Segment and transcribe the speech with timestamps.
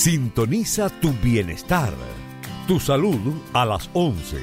[0.00, 1.92] Sintoniza tu bienestar.
[2.66, 4.38] Tu salud a las 11.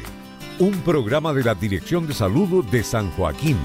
[0.59, 3.57] Un programa de la Dirección de Salud de San Joaquín.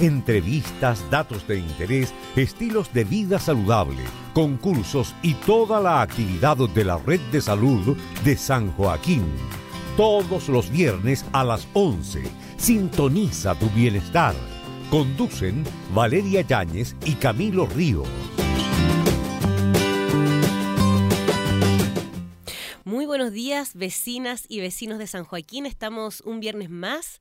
[0.00, 4.02] Entrevistas, datos de interés, estilos de vida saludable,
[4.34, 9.24] concursos y toda la actividad de la Red de Salud de San Joaquín.
[9.96, 12.22] Todos los viernes a las 11.
[12.58, 14.34] Sintoniza tu bienestar.
[14.90, 15.64] Conducen
[15.94, 18.08] Valeria Yáñez y Camilo Ríos.
[23.20, 25.66] Buenos días, vecinas y vecinos de San Joaquín.
[25.66, 27.20] Estamos un viernes más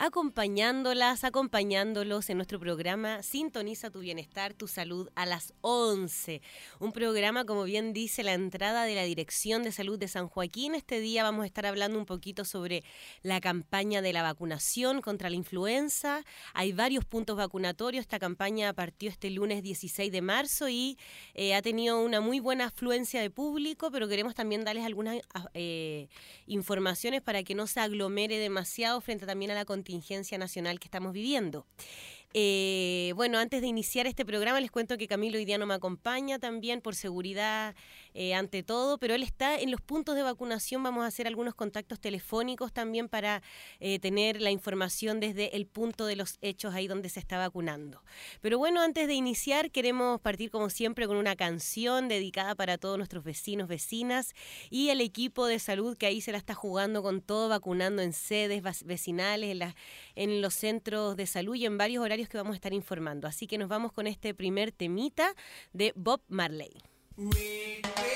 [0.00, 6.40] acompañándolas, acompañándolos en nuestro programa Sintoniza tu bienestar, tu salud a las 11.
[6.78, 10.74] Un programa, como bien dice la entrada de la Dirección de Salud de San Joaquín.
[10.74, 12.82] Este día vamos a estar hablando un poquito sobre
[13.22, 16.24] la campaña de la vacunación contra la influenza.
[16.54, 18.00] Hay varios puntos vacunatorios.
[18.00, 20.96] Esta campaña partió este lunes 16 de marzo y
[21.34, 25.18] eh, ha tenido una muy buena afluencia de público, pero queremos también darles algunas
[25.52, 26.08] eh,
[26.46, 30.86] informaciones para que no se aglomere demasiado frente también a la contingencia contingencia nacional que
[30.86, 31.66] estamos viviendo.
[32.32, 36.80] Eh, bueno, antes de iniciar este programa les cuento que Camilo hoy me acompaña también
[36.80, 37.74] por seguridad
[38.14, 40.82] eh, ante todo, pero él está en los puntos de vacunación.
[40.82, 43.42] Vamos a hacer algunos contactos telefónicos también para
[43.78, 48.02] eh, tener la información desde el punto de los hechos ahí donde se está vacunando.
[48.40, 52.96] Pero bueno, antes de iniciar queremos partir como siempre con una canción dedicada para todos
[52.96, 54.34] nuestros vecinos, vecinas
[54.70, 58.12] y el equipo de salud que ahí se la está jugando con todo, vacunando en
[58.12, 59.74] sedes vecinales, en,
[60.16, 63.28] en los centros de salud y en varios horarios que vamos a estar informando.
[63.28, 65.34] Así que nos vamos con este primer temita
[65.72, 66.89] de Bob Marley.
[67.22, 68.09] Red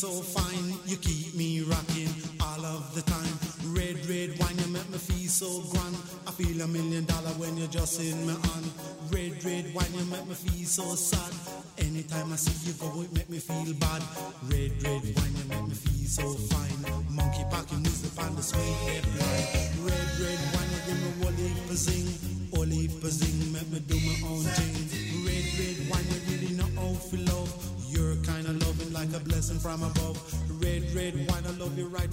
[0.00, 0.72] so fine.
[0.86, 2.08] You keep me rocking
[2.40, 3.36] all of the time.
[3.76, 5.94] Red, red wine, you make me feel so grand.
[6.26, 8.66] I feel a million dollar when you're just in my hand.
[9.12, 11.39] Red, red wine, you make me feel so sad.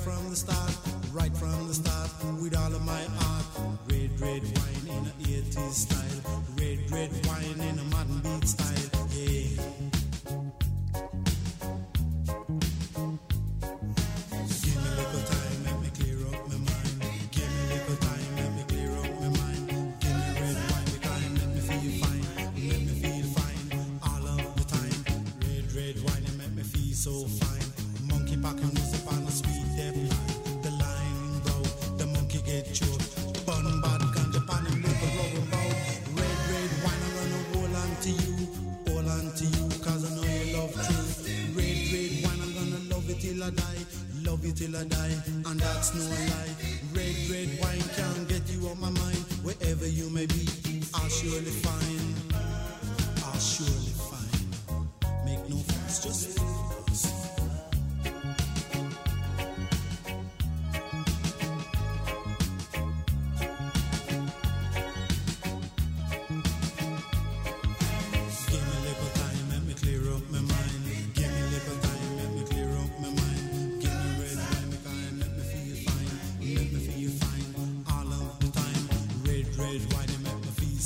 [0.08, 0.67] From the start.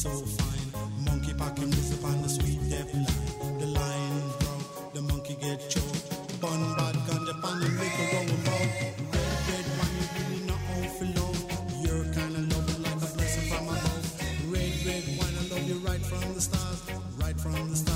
[0.01, 1.05] So fine.
[1.05, 3.57] Monkey pack him this upon the sweet death line.
[3.59, 6.41] The line broke, the monkey get choked.
[6.41, 8.65] Bun bad ganja pan him make a rolling bow.
[9.13, 11.39] Red, red wine, you really not out for love.
[11.85, 14.05] You're kind of loving like a blessing from above.
[14.49, 16.81] Red, red wine, I love you right from the start,
[17.21, 17.90] right from the start,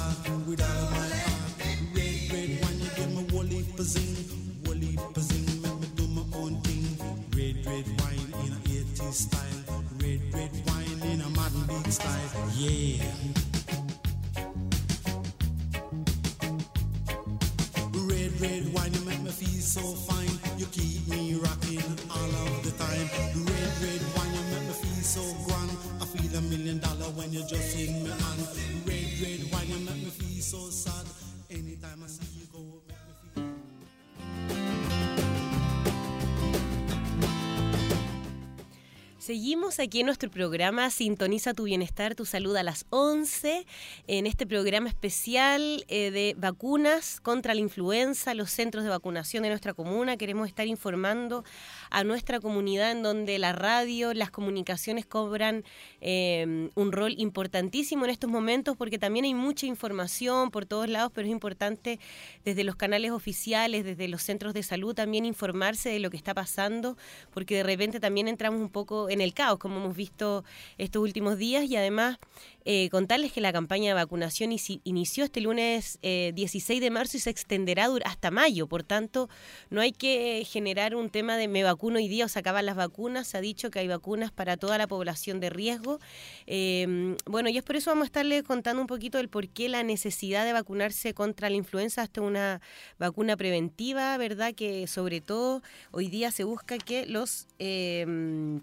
[39.79, 43.65] Aquí en nuestro programa Sintoniza tu bienestar, tu salud a las 11,
[44.07, 49.49] en este programa especial eh, de vacunas contra la influenza, los centros de vacunación de
[49.49, 50.15] nuestra comuna.
[50.15, 51.43] Queremos estar informando
[51.89, 55.63] a nuestra comunidad en donde la radio, las comunicaciones cobran
[56.01, 61.11] eh, un rol importantísimo en estos momentos porque también hay mucha información por todos lados,
[61.13, 61.99] pero es importante
[62.43, 66.33] desde los canales oficiales, desde los centros de salud también informarse de lo que está
[66.33, 66.97] pasando,
[67.33, 70.43] porque de repente también entramos un poco en el caos, como hemos visto
[70.77, 72.17] estos últimos días, y además
[72.65, 77.19] eh, contarles que la campaña de vacunación inició este lunes eh, 16 de marzo y
[77.19, 78.67] se extenderá hasta mayo.
[78.67, 79.29] Por tanto,
[79.69, 82.75] no hay que generar un tema de me vacuno hoy día o se acaban las
[82.75, 83.27] vacunas.
[83.27, 85.99] Se ha dicho que hay vacunas para toda la población de riesgo.
[86.47, 89.69] Eh, bueno, y es por eso vamos a estarles contando un poquito del por qué
[89.69, 92.61] la necesidad de vacunarse contra la influenza hasta una
[92.97, 94.55] vacuna preventiva, ¿verdad?
[94.55, 97.47] Que sobre todo hoy día se busca que los...
[97.59, 98.59] eh,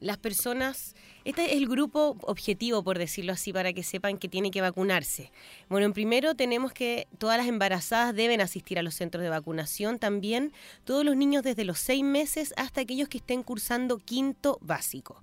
[0.00, 4.50] las personas, este es el grupo objetivo, por decirlo así, para que sepan que tiene
[4.50, 5.32] que vacunarse.
[5.68, 9.98] Bueno, en primero tenemos que todas las embarazadas deben asistir a los centros de vacunación
[9.98, 10.52] también,
[10.84, 15.20] todos los niños desde los seis meses hasta aquellos que estén cursando quinto básico.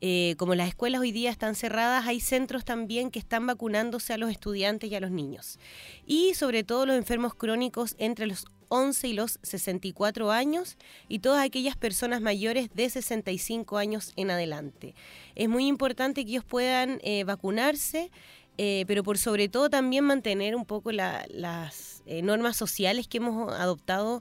[0.00, 4.18] Eh, como las escuelas hoy día están cerradas, hay centros también que están vacunándose a
[4.18, 5.58] los estudiantes y a los niños.
[6.06, 10.76] Y sobre todo los enfermos crónicos entre los 11 y los 64 años
[11.08, 14.94] y todas aquellas personas mayores de 65 años en adelante.
[15.34, 18.10] Es muy importante que ellos puedan eh, vacunarse,
[18.58, 23.52] eh, pero por sobre todo también mantener un poco la- las normas sociales que hemos
[23.52, 24.20] adoptado,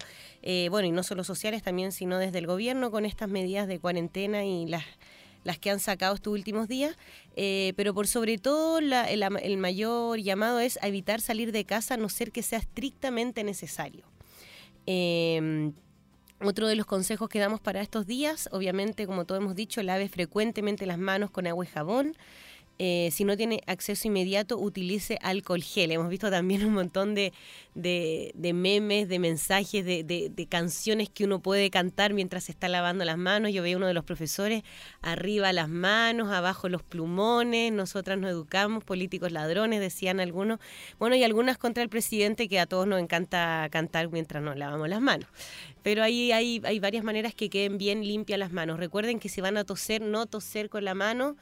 [0.72, 4.44] bueno, y no solo sociales también, sino desde el gobierno con estas medidas de cuarentena
[4.44, 4.84] y las
[5.46, 6.98] las que han sacado estos últimos días,
[7.38, 11.98] eh, pero por sobre todo el, mayor llamado es a evitar salir de casa a
[11.98, 14.04] no ser que sea estrictamente necesario.
[14.88, 15.72] Eh,
[16.42, 20.10] otro de los consejos que damos para estos días, obviamente, como todos hemos dicho, lave
[20.10, 22.18] frecuentemente las manos con agua y jabón.
[22.78, 25.92] Eh, si no tiene acceso inmediato, utilice alcohol gel.
[25.92, 27.32] Hemos visto también un montón de,
[27.74, 32.68] de- memes, de mensajes, de, de- de canciones que uno puede cantar mientras se está
[32.68, 33.54] lavando las manos.
[33.54, 34.64] Yo veía uno de los profesores,
[35.02, 40.60] arriba las manos, abajo los plumones, nosotras nos educamos, políticos ladrones, decían algunos.
[41.00, 44.90] Bueno, y algunas contra el presidente que a todos nos encanta cantar mientras nos lavamos
[44.90, 45.30] las manos.
[45.82, 48.80] Pero ahí hay, hay varias maneras que queden bien limpias las manos.
[48.80, 51.38] Recuerden que si van a toser, no toser con la mano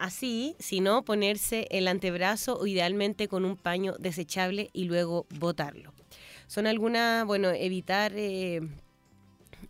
[0.00, 5.92] así, sino ponerse el antebrazo o idealmente con un paño desechable y luego botarlo.
[6.46, 8.60] Son algunas, bueno, evitar, eh,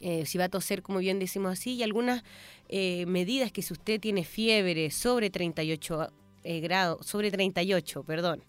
[0.00, 2.22] eh, si va a toser, como bien decimos así, y algunas
[2.68, 6.12] eh, medidas que si usted tiene fiebre sobre 38
[6.44, 8.42] eh, grados, sobre 38, perdón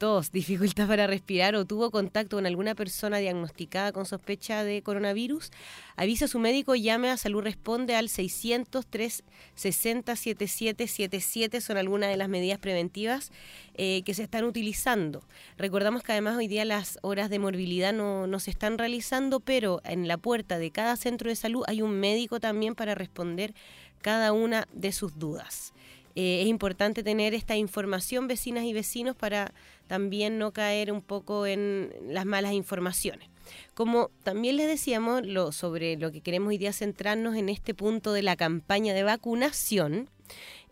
[0.00, 5.50] tos, dificultad para respirar o tuvo contacto con alguna persona diagnosticada con sospecha de coronavirus,
[5.94, 12.16] avisa a su médico, llame a Salud Responde al 600 360 7777, son algunas de
[12.16, 13.30] las medidas preventivas
[13.74, 15.22] eh, que se están utilizando.
[15.58, 19.82] Recordamos que además hoy día las horas de morbilidad no, no se están realizando, pero
[19.84, 23.54] en la puerta de cada centro de salud hay un médico también para responder
[24.00, 25.74] cada una de sus dudas.
[26.14, 29.52] Eh, es importante tener esta información, vecinas y vecinos, para
[29.90, 33.28] también no caer un poco en las malas informaciones.
[33.74, 38.12] Como también les decíamos lo, sobre lo que queremos hoy día centrarnos en este punto
[38.12, 40.08] de la campaña de vacunación,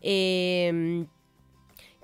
[0.02, 1.04] eh,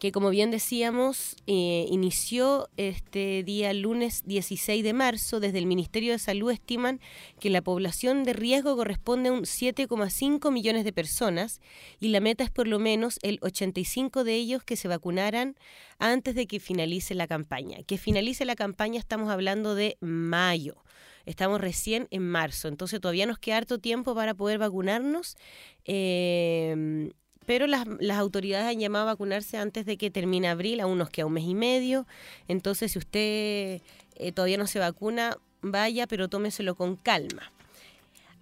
[0.05, 5.41] que como bien decíamos, eh, inició este día lunes 16 de marzo.
[5.41, 7.01] Desde el Ministerio de Salud estiman
[7.41, 11.63] que la población de riesgo corresponde a un 7,5 millones de personas
[12.01, 15.57] y la meta es por lo menos el 85 de ellos que se vacunaran
[15.99, 17.79] antes de que finalice la campaña.
[17.87, 20.85] Que finalice la campaña estamos hablando de mayo.
[21.25, 25.39] Estamos recién en marzo, entonces todavía nos queda harto tiempo para poder vacunarnos.
[25.87, 27.09] Eh,
[27.47, 27.87] pero las,
[28.17, 31.35] autoridades han llamado a vacunarse antes de que termine abril, a unos que a un
[31.35, 32.07] mes y medio.
[32.49, 33.81] Entonces, si usted
[34.17, 37.53] eh, todavía no se vacuna, vaya, pero tómeselo con calma.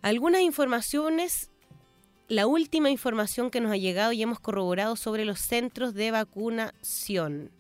[0.03, 1.51] Algunas informaciones,
[2.29, 7.51] la última información que nos ha llegado y hemos corroborado sobre los centros de vacunación.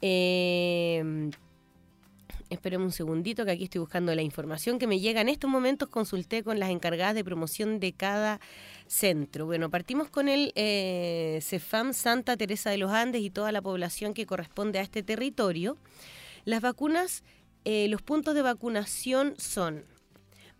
[0.00, 1.30] Eh,
[2.50, 5.88] Esperemos un segundito que aquí estoy buscando la información que me llega en estos momentos.
[5.88, 8.40] Consulté con las encargadas de promoción de cada
[8.86, 9.44] centro.
[9.44, 14.14] Bueno, partimos con el eh, CEFAM Santa Teresa de los Andes y toda la población
[14.14, 15.76] que corresponde a este territorio.
[16.46, 17.22] Las vacunas,
[17.66, 19.84] eh, los puntos de vacunación son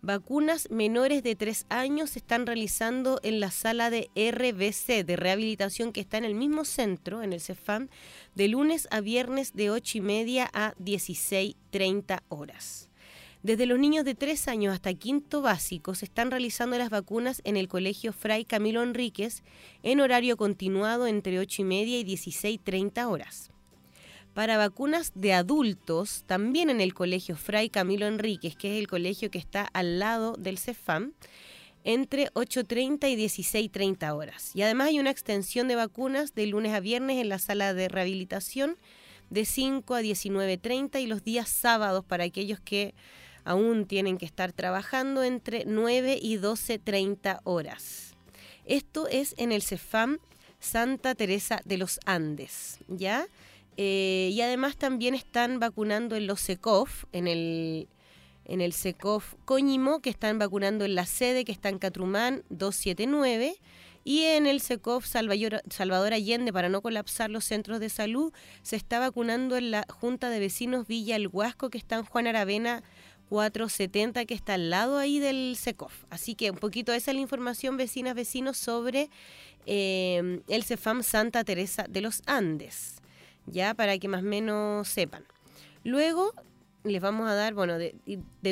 [0.01, 5.91] vacunas menores de 3 años se están realizando en la sala de RBC, de rehabilitación,
[5.91, 7.89] que está en el mismo centro, en el CEFAM,
[8.35, 12.89] de lunes a viernes de 8 y media a 16.30 horas.
[13.41, 17.55] Desde los niños de 3 años hasta quinto básico se están realizando las vacunas en
[17.55, 19.43] el Colegio Fray Camilo Enríquez
[19.81, 23.51] en horario continuado entre 8 y media y 16.30 horas.
[24.33, 29.31] Para vacunas de adultos, también en el Colegio Fray Camilo Enríquez, que es el colegio
[29.31, 31.13] que está al lado del CEFAM,
[31.83, 34.51] entre 8.30 y 16.30 horas.
[34.55, 37.87] Y además hay una extensión de vacunas de lunes a viernes en la sala de
[37.87, 38.77] rehabilitación
[39.29, 42.93] de 5 a 19.30 y los días sábados para aquellos que
[43.43, 48.15] aún tienen que estar trabajando entre 9 y 12.30 horas.
[48.65, 50.19] Esto es en el CEFAM
[50.59, 53.27] Santa Teresa de los Andes, ¿ya?
[53.77, 57.87] Eh, y además también están vacunando en los SECOF, en el
[58.49, 63.55] en el SECOF Coñimo, que están vacunando en la sede, que está en Catrumán 279,
[64.03, 68.97] y en el SECOF Salvador, Allende, para no colapsar los centros de salud, se está
[68.97, 72.81] vacunando en la Junta de Vecinos Villa El Huasco, que está en Juan Aravena
[73.29, 76.05] 470, que está al lado ahí del SECOF.
[76.09, 79.11] Así que un poquito esa es la información, vecinas, vecinos, sobre
[79.67, 82.95] eh, el CEFAM Santa Teresa de los Andes,
[83.45, 85.23] ya para que más o menos sepan.
[85.83, 86.33] Luego
[86.83, 87.93] les vamos a dar, bueno, de,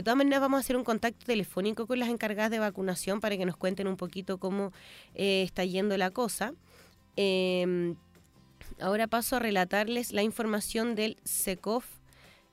[0.04, 3.46] todas maneras vamos a hacer un contacto telefónico con las encargadas de vacunación para que
[3.46, 4.74] nos cuenten un poquito cómo
[5.16, 6.54] eh, está yendo la cosa.
[7.16, 7.96] Em,
[8.80, 11.86] ahora paso a relatarles la información del SECOF,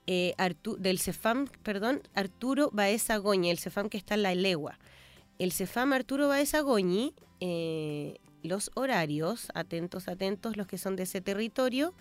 [0.07, 0.35] eh,
[0.78, 4.78] del CEFAM, perdón, Arturo Baeza Goñi, el CEFAM que está en la Legua.
[5.38, 11.21] El CEFAM Arturo Baeza Goñi, eh, los horarios, atentos, atentos, los que son de ese
[11.21, 11.95] territorio,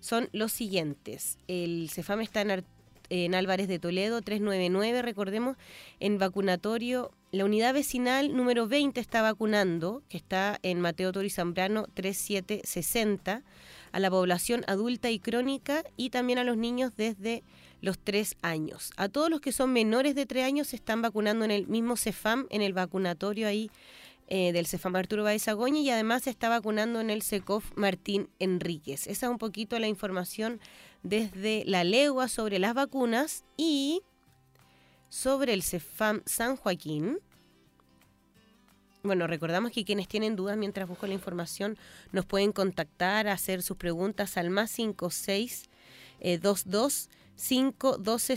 [0.00, 1.38] son los siguientes.
[1.46, 2.79] El CEFAM está en Arturo
[3.10, 5.56] en Álvarez de Toledo, 399, recordemos,
[5.98, 7.10] en vacunatorio.
[7.32, 13.42] La unidad vecinal número 20 está vacunando, que está en Mateo Tori Zambrano 3760,
[13.92, 17.42] a la población adulta y crónica y también a los niños desde
[17.80, 18.90] los 3 años.
[18.96, 21.96] A todos los que son menores de 3 años se están vacunando en el mismo
[21.96, 23.70] CEFAM, en el vacunatorio ahí
[24.32, 29.08] eh, del CEFAM Arturo Baezagoña y además se está vacunando en el SECOF Martín Enríquez.
[29.08, 30.60] Esa es un poquito la información
[31.02, 34.02] desde la legua sobre las vacunas y
[35.08, 37.18] sobre el CEFAM San Joaquín.
[39.02, 41.78] Bueno, recordamos que quienes tienen dudas mientras busco la información
[42.12, 45.64] nos pueden contactar, hacer sus preguntas al más 56
[46.20, 48.36] 22 512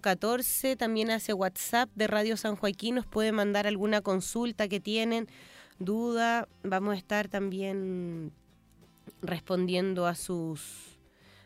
[0.00, 0.76] 0014.
[0.76, 2.96] También hace WhatsApp de Radio San Joaquín.
[2.96, 5.26] Nos pueden mandar alguna consulta que tienen,
[5.78, 6.48] duda.
[6.62, 8.30] Vamos a estar también
[9.22, 10.93] respondiendo a sus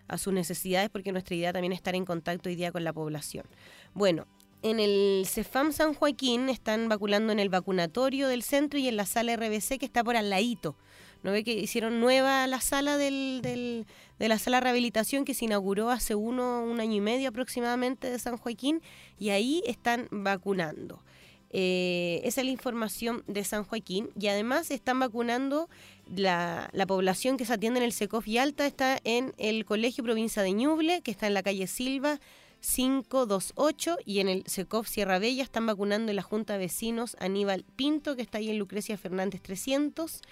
[0.09, 2.93] a sus necesidades, porque nuestra idea también es estar en contacto hoy día con la
[2.93, 3.47] población.
[3.95, 4.27] Bueno,
[4.62, 9.07] en el CEFAM San Joaquín están vacunando en el vacunatorio del centro y en la
[9.07, 10.77] sala RBC que está por al ladito.
[11.23, 13.87] ¿No ve que hicieron nueva la sala del, del,
[14.19, 18.09] de la sala de rehabilitación que se inauguró hace uno, un año y medio aproximadamente
[18.09, 18.83] de San Joaquín?
[19.19, 21.03] Y ahí están vacunando.
[21.50, 24.11] Eh, esa es la información de San Joaquín.
[24.19, 25.69] Y además están vacunando
[26.14, 28.67] la, la, población que se atiende en el SECOF y Alta.
[28.67, 32.21] Está en el Colegio Provincia de Ñuble, que está en la calle Silva
[32.61, 37.65] 528 y en el SECOF Sierra Bella están vacunando en la Junta de Vecinos Aníbal
[37.77, 40.23] Pinto, que está ahí en Lucrecia Fernández 300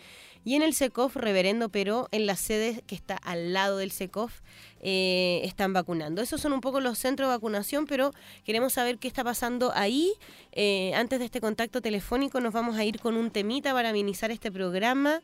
[0.44, 4.40] y en el SECOF Reverendo pero en la sede que está al lado del SECOF
[4.80, 6.22] eh, están vacunando.
[6.22, 8.12] Esos son un poco los centros de vacunación, pero
[8.44, 10.12] queremos saber qué está pasando ahí.
[10.52, 14.30] Eh, antes de este contacto telefónico nos vamos a ir con un temita para amenizar
[14.30, 15.20] este programa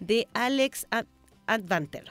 [0.00, 0.86] de Alex
[1.46, 2.10] Advanter.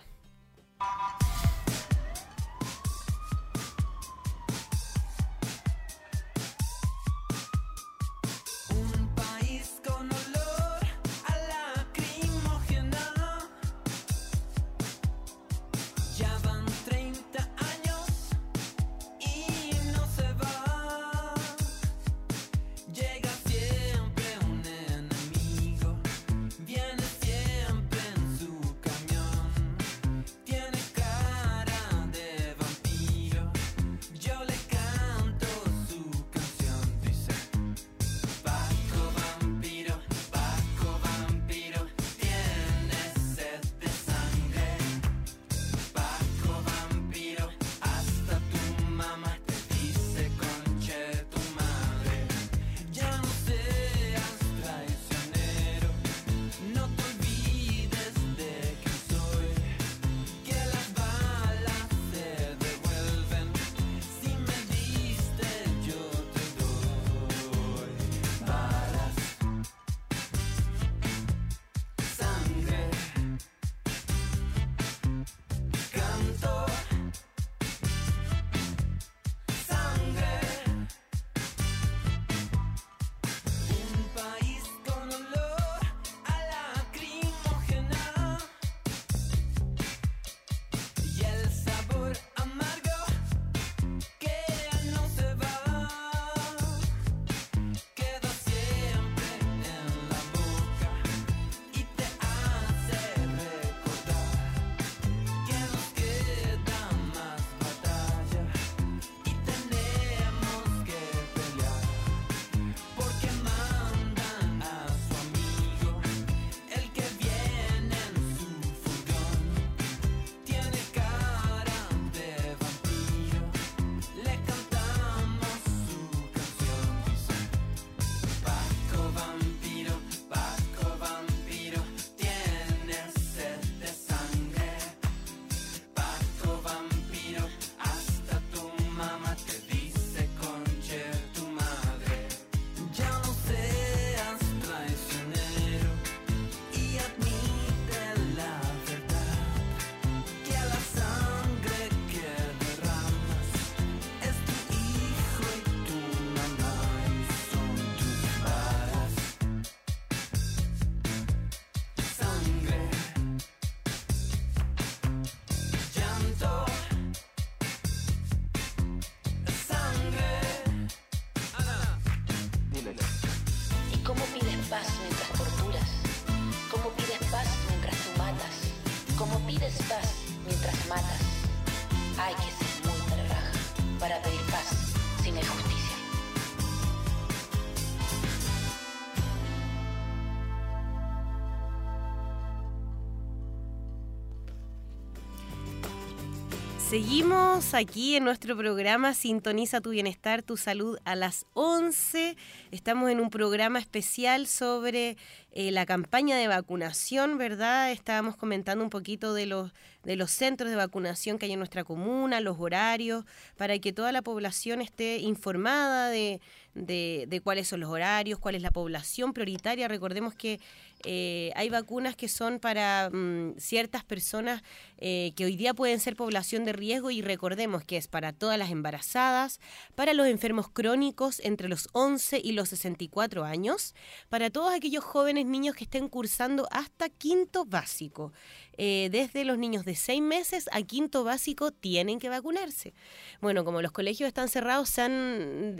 [196.94, 202.38] Seguimos aquí en nuestro programa Sintoniza tu bienestar, tu salud a las 11.
[202.70, 205.18] Estamos en un programa especial sobre
[205.54, 207.92] eh, la campaña de vacunación, ¿verdad?
[207.92, 209.72] Estábamos comentando un poquito de los,
[210.04, 213.26] de los centros de vacunación que hay en nuestra comuna, los horarios,
[213.58, 216.42] para que toda la población esté informada de,
[216.76, 219.88] de, cuáles son los horarios, cuál es la población prioritaria.
[219.88, 220.60] Recordemos que
[221.06, 224.64] eh, hay vacunas que son para mm, ciertas personas
[224.98, 228.58] eh, que hoy día pueden ser población de riesgo y recordemos que es para todas
[228.58, 229.60] las embarazadas,
[229.96, 233.96] para los enfermos crónicos entre los 11 y los 64 años,
[234.30, 238.32] para todos aquellos jóvenes niños que estén cursando hasta quinto básico.
[238.78, 242.94] Eh, desde los niños de 6 meses a quinto básico tienen que vacunarse.
[243.40, 245.78] Bueno, como los colegios están cerrados, se han,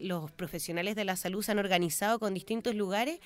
[0.00, 3.18] los profesionales de la salud se han organizado con distintos lugares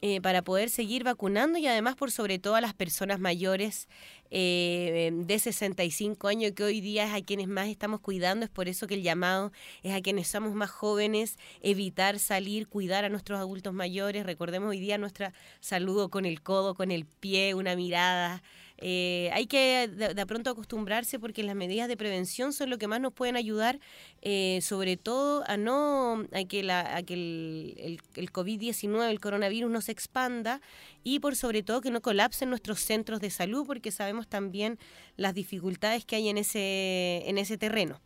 [0.00, 3.88] eh, para poder seguir vacunando y además por sobre todo a las personas mayores
[4.30, 8.68] eh, de 65 años que hoy día es a quienes más estamos cuidando, es por
[8.68, 9.52] eso que el llamado
[9.82, 14.80] es a quienes somos más jóvenes, evitar salir, cuidar a nuestros adultos mayores, recordemos hoy
[14.80, 18.42] día nuestra saludo con el codo, con el pie, una mirada,
[18.84, 23.00] eh, hay que de, pronto acostumbrarse porque las medidas de prevención son lo que más
[23.00, 23.78] nos pueden ayudar,
[24.22, 28.00] eh, sobre todo a no a que, el,
[28.32, 30.60] COVID-19, el coronavirus no se expanda
[31.04, 34.80] y por sobre todo que no colapsen nuestros centros de salud porque sabemos también
[35.16, 38.00] las dificultades que hay en ese, en ese terreno.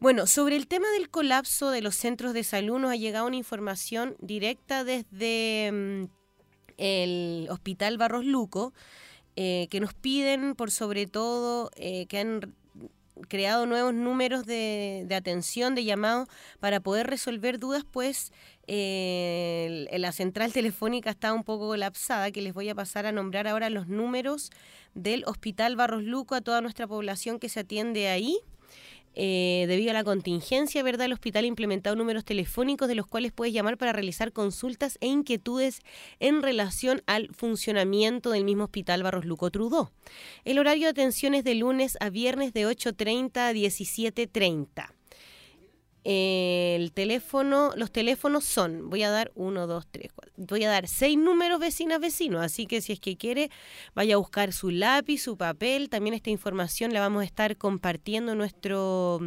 [0.00, 3.36] Bueno, sobre el tema del colapso de los centros de salud nos ha llegado una
[3.36, 6.04] información directa desde mm,
[6.78, 8.72] el Hospital Barros Luco,
[9.42, 12.54] eh, que nos piden, por sobre todo, eh, que han
[13.26, 16.26] creado nuevos números de, atención, de llamado,
[16.58, 18.34] para poder resolver dudas, pues
[18.66, 23.48] eh, la central telefónica está un poco colapsada, que les voy a pasar a nombrar
[23.48, 24.50] ahora los números
[24.94, 28.40] del Hospital Barros Luco a toda nuestra población que se atiende ahí.
[29.14, 31.06] Eh, debido a la contingencia, ¿verdad?
[31.06, 35.08] El hospital ha implementado números telefónicos de los cuales puedes llamar para realizar consultas e
[35.08, 35.80] inquietudes
[36.20, 39.90] en relación al funcionamiento del mismo hospital Barros Luco Trudó.
[40.44, 44.99] El horario de atención es de lunes a viernes de 8.30 a 17.30
[46.04, 50.88] el teléfono, los teléfonos son, voy a dar uno, dos, tres, cuatro, voy a dar
[50.88, 53.50] seis números vecinas, vecinos, así que si es que quiere,
[53.94, 58.32] vaya a buscar su lápiz, su papel, también esta información la vamos a estar compartiendo
[58.32, 59.20] en nuestro,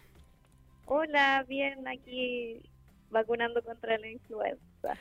[0.87, 2.63] Hola, bien, aquí
[3.11, 4.97] vacunando contra la influenza.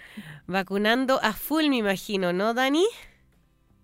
[0.48, 2.86] Vacunando a full, me imagino, ¿no, Dani?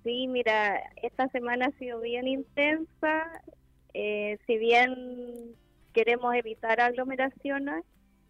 [0.06, 3.42] Sí, mira, esta semana ha sido bien intensa.
[3.96, 5.56] Eh, si bien
[5.94, 7.84] queremos evitar aglomeraciones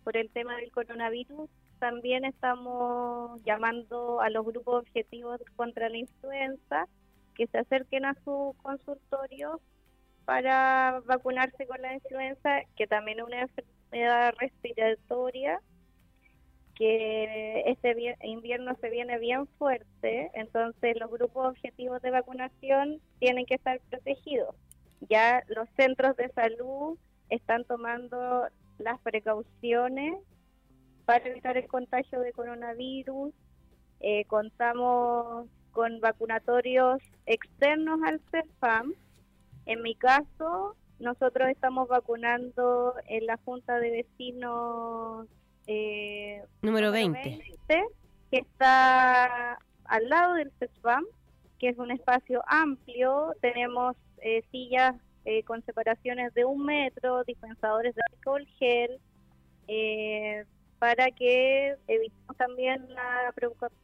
[0.06, 6.88] por el tema del coronavirus, también estamos llamando a los grupos objetivos contra la influenza
[7.36, 9.60] que se acerquen a su consultorio
[10.24, 15.60] para vacunarse con la influenza, que también es una enfermedad respiratoria
[16.76, 23.56] que este invierno se viene bien fuerte, entonces los grupos objetivos de vacunación tienen que
[23.56, 24.56] estar protegidos.
[25.10, 26.98] Ya los centros de salud
[27.30, 30.16] están tomando las precauciones
[31.06, 33.34] para evitar el contagio de coronavirus.
[34.02, 38.94] Eh, contamos con vacunatorios externos al CEFAM.
[39.66, 45.28] En mi caso, nosotros estamos vacunando en la Junta de Vecinos
[45.68, 47.40] eh, número 20.
[48.32, 51.06] que está al lado del CESPAM,
[51.60, 53.34] que es un espacio amplio.
[53.42, 59.00] Tenemos eh, sillas eh, con separaciones de un metro, dispensadores de alcohol gel,
[59.68, 60.46] eh,
[60.80, 63.34] para que evitemos también la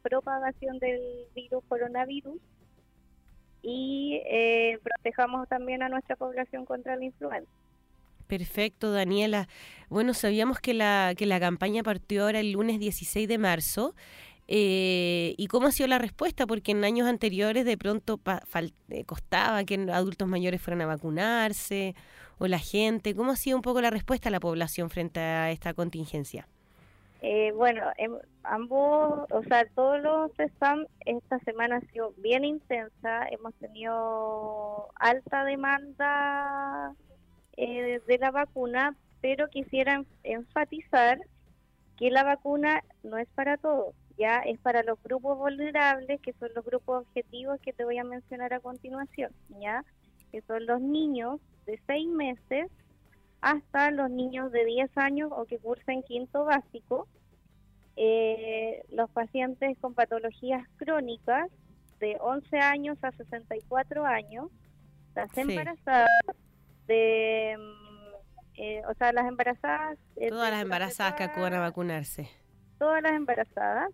[0.02, 1.02] propagación del
[1.34, 2.40] virus coronavirus
[3.64, 4.20] y
[4.84, 7.52] protejamos también a nuestra población contra la influenza.
[8.32, 9.50] Perfecto, Daniela.
[9.90, 13.94] Bueno, sabíamos que la, que la campaña partió ahora el lunes 16 de marzo.
[14.48, 16.48] Eh, ¿Y cómo ha sido la respuesta?
[16.48, 18.22] Porque en años anteriores de pronto
[18.88, 21.94] eh, costaba que adultos mayores fueran a vacunarse
[22.38, 23.14] o la gente.
[23.16, 26.48] ¿Cómo ha sido un poco la respuesta a la población frente a esta contingencia?
[27.22, 28.14] Eh, bueno, em,
[28.44, 33.28] ambos, o sea, todos los spam esta semana ha sido bien intensa.
[33.30, 36.96] Hemos tenido alta demanda
[37.64, 41.20] eh, de la vacuna, pero quisiera enfatizar
[41.96, 46.50] que la vacuna no es para todos, ya es para los grupos vulnerables, que son
[46.56, 49.86] los grupos objetivos que te voy a mencionar a continuación, ya
[50.32, 52.72] que son los niños de 6 meses
[53.42, 57.08] hasta los niños de 10 años o que cursen quinto básico.
[57.96, 61.52] eh, los pacientes con patologías crónicas
[62.00, 64.48] de 11 años a 64 años,
[65.14, 66.10] las embarazadas
[66.88, 69.98] de, mm, eh, o sea, las embarazadas...
[70.18, 72.30] eh, Todas las embarazadas que acudan a vacunarse.
[72.80, 73.92] Todas las embarazadas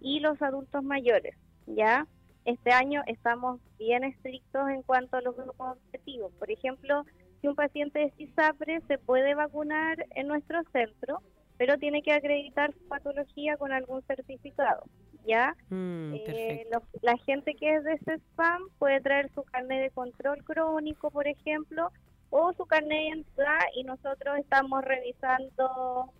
[0.00, 2.06] y los adultos mayores, ¿ya?
[2.44, 6.32] Este año estamos bien estrictos en cuanto a los grupos objetivos.
[6.38, 7.04] Por ejemplo,
[7.40, 11.22] si un paciente de CISAPRE se puede vacunar en nuestro centro,
[11.58, 14.84] pero tiene que acreditar su patología con algún certificado.
[15.28, 15.54] ¿ya?
[15.68, 16.66] Mm, eh,
[17.02, 21.92] la gente que es de spam puede traer su carnet de control crónico, por ejemplo,
[22.30, 26.12] o su carnet de y nosotros estamos revisando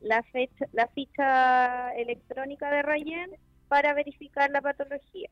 [0.00, 3.30] la, fecha, la ficha electrónica de Rayen
[3.68, 5.28] para verificar la patología.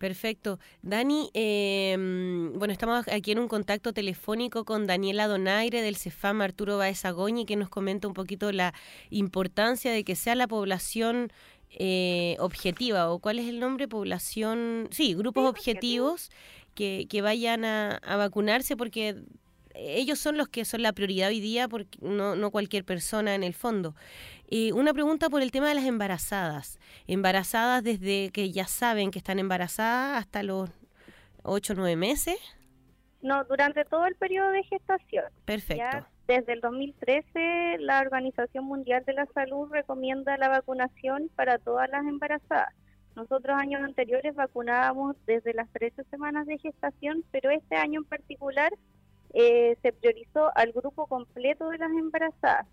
[0.00, 0.58] Perfecto.
[0.80, 1.94] Dani, eh,
[2.54, 7.44] bueno, estamos aquí en un contacto telefónico con Daniela Donaire del CEFAM Arturo Baez Agoñi,
[7.44, 8.72] que nos comenta un poquito la
[9.10, 11.30] importancia de que sea la población
[11.72, 16.30] eh, objetiva, o cuál es el nombre, población, sí, grupos objetivos
[16.74, 19.16] que, que vayan a, a vacunarse, porque
[19.74, 23.42] ellos son los que son la prioridad hoy día, porque no, no cualquier persona en
[23.42, 23.94] el fondo.
[24.48, 26.78] Eh, una pregunta por el tema de las embarazadas.
[27.06, 30.70] Embarazadas desde que ya saben que están embarazadas hasta los
[31.42, 32.36] 8 o 9 meses.
[33.22, 35.24] No, durante todo el periodo de gestación.
[35.44, 35.84] Perfecto.
[35.84, 41.90] Ya desde el 2013 la Organización Mundial de la Salud recomienda la vacunación para todas
[41.90, 42.74] las embarazadas.
[43.16, 48.72] Nosotros años anteriores vacunábamos desde las 13 semanas de gestación, pero este año en particular
[49.34, 52.66] eh, se priorizó al grupo completo de las embarazadas.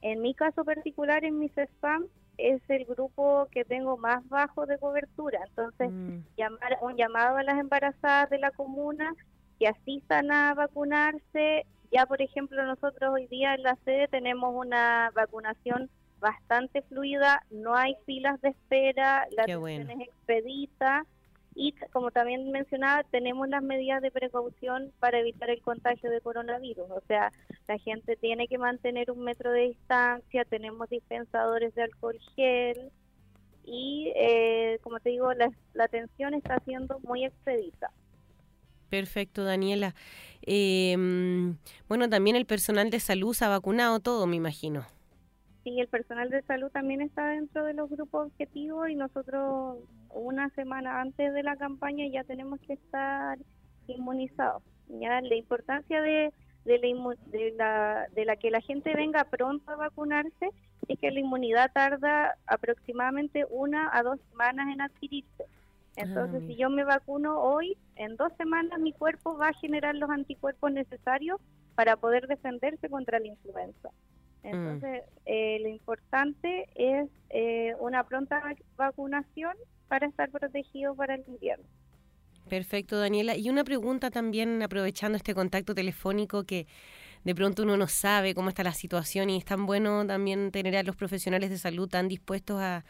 [0.00, 4.78] En mi caso particular, en mis spam, es el grupo que tengo más bajo de
[4.78, 5.40] cobertura.
[5.48, 6.18] Entonces, Mm.
[6.36, 9.12] llamar, un llamado a las embarazadas de la comuna
[9.58, 11.66] que asistan a vacunarse.
[11.90, 17.74] Ya, por ejemplo, nosotros hoy día en la sede tenemos una vacunación bastante fluida, no
[17.74, 19.90] hay filas de espera, la Qué atención bueno.
[19.92, 21.06] es expedita
[21.54, 26.88] y como también mencionaba, tenemos las medidas de precaución para evitar el contagio de coronavirus.
[26.88, 27.32] O sea,
[27.66, 32.92] la gente tiene que mantener un metro de distancia, tenemos dispensadores de alcohol gel
[33.64, 37.90] y, eh, como te digo, la, la atención está siendo muy expedita.
[38.88, 39.96] Perfecto, Daniela.
[40.42, 40.96] Eh,
[41.88, 44.86] bueno, también el personal de salud se ha vacunado todo, me imagino.
[45.68, 49.76] Sí, el personal de salud también está dentro de los grupos objetivos y nosotros
[50.08, 53.38] una semana antes de la campaña ya tenemos que estar
[53.86, 54.62] inmunizados.
[54.88, 56.32] Ya la importancia de,
[56.64, 60.48] de, la, de, la, de la que la gente venga pronto a vacunarse
[60.88, 65.44] es que la inmunidad tarda aproximadamente una a dos semanas en adquirirse.
[65.96, 70.08] Entonces, si yo me vacuno hoy, en dos semanas mi cuerpo va a generar los
[70.08, 71.38] anticuerpos necesarios
[71.74, 73.90] para poder defenderse contra la influenza.
[74.50, 79.52] Entonces, eh, lo importante es eh, una pronta vac- vacunación
[79.88, 81.64] para estar protegido para el invierno.
[82.48, 83.36] Perfecto, Daniela.
[83.36, 86.66] Y una pregunta también, aprovechando este contacto telefónico que
[87.24, 90.76] de pronto uno no sabe cómo está la situación y es tan bueno también tener
[90.76, 92.84] a los profesionales de salud tan dispuestos a,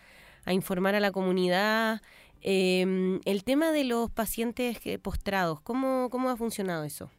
[0.44, 2.02] a informar a la comunidad.
[2.40, 7.10] Eh, el tema de los pacientes que- postrados, ¿cómo, ¿cómo ha funcionado eso?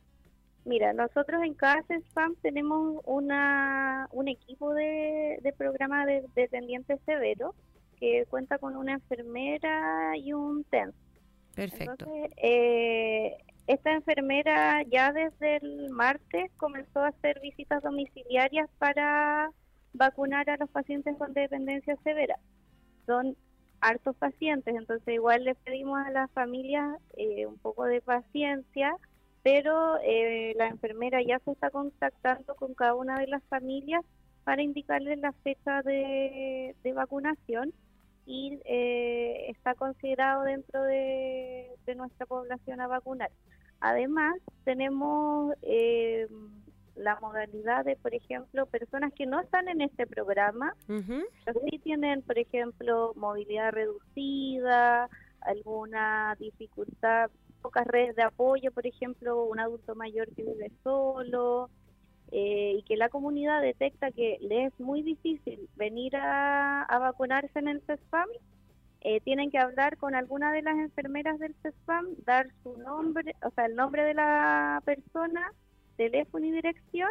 [0.69, 7.55] Mira, nosotros en cada spam tenemos una, un equipo de, de programa de dependientes severos
[7.99, 10.93] que cuenta con una enfermera y un TENS.
[11.55, 12.05] Perfecto.
[12.05, 19.49] Entonces, eh, esta enfermera ya desde el martes comenzó a hacer visitas domiciliarias para
[19.93, 22.37] vacunar a los pacientes con dependencia severa.
[23.07, 23.35] Son
[23.81, 28.95] hartos pacientes, entonces igual le pedimos a las familias eh, un poco de paciencia,
[29.43, 34.03] pero eh, la enfermera ya se está contactando con cada una de las familias
[34.43, 37.73] para indicarles la fecha de, de vacunación
[38.25, 43.31] y eh, está considerado dentro de, de nuestra población a vacunar.
[43.79, 46.27] Además, tenemos eh,
[46.95, 51.23] la modalidad de, por ejemplo, personas que no están en este programa, Ujú.
[51.45, 55.09] pero sí tienen, por ejemplo, movilidad reducida,
[55.41, 61.69] alguna dificultad, pocas redes de apoyo, por ejemplo, un adulto mayor que vive solo,
[62.31, 67.57] eh, y que la comunidad detecta que le es muy difícil venir a, a vacunarse
[67.57, 68.27] en el CESPAM,
[69.01, 73.49] eh, tienen que hablar con alguna de las enfermeras del CESPAM, dar su nombre, o
[73.51, 75.53] sea, el nombre de la persona,
[75.95, 77.09] teléfono y dirección,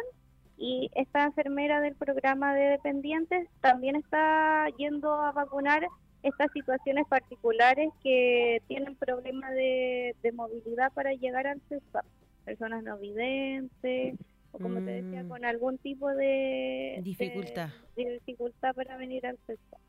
[0.57, 5.87] y esta enfermera del programa de dependientes también está yendo a vacunar
[6.23, 12.03] estas situaciones particulares que tienen problemas de, de movilidad para llegar al CESPAM.
[12.45, 14.15] Personas no videntes,
[14.51, 15.29] o como te decía, Mm.
[15.29, 17.69] con algún tipo de Dificultad.
[17.95, 19.79] de, de dificultad para venir al CESFAM.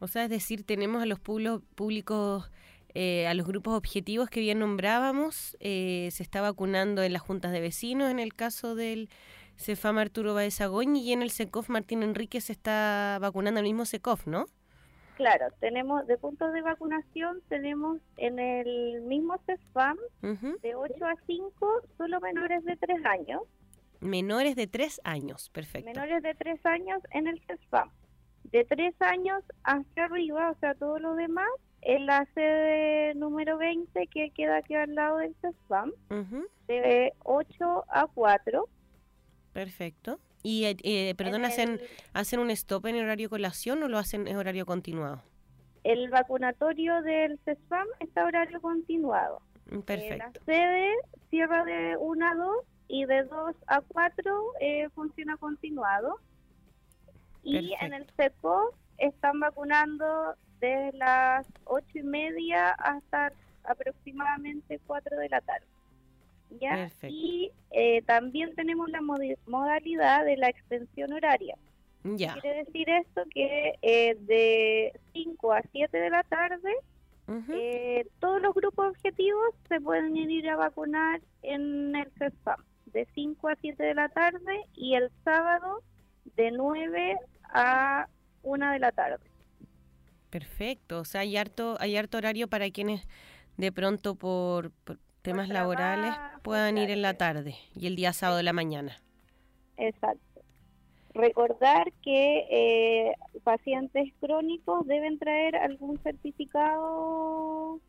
[0.00, 2.50] O sea, es decir, tenemos a los públicos,
[2.94, 7.52] eh, a los grupos objetivos que bien nombrábamos, eh, se está vacunando en las juntas
[7.52, 9.08] de vecinos, en el caso del
[9.56, 14.26] CEFAM Arturo Baezagoñi, y en el SECOF Martín Enrique se está vacunando el mismo SECOF,
[14.26, 14.46] ¿no?
[15.16, 20.58] Claro, tenemos de puntos de vacunación, tenemos en el mismo CESFAM Ujú.
[20.62, 23.42] de 8 a 5 solo menores de 3 años,
[24.00, 25.88] Menores de tres años, perfecto.
[25.90, 27.90] menores de 3 años en el CESFAM.
[28.44, 31.48] De 3 años hacia arriba, o sea, todo lo demás,
[31.80, 37.84] en la sede número 20 que queda aquí al lado del CESFAM, Ujú, de 8
[37.88, 38.68] a 4.
[39.54, 40.20] Perfecto.
[40.46, 41.80] Y, eh, eh, perdón, En ¿hacen, el-
[42.12, 45.20] ¿hacen un stop en horario colación o lo hacen en horario continuado?
[45.82, 49.40] El vacunatorio del CESFAM está a horario continuado.
[49.68, 50.40] Mm, Eh, Perfecto.
[50.40, 50.92] la sede
[51.30, 52.56] cierra de 1 a 2
[52.86, 56.20] y de 2 a 4 eh, funciona continuado.
[57.42, 63.32] Y en el CECO están vacunando desde las 8 y media hasta
[63.64, 65.66] aproximadamente 4 de la tarde.
[66.50, 66.74] ¿Ya?
[66.74, 67.14] Perfecto.
[67.14, 71.56] Y eh, también tenemos la modalidad de la extensión horaria.
[72.04, 72.34] Ya.
[72.34, 76.72] Quiere decir esto que eh, de 5 a 7 de la tarde
[77.48, 83.48] eh, todos los grupos objetivos se pueden ir a vacunar en el CESFAM de 5
[83.48, 85.82] a 7 de la tarde y el sábado
[86.36, 88.08] de 9 a
[88.44, 89.24] 1 de la tarde.
[90.30, 93.08] Perfecto, o sea, hay harto, hay harto horario para quienes
[93.56, 98.36] de pronto por, por temas laborales puedan ir en la tarde y el día sábado
[98.36, 98.96] de la mañana.
[99.76, 100.20] Exacto.
[101.14, 103.12] Recordar que eh,
[103.42, 107.80] pacientes crónicos deben traer algún certificado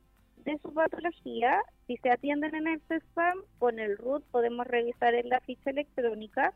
[0.45, 1.61] de su patología.
[1.85, 6.55] Si se atienden en el CESFAM, con el RUT podemos revisar en la ficha electrónica.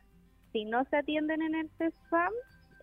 [0.52, 2.34] Si no se atienden en el CESFAM,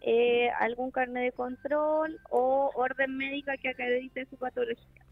[0.02, 5.04] eh, algún carnet de control o orden médica que acredite su patología.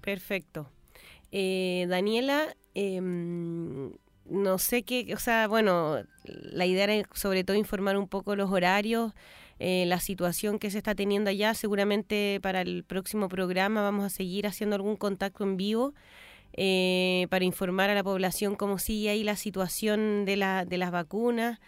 [0.00, 0.70] Perfecto.
[1.32, 3.92] Eh, Daniela, em,
[4.24, 8.50] no sé qué, o sea, bueno, la idea era sobre todo informar un poco los
[8.50, 9.12] horarios,
[9.58, 11.54] eh, la situación que se está teniendo allá.
[11.54, 15.94] Seguramente para el próximo programa vamos a seguir haciendo algún contacto en vivo
[16.54, 20.90] eh, para informar a la población cómo sigue ahí la situación de, la, de las
[20.90, 21.58] vacunas.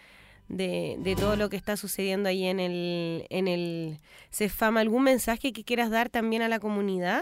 [0.49, 3.99] De, de todo lo que está sucediendo ahí en el, en el
[4.33, 4.75] CEFAM.
[4.75, 7.21] ¿Algún mensaje que quieras dar también a la comunidad?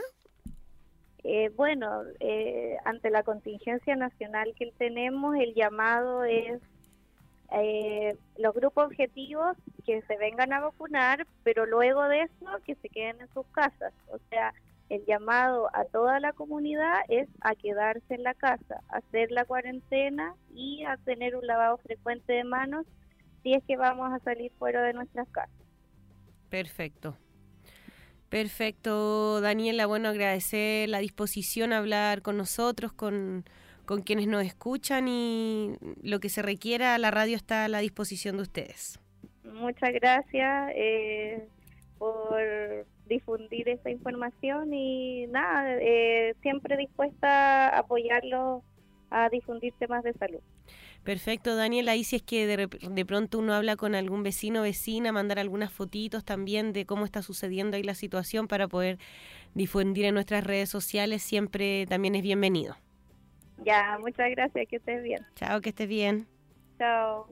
[1.32, 6.60] Eh, bueno, eh, ante la contingencia nacional que tenemos, el llamado es
[7.52, 12.90] eh, los grupos objetivos que se vengan a vacunar, pero luego de eso que se
[12.90, 13.94] queden en sus casas.
[14.08, 14.56] O sea,
[14.90, 19.46] el llamado a toda la comunidad es a quedarse en la casa, a hacer la
[19.46, 22.88] cuarentena y a tener un lavado frecuente de manos
[23.44, 25.54] si es que vamos a salir fuera de nuestras casas.
[26.50, 27.16] Perfecto.
[28.30, 29.88] Perfecto, Daniela.
[29.88, 33.44] Bueno, agradecer la disposición a hablar con nosotros, con,
[33.86, 38.38] con quienes nos escuchan y lo que se requiera, la radio está a la disposición
[38.38, 39.00] de ustedes.
[39.44, 41.48] Muchas gracias eh,
[41.98, 48.62] por difundir esta información y nada, eh, siempre dispuesta a apoyarlos
[49.10, 50.42] a difundir temas de salud.
[51.04, 51.94] Perfecto, Daniela.
[51.94, 55.40] Ahí si es que de, de pronto uno habla con algún vecino o vecina, mandar
[55.40, 59.00] algunas fotitos también de cómo está sucediendo ahí la situación para poder
[59.54, 62.78] difundir en nuestras redes sociales, siempre también es bienvenido.
[63.66, 65.26] Ya, muchas gracias, que estés bien.
[65.36, 66.28] Chao, que estés bien.
[66.78, 67.28] Chao.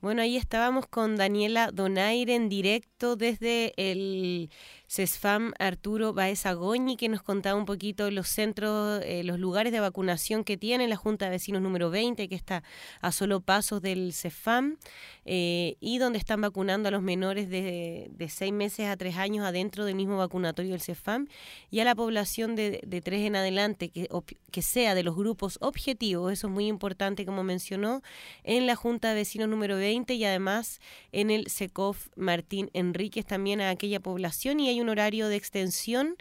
[0.00, 4.50] Bueno, ahí estábamos con Daniela Donaire en directo desde el
[4.92, 10.44] CESFAM Arturo Baezagoñi, que nos contaba un poquito los centros, eh, los lugares de vacunación
[10.44, 12.62] que tiene la Junta de Vecinos número 20, que está
[13.00, 14.76] a solo pasos del CESFAM,
[15.24, 19.46] eh, y donde están vacunando a los menores de, de seis meses a tres años
[19.46, 21.26] adentro del mismo vacunatorio del CESFAM,
[21.70, 24.10] y a la población de, de tres en adelante, que,
[24.50, 28.02] que sea de los grupos objetivos, eso es muy importante, como mencionó,
[28.44, 33.62] en la Junta de Vecinos número 20 y además en el SECOF Martín Enríquez también
[33.62, 36.16] a aquella población y hay un horario de extensión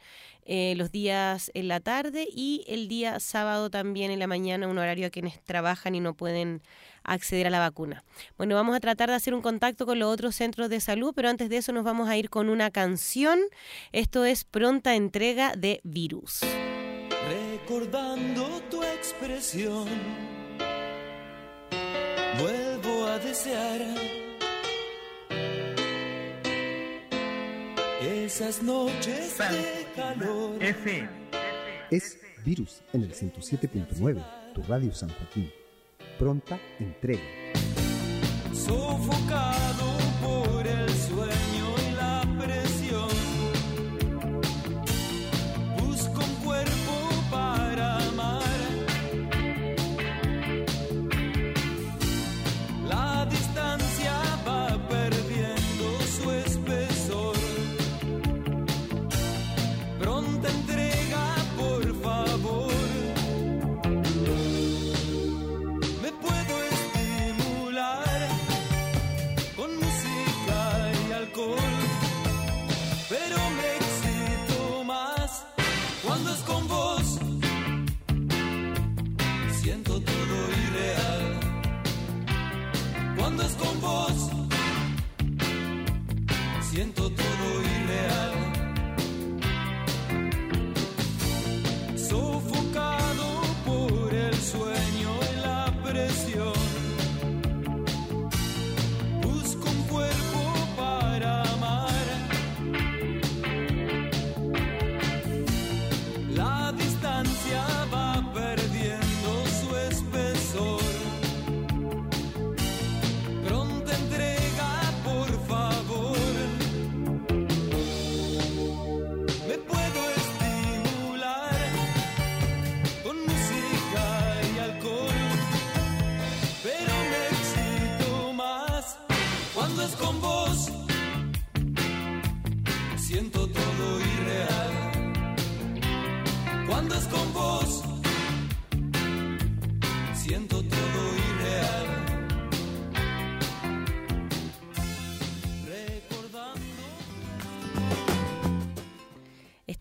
[0.46, 4.78] eh, los días en la tarde y el día sábado también en la mañana un
[4.78, 6.64] horario a quienes trabajan y no pueden
[7.04, 8.04] acceder a la vacuna.
[8.38, 11.30] Bueno, vamos a tratar de hacer un contacto con los otros centros de salud, pero
[11.30, 13.40] antes de eso nos vamos a ir con una canción.
[13.92, 16.42] Esto es Pronta Entrega de Virus.
[17.30, 19.88] Recordando tu expresión,
[22.40, 24.31] vuelvo a desear
[28.32, 30.58] esas noches de calor.
[31.90, 34.24] Es Virus en el 107.9.
[34.54, 35.52] tu radio San Joaquín.
[36.18, 37.20] Pronta entrega.
[38.54, 41.51] Sofocado por el sueño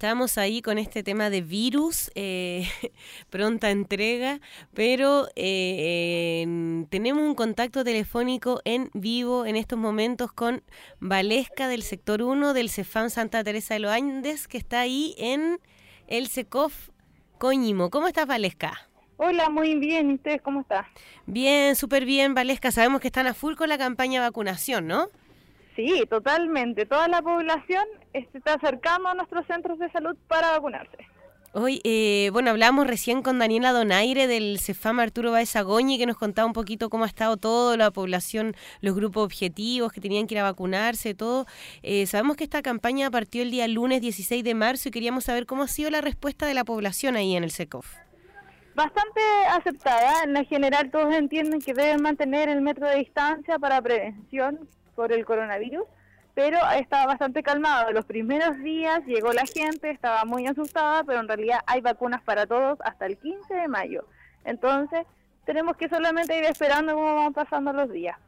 [0.00, 2.66] Estábamos ahí con este tema de virus, eh,
[3.28, 4.40] pronta entrega,
[4.72, 10.62] pero eh, en- tenemos un contacto telefónico en vivo en estos momentos con
[11.00, 15.60] Valesca del sector 1 del CEFAM Santa Teresa de los Andes, que está ahí en
[16.06, 16.88] el SECOF
[17.36, 17.90] Coñimo.
[17.90, 18.88] ¿Cómo estás, Valesca?
[19.18, 20.12] Hola, muy bien.
[20.12, 20.86] ¿Y ustedes cómo están?
[21.26, 22.70] Bien, súper bien, Valesca.
[22.70, 25.08] Sabemos que están a full con la campaña de vacunación, ¿no?
[25.80, 26.84] Sí, totalmente.
[26.84, 30.98] Toda la población está acercando a nuestros centros de salud para vacunarse.
[31.52, 36.18] Hoy, eh, bueno, hablamos recién con Daniela Donaire del CEFAM Arturo Baez Agoñi, que nos
[36.18, 40.34] contaba un poquito cómo ha estado toda la población, los grupos objetivos que tenían que
[40.34, 41.46] ir a vacunarse, todo.
[41.82, 45.46] Eh, sabemos que esta campaña partió el día lunes 16 de marzo y queríamos saber
[45.46, 47.86] cómo ha sido la respuesta de la población ahí en el SECOF.
[48.74, 49.20] Bastante
[49.50, 50.24] aceptada.
[50.24, 54.68] En la general todos entienden que deben mantener el metro de distancia para prevención
[55.00, 55.84] por el coronavirus,
[56.34, 57.90] pero estaba bastante calmado.
[57.90, 62.44] Los primeros días llegó la gente, estaba muy asustada, pero en realidad hay vacunas para
[62.46, 64.04] todos hasta el 15 de mayo.
[64.44, 65.06] Entonces,
[65.46, 68.18] tenemos que solamente ir esperando cómo van pasando los días.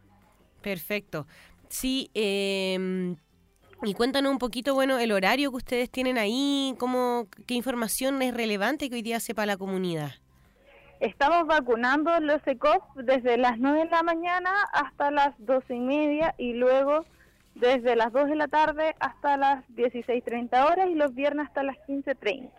[0.63, 1.27] Perfecto.
[1.69, 3.15] Sí, eh,
[3.83, 8.33] y cuéntanos un poquito, bueno, el horario que ustedes tienen ahí, cómo, qué información es
[8.33, 10.13] relevante que hoy día sepa la comunidad.
[11.03, 16.33] Estamos vacunando los ECOF desde las 9 de la mañana hasta las 12 y media
[16.39, 17.05] y luego
[17.57, 21.77] desde las 2 de la tarde hasta las 16.30 horas y los viernes hasta las
[21.89, 22.51] 15.30.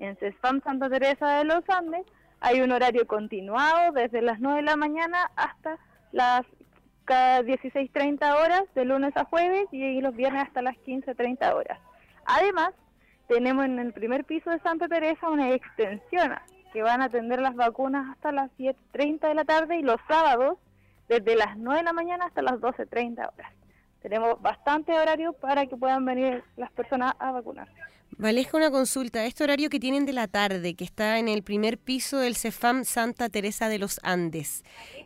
[0.00, 2.04] En CESFAM Santa Teresa de los Andes
[2.40, 5.78] hay un horario continuado desde las 9 de la mañana hasta
[6.10, 6.42] las
[7.04, 11.78] ca- 16.30 horas de lunes a jueves y los viernes hasta las 15.30 horas.
[12.24, 12.70] Además,
[13.28, 16.34] tenemos en el primer piso de Santa Teresa una extensión
[16.76, 20.58] que van a atender las vacunas hasta las 7.30 de la tarde y los sábados
[21.08, 23.50] desde las 9 de la mañana hasta las 12.30 horas.
[24.02, 27.72] Tenemos bastante horario para que puedan venir las personas a vacunarse.
[28.18, 29.24] Valesca, una consulta.
[29.24, 32.84] Este horario que tienen de la tarde, que está en el primer piso del CEFAM
[32.84, 34.62] Santa Teresa de los Andes,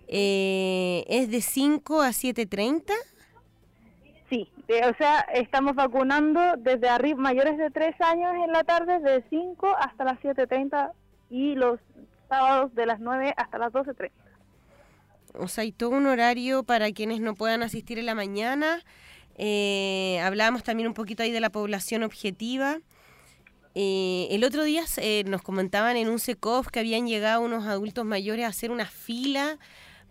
[0.08, 2.92] eh, ¿es de 5 a 7.30?
[4.28, 8.98] Sí, de- o sea, estamos vacunando desde arriba mayores de 3 años en la tarde
[8.98, 10.90] de 5 hasta las 7.30
[11.30, 11.80] y los
[12.28, 14.10] sábados de las 9 hasta las 12.30.
[15.34, 18.82] O sea, hay todo un horario para quienes no puedan asistir en la mañana.
[19.36, 22.80] Eh, hablábamos también un poquito ahí de la población objetiva.
[23.74, 28.04] Eh, el otro día eh, nos comentaban en un SECOF que habían llegado unos adultos
[28.04, 29.58] mayores a hacer una fila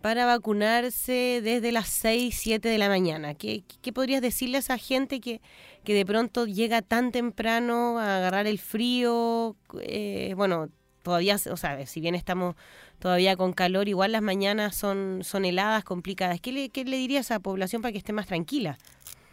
[0.00, 3.34] para vacunarse desde las 6, 7 de la mañana.
[3.34, 5.42] ¿Qué, qué podrías decirle a esa gente que,
[5.84, 9.56] que de pronto llega tan temprano a agarrar el frío?
[9.82, 10.70] Eh, bueno,
[11.02, 12.56] todavía, o sea, si bien estamos
[12.98, 16.40] todavía con calor, igual las mañanas son, son heladas, complicadas.
[16.40, 18.78] ¿Qué le, ¿Qué le diría a esa población para que esté más tranquila?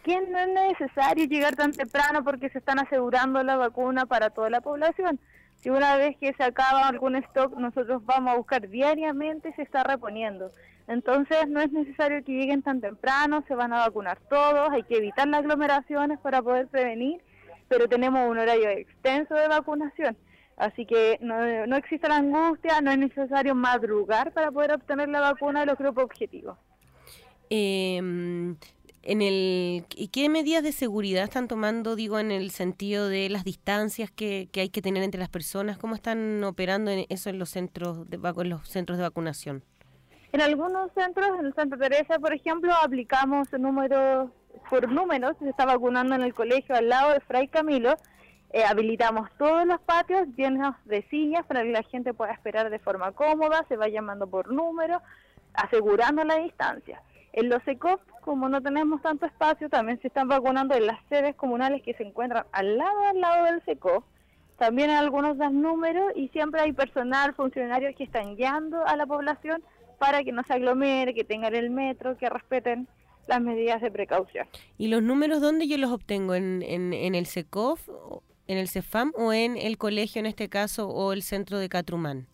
[0.08, 4.48] que no es necesario llegar tan temprano porque se están asegurando la vacuna para toda
[4.48, 5.20] la población.
[5.56, 9.82] Si una vez que se acaba algún stock, nosotros vamos a buscar diariamente se está
[9.82, 10.50] reponiendo.
[10.86, 14.96] Entonces no es necesario que lleguen tan temprano, se van a vacunar todos, hay que
[14.96, 17.20] evitar las aglomeraciones para poder prevenir,
[17.68, 20.16] pero tenemos un horario extenso de vacunación.
[20.58, 25.20] Así que no, no existe la angustia, no es necesario madrugar para poder obtener la
[25.20, 26.58] vacuna de los grupos objetivos.
[27.48, 33.30] Eh, en el ¿y ¿Qué medidas de seguridad están tomando, digo, en el sentido de
[33.30, 35.78] las distancias que, que hay que tener entre las personas?
[35.78, 39.62] ¿Cómo están operando en eso en los centros de, en los centros de vacunación?
[40.32, 44.30] En algunos centros, en el Santa Teresa, por ejemplo, aplicamos números
[44.68, 45.36] por números.
[45.38, 47.94] Se está vacunando en el colegio al lado de Fray Camilo.
[48.50, 52.78] Eh, habilitamos todos los patios llenos de sillas para que la gente pueda esperar de
[52.78, 55.02] forma cómoda, se va llamando por número,
[55.52, 57.02] asegurando la distancia.
[57.34, 61.36] En los ECOP, como no tenemos tanto espacio, también se están vacunando en las sedes
[61.36, 64.04] comunales que se encuentran al lado al lado del SECOP.
[64.56, 69.62] También algunos dan números y siempre hay personal, funcionarios que están guiando a la población
[69.98, 72.88] para que no se aglomere, que tengan el metro, que respeten
[73.26, 74.48] las medidas de precaución.
[74.78, 76.34] ¿Y los números dónde yo los obtengo?
[76.34, 77.88] ¿En, en, en el SECOF,
[78.48, 82.26] en el CEFAM o en el colegio en este caso o el centro de Catrumán?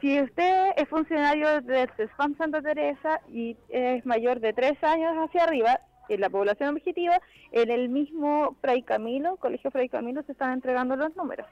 [0.00, 5.44] Si usted es funcionario del CESFAM Santa Teresa y es mayor de tres años hacia
[5.44, 7.20] arriba, en la población objetiva,
[7.52, 11.46] en el mismo Fray Camilo, Colegio Fray Camilo, se están entregando los números.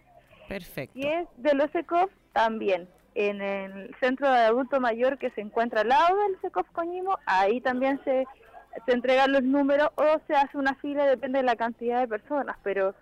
[0.48, 0.98] Perfecto.
[0.98, 2.88] Y es de los ECOF también.
[3.14, 7.60] En el centro de adulto mayor que se encuentra al lado del SECOF Coñimo, ahí
[7.60, 8.26] también se,
[8.86, 12.56] se entregan los números o se hace una fila, depende de la cantidad de personas,
[12.64, 12.94] pero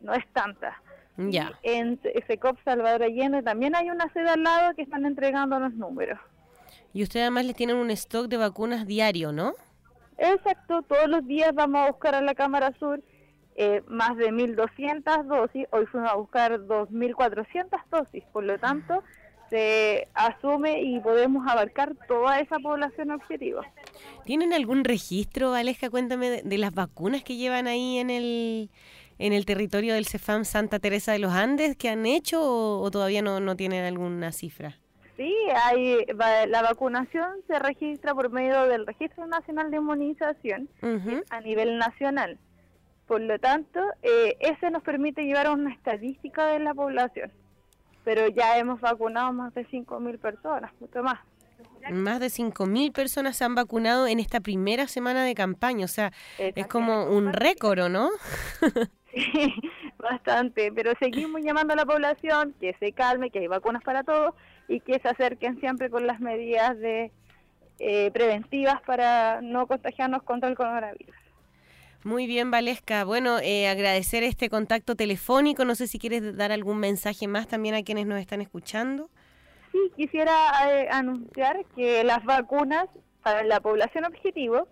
[0.00, 0.80] no es tanta.
[1.16, 1.52] Ya.
[1.62, 6.18] En SECOF Salvador Allende también hay una sede al lado que están entregando los números.
[6.92, 9.52] Y ustedes además les tienen un stock de vacunas diario, ¿no?
[10.18, 13.00] Exacto, todos los días vamos a buscar a la Cámara Sur
[13.56, 19.02] eh, más de 1.200 dosis, hoy fuimos a buscar 2.400 dosis, por lo tanto
[19.50, 23.62] se asume y podemos abarcar toda esa población objetiva.
[24.24, 25.90] ¿Tienen algún registro, Aleja?
[25.90, 28.70] Cuéntame de, de las vacunas que llevan ahí en el,
[29.20, 32.90] en el territorio del CEFAM Santa Teresa de los Andes que han hecho o, o
[32.90, 34.78] todavía no, no tienen alguna cifra?
[35.20, 36.06] Sí, hay,
[36.48, 40.70] la vacunación se registra por medio del Registro Nacional de Inmunización
[41.28, 42.38] a nivel nacional.
[43.06, 47.30] Por lo tanto, eh, ese nos permite llevar una estadística de la población.
[48.02, 51.18] Pero ya hemos vacunado más de 5.000 personas, mucho más.
[51.90, 56.12] Más de 5.000 personas se han vacunado en esta primera semana de campaña, o sea,
[56.38, 58.10] es como un récord, ¿o ¿no?
[59.12, 59.52] Sí,
[59.98, 64.34] bastante, pero seguimos llamando a la población que se calme, que hay vacunas para todos
[64.68, 67.10] y que se acerquen siempre con las medidas de
[67.80, 71.16] eh, preventivas para no contagiarnos contra el coronavirus.
[72.04, 73.04] Muy bien, Valesca.
[73.04, 75.64] Bueno, eh, agradecer este contacto telefónico.
[75.64, 79.10] No sé si quieres dar algún mensaje más también a quienes nos están escuchando.
[79.72, 80.32] Sí, quisiera
[80.68, 82.86] eh, anunciar que las vacunas
[83.22, 84.66] para la población objetivo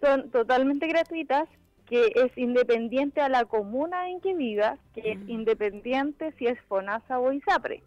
[0.00, 1.48] son totalmente gratuitas,
[1.86, 7.18] que es independiente a la comuna en que viva, que es independiente si es FONASA
[7.18, 7.82] o ISAPRE,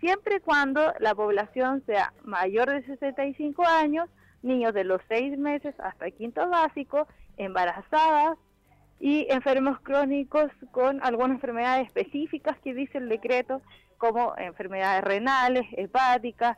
[0.00, 4.08] siempre y cuando la población sea mayor de 65 años,
[4.42, 8.38] niños de los 6 meses hasta quinto básico, embarazadas
[9.00, 13.60] y enfermos crónicos con algunas enfermedades específicas que dice el decreto,
[13.98, 16.56] como enfermedades renales, hepáticas,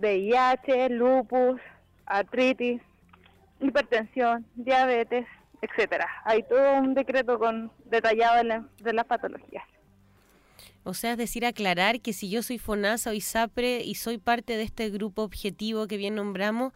[0.00, 1.60] VIH, lupus,
[2.06, 2.80] artritis,
[3.60, 5.26] hipertensión, diabetes,
[5.62, 6.08] etcétera.
[6.24, 9.64] Hay todo un decreto con detallado de, la- de las patologías.
[10.86, 14.56] O sea, es decir, aclarar que si yo soy FONASA o ISAPRE y soy parte
[14.56, 16.74] de este grupo objetivo que bien nombramos,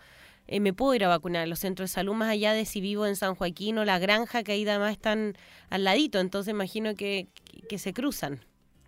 [0.49, 2.81] eh, me puedo ir a vacunar a los centros de salud más allá de si
[2.81, 5.35] vivo en San Joaquín o La Granja, que ahí además están
[5.71, 6.19] al ladito.
[6.19, 7.29] Entonces imagino que,
[7.69, 8.41] que se cruzan.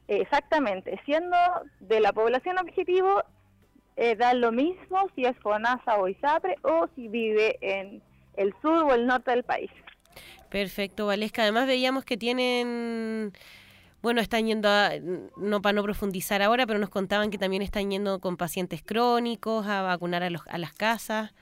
[0.09, 1.37] Exactamente, siendo
[1.79, 3.23] de la población objetivo,
[3.97, 8.03] eh, da lo mismo si es FONASA o ISAPRE o si vive en
[8.37, 9.71] el sur o el norte del país.
[10.49, 11.43] Perfecto, Valesca.
[11.43, 13.33] Además veíamos que tienen,
[14.03, 14.91] bueno, están yendo a,
[15.37, 19.67] no para no profundizar ahora, pero nos contaban que también están yendo con pacientes crónicos
[19.67, 21.33] a vacunar a, los, a las casas.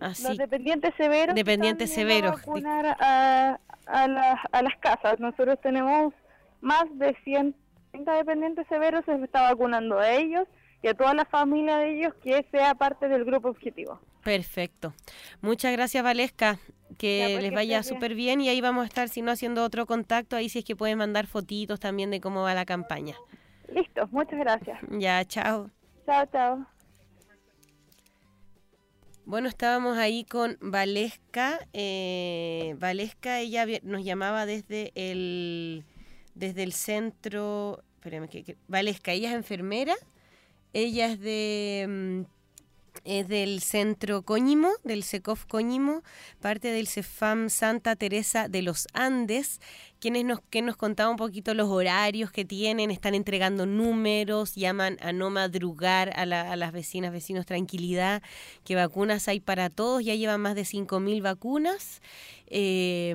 [0.00, 1.34] Así, Los dependientes severos.
[1.34, 5.20] Dependientes severos, vacunar a, a, las, a las casas.
[5.20, 6.12] Nosotros tenemos
[6.60, 10.46] más de 130 dependientes severos, se está vacunando a ellos
[10.82, 14.00] y a toda la familia de ellos que sea parte del grupo objetivo.
[14.24, 14.94] Perfecto.
[15.40, 16.58] Muchas gracias, Valesca.
[16.98, 18.00] Que Ya, pues, les vaya estés bien.
[18.00, 20.64] súper bien y ahí vamos a estar, si no, haciendo otro contacto, ahí si es
[20.64, 23.16] que pueden mandar fotitos también de cómo va la campaña.
[23.68, 24.78] Listo, muchas gracias.
[24.90, 25.70] Ya, chao.
[26.06, 26.66] Chao, chao.
[29.24, 31.66] Bueno, estábamos ahí con Valesca.
[31.72, 35.84] Eh, Valesca, ella nos llamaba desde el
[36.34, 39.94] desde el centro, espérame, que- Valesca, ella es enfermera,
[40.72, 41.86] ella es de...
[41.88, 42.20] mm,
[43.04, 46.02] es del centro Coñimo, del SECOF Coñimo,
[46.40, 49.60] parte del CEFAM Santa Teresa de los Andes,
[50.02, 54.98] quienes nos, que nos contaba un poquito los horarios que tienen, están entregando números, llaman
[55.00, 58.20] a no madrugar a, la- las vecinas, vecinos, tranquilidad,
[58.64, 62.02] que vacunas hay para todos, ya llevan más de 5.000 vacunas.
[62.48, 63.14] eh,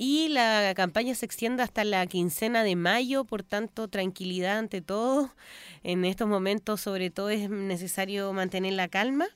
[0.00, 5.34] y la campaña se extiende hasta la quincena de mayo, por tanto, tranquilidad ante todo.
[5.82, 9.26] En estos momentos, sobre todo, es necesario mantener la calma.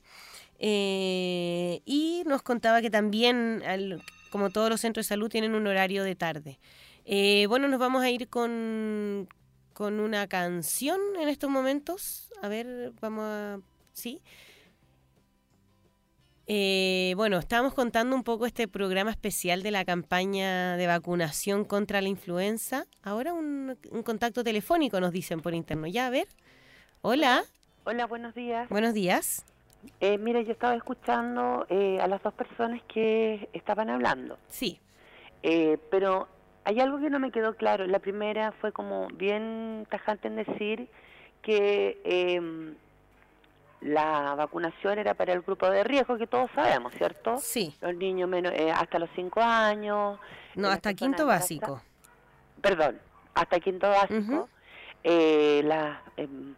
[0.59, 4.01] Eh, y nos contaba que también, al-
[4.33, 6.59] como todos los centros de salud, tienen un horario de tarde.
[7.05, 9.29] Eh, bueno, nos vamos a ir con,
[9.73, 12.33] con una canción en estos momentos.
[12.41, 13.59] A ver, vamos a...
[13.93, 14.23] ¿Sí?
[16.47, 22.01] Eh, bueno, estábamos contando un poco este programa especial de la campaña de vacunación contra
[22.01, 22.87] la influenza.
[23.03, 25.85] Ahora un, un contacto telefónico nos dicen por interno.
[25.85, 26.27] Ya, a ver.
[27.03, 27.43] Hola,
[27.83, 28.67] Hola, buenos días.
[28.69, 29.45] buenos días.
[29.99, 34.79] Eh, mira, yo estaba escuchando eh, a las dos personas que estaban hablando, Sí,
[35.43, 36.27] eh, pero
[36.63, 37.85] hay algo que no me quedó claro.
[37.87, 40.87] La primera fue como bien tajante en decir
[41.41, 42.73] que eh,
[43.81, 47.37] la vacunación era para el grupo de riesgo, que todos sabemos, ¿cierto?
[47.37, 47.75] sí.
[47.81, 50.17] Los niños menos, eh, hasta los 5 años.
[50.55, 51.81] No, eh, hasta quinto básico.
[52.61, 52.99] Perdón,
[53.33, 54.19] hasta quinto básico.
[54.33, 54.47] Ujú.
[55.03, 56.55] eh, las em,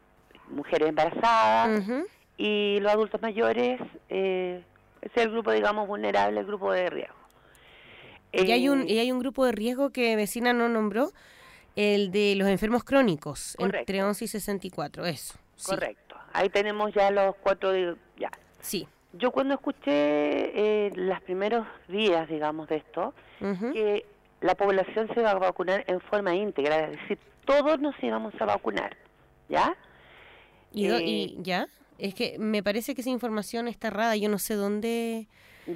[0.50, 1.80] mujeres embarazadas.
[1.80, 2.06] Ujú.
[2.38, 3.80] Y los adultos mayores
[4.10, 4.62] eh,
[5.02, 7.16] es el grupo, digamos, vulnerable, el grupo de riesgo.
[8.34, 11.12] Y hay un Eh, y hay un grupo de riesgo que vecina no nombró,
[11.76, 14.08] el de los enfermos crónicos, entre Correcto.
[14.08, 15.38] 11 y 64, eso.
[15.56, 16.16] Sí, Correcto.
[16.34, 17.74] Ahí tenemos ya los cuatro,
[18.18, 18.32] ya.
[18.60, 18.88] Sí.
[19.14, 19.92] Yo cuando escuché
[20.88, 24.06] eh, los primeros días, digamos, de esto, que
[24.42, 28.46] la población se va a vacunar en forma íntegra, es decir, todos nos íbamos a
[28.46, 28.98] vacunar,
[29.48, 29.76] ¿ya?
[30.74, 31.68] ¿Y, eh, y ya?
[31.98, 35.28] Es que me parece que esa información está errada, yo no sé dónde...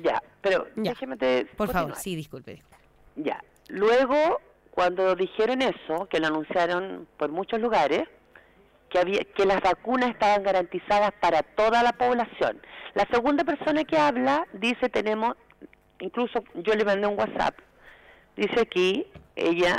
[0.04, 0.92] Ya, pero Ya.
[0.92, 2.52] déjeme te- Por favor, sí, disculpe.
[2.56, 2.76] disculpe.
[3.16, 3.44] Ya.
[3.70, 4.40] Luego,
[4.72, 8.04] cuando dijeron eso, que lo anunciaron por muchos lugares,
[8.90, 12.62] que había que las vacunas estaban garantizadas para toda la población.
[12.96, 15.36] La segunda persona que habla dice tenemos,
[16.00, 17.56] incluso yo le mandé un WhatsApp,
[18.36, 19.06] dice aquí,
[19.36, 19.78] ella,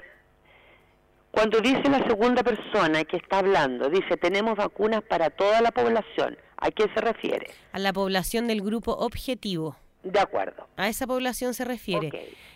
[1.31, 6.37] cuando dice la segunda persona que está hablando, dice tenemos vacunas para toda la población,
[6.57, 7.47] ¿a qué se refiere?
[7.73, 9.77] A la población del grupo objetivo.
[10.03, 10.67] De acuerdo.
[10.79, 12.09] A esa población se refiere.
[12.09, 12.15] Ok.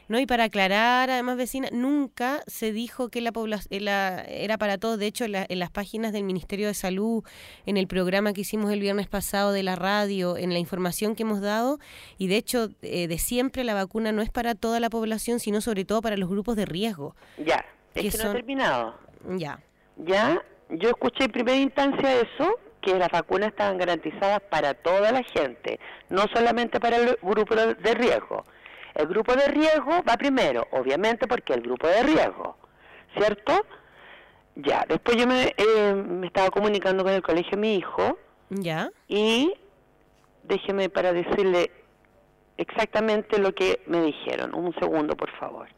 [0.09, 4.99] No, y para aclarar, además, vecina, nunca se dijo que la población era para todos.
[4.99, 7.23] De hecho, en, la- en las páginas del Ministerio de Salud,
[7.67, 11.23] en el programa que hicimos el viernes pasado de la radio, en la información que
[11.23, 11.79] hemos dado,
[12.19, 15.61] y de hecho, eh, de siempre la vacuna no es para toda la población, sino
[15.61, 17.15] sobre todo para los grupos de riesgo.
[17.45, 17.63] Ya,
[17.95, 18.95] es Que que no son- he terminado.
[19.37, 19.59] Ya.
[19.97, 25.23] Ya, yo escuché en primera instancia eso, que las vacunas estaban garantizadas para toda la
[25.23, 25.79] gente,
[26.11, 28.45] no solamente para el grupo de de riesgo.
[28.95, 32.57] El grupo de riesgo va primero, obviamente porque el grupo de riesgo,
[33.17, 33.53] ¿cierto?
[34.57, 38.19] Ya, después yo me, eh, me estaba comunicando con el colegio de mi hijo
[38.51, 38.91] ¿Ya?
[39.09, 39.53] y
[40.45, 41.71] déjeme para decirle
[42.57, 44.55] exactamente lo que me dijeron.
[44.55, 45.69] Un segundo, por favor.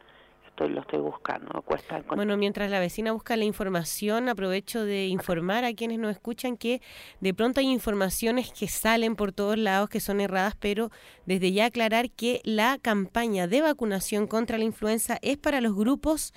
[2.17, 6.81] Bueno, mientras la vecina busca la información, aprovecho de informar a quienes nos escuchan que
[7.21, 10.91] de pronto hay informaciones que salen por todos lados que son erradas, pero
[11.27, 16.33] desde ya aclarar que la campaña de vacunación contra la influenza es para los grupos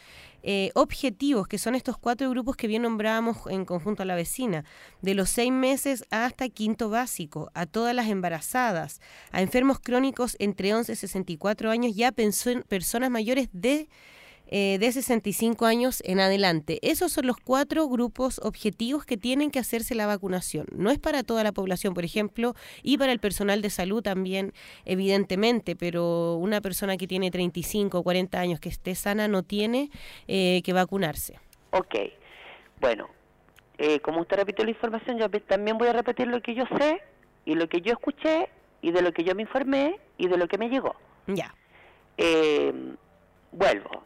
[0.51, 4.65] eh, objetivos, que son estos cuatro grupos que bien nombrábamos en conjunto a la vecina,
[5.03, 8.99] de los seis meses hasta quinto básico, a todas las embarazadas,
[9.31, 13.89] a enfermos crónicos entre 11 y 64 años y a personas mayores de
[14.49, 16.79] eh, de 65 años en adelante.
[16.81, 20.65] Esos son los cuatro grupos objetivos que tienen que hacerse la vacunación.
[20.75, 24.53] No es para toda la población, por ejemplo, y para el personal de salud también,
[24.85, 29.91] evidentemente, pero una persona que tiene 35 o 40 años que esté sana no tiene
[30.27, 31.39] eh, que vacunarse.
[31.71, 31.95] Ok,
[32.81, 33.07] bueno,
[33.77, 37.01] eh, como usted repitió la información, yo también voy a repetir lo que yo sé
[37.45, 38.49] y lo que yo escuché
[38.81, 40.95] y de lo que yo me informé y de lo que me llegó.
[41.27, 41.53] Ya,
[42.17, 42.73] Eh,
[43.51, 44.03] vuelvo.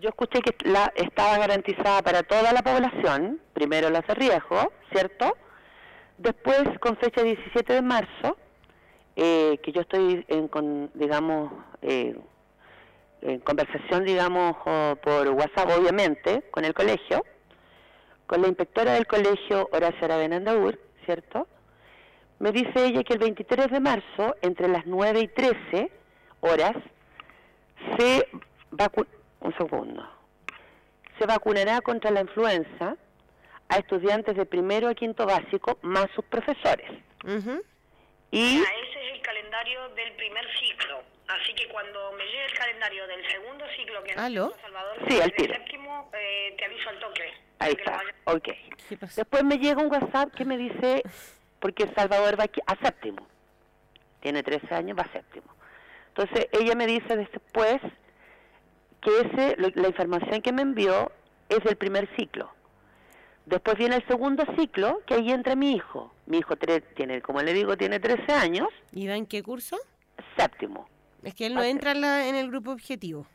[0.00, 5.36] Yo escuché que la, estaba garantizada para toda la población, primero las de riesgo, ¿cierto?
[6.18, 8.36] Después, con fecha 17 de marzo,
[9.16, 11.50] eh, que yo estoy en, con, digamos,
[11.82, 12.14] eh,
[13.22, 14.56] en conversación, digamos,
[15.02, 17.24] por WhatsApp, obviamente, con el colegio,
[18.26, 20.40] con la inspectora del colegio, Horacio Aravena
[21.04, 21.46] ¿cierto?
[22.38, 25.90] Me dice ella que el 23 de marzo, entre las 9 y 13
[26.40, 26.76] horas,
[27.98, 28.26] se
[29.40, 30.08] un segundo.
[31.18, 32.96] se vacunará contra la influenza
[33.68, 36.90] a estudiantes de primero a quinto básico más sus profesores.
[38.30, 41.02] Y Ah, ese es el calendario del primer ciclo.
[41.28, 44.52] Así que cuando me llegue el calendario del segundo ciclo, que es ¿Aló?
[44.62, 45.54] Salvador, Sí, al tiro.
[45.54, 47.32] séptimo, eh, te aviso al toque.
[47.58, 48.48] ahí está, vaya- ok.
[49.16, 51.02] Después me llega un WhatsApp que me dice,
[51.60, 53.26] porque El Salvador va aquí a séptimo,
[54.20, 55.54] tiene 13 años, va a séptimo.
[56.08, 57.80] Entonces ella me dice después
[59.00, 61.10] que ese, la información que me envió
[61.48, 62.50] es del primer ciclo.
[63.46, 66.12] Después viene el segundo ciclo, que ahí entra mi hijo.
[66.26, 69.76] Mi hijo tre- tiene, como le digo, tiene 13 años, ¿Y va en qué curso?
[70.36, 70.88] séptimo.
[71.22, 73.26] Es que él no entra en, la- en el grupo objetivo.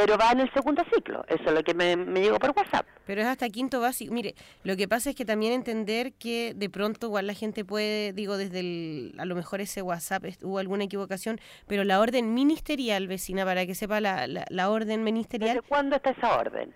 [0.00, 2.86] Pero va en el segundo ciclo, eso es lo que me, me llegó por WhatsApp.
[3.06, 4.14] Pero es hasta quinto básico.
[4.14, 8.12] Mire, lo que pasa es que también entender que de pronto igual la gente puede,
[8.12, 13.08] digo, desde el, a lo mejor ese WhatsApp hubo alguna equivocación, pero la orden ministerial,
[13.08, 16.74] vecina, para que sepa la, la, la orden ministerial, ¿Desde cuándo está esa orden?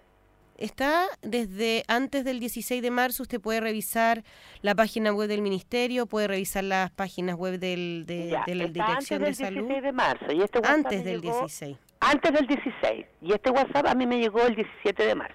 [0.57, 3.23] está desde antes del 16 de marzo.
[3.23, 4.23] Usted puede revisar
[4.63, 8.65] la página web del ministerio, puede revisar las páginas web del, de, Ya, de la
[8.65, 9.69] está Dirección de antes del Salud.
[9.69, 10.33] 16 de marzo.
[10.33, 11.77] Y este Antes del llegó 16.
[12.05, 13.07] Antes del 16.
[13.23, 15.35] Y este WhatsApp a mí me llegó el 17 de marzo.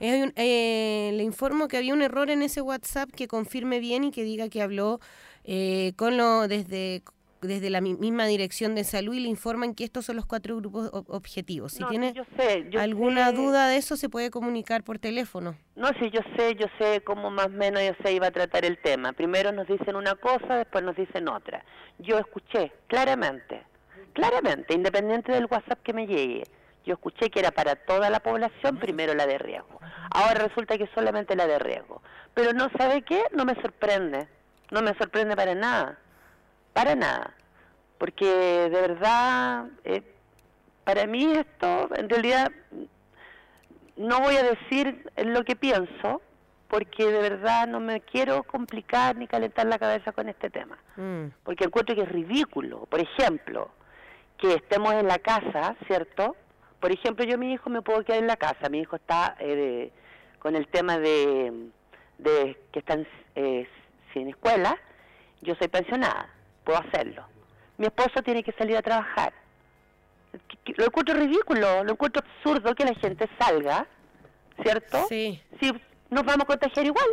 [0.00, 4.10] Eh, eh, le informo que había un error en ese WhatsApp que confirme bien y
[4.10, 5.00] que diga que habló
[5.44, 7.02] eh, con lo desde
[7.42, 10.56] desde la mi- misma dirección de salud y le informan que estos son los cuatro
[10.56, 11.74] grupos ob- objetivos.
[11.74, 13.36] Si No, tiene yo sé, yo alguna sé.
[13.36, 15.54] duda de eso se puede comunicar por teléfono.
[15.76, 18.64] No, sí, yo sé, yo sé cómo más o menos yo sé iba a tratar
[18.64, 19.12] el tema.
[19.12, 21.62] Primero nos dicen una cosa, después nos dicen otra.
[21.98, 23.62] Yo escuché claramente,
[24.16, 26.44] claramente, independiente del WhatsApp que me llegue,
[26.86, 29.78] yo escuché que era para toda la población, primero la de riesgo.
[30.10, 32.00] Ahora resulta que solamente la de riesgo.
[32.32, 34.26] Pero no sabe qué, no me sorprende,
[34.70, 35.98] no me sorprende para nada,
[36.72, 37.34] para nada.
[37.98, 40.02] Porque de verdad, eh,
[40.84, 42.50] para mí esto, en realidad,
[43.96, 46.22] no voy a decir lo que pienso,
[46.68, 50.78] porque de verdad no me quiero complicar ni calentar la cabeza con este tema.
[50.96, 51.26] Mm.
[51.42, 52.86] Porque encuentro que es ridículo.
[52.86, 53.70] Por ejemplo,
[54.38, 56.36] que estemos en la casa, ¿cierto?
[56.80, 58.68] Por ejemplo, yo mi hijo me puedo quedar en la casa.
[58.68, 59.92] Mi hijo está eh, de-
[60.38, 61.68] con el tema de,
[62.18, 63.66] de que están eh,
[64.12, 64.76] sin escuela.
[65.40, 66.28] Yo soy pensionada,
[66.64, 67.24] puedo hacerlo.
[67.78, 69.32] Mi esposo tiene que salir a trabajar.
[70.76, 73.86] Lo encuentro ridículo, lo encuentro absurdo que la gente salga,
[74.62, 75.06] ¿cierto?
[75.08, 75.40] Sí.
[75.60, 75.72] Si
[76.10, 77.06] nos vamos a contagiar igual.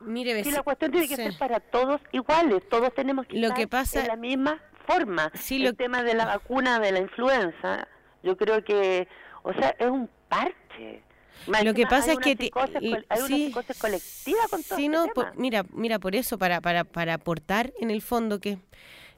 [0.00, 1.22] Mire, Si la cuestión tiene que sí.
[1.24, 4.60] ser para todos iguales, todos tenemos que Lo estar que pasa- en la misma
[4.92, 5.30] forma.
[5.34, 7.86] Sí, el lo- tema de la vacuna de la influenza,
[8.22, 9.06] yo creo que,
[9.42, 11.02] o sea, es un parche.
[11.46, 12.88] Más Lo que pasa es una que psicosis hay
[13.20, 13.46] una sí.
[13.46, 15.14] psicosis colectiva con todo Sí, este no, tema.
[15.14, 18.58] por- mira, mira, por eso, para, para, para aportar en el fondo que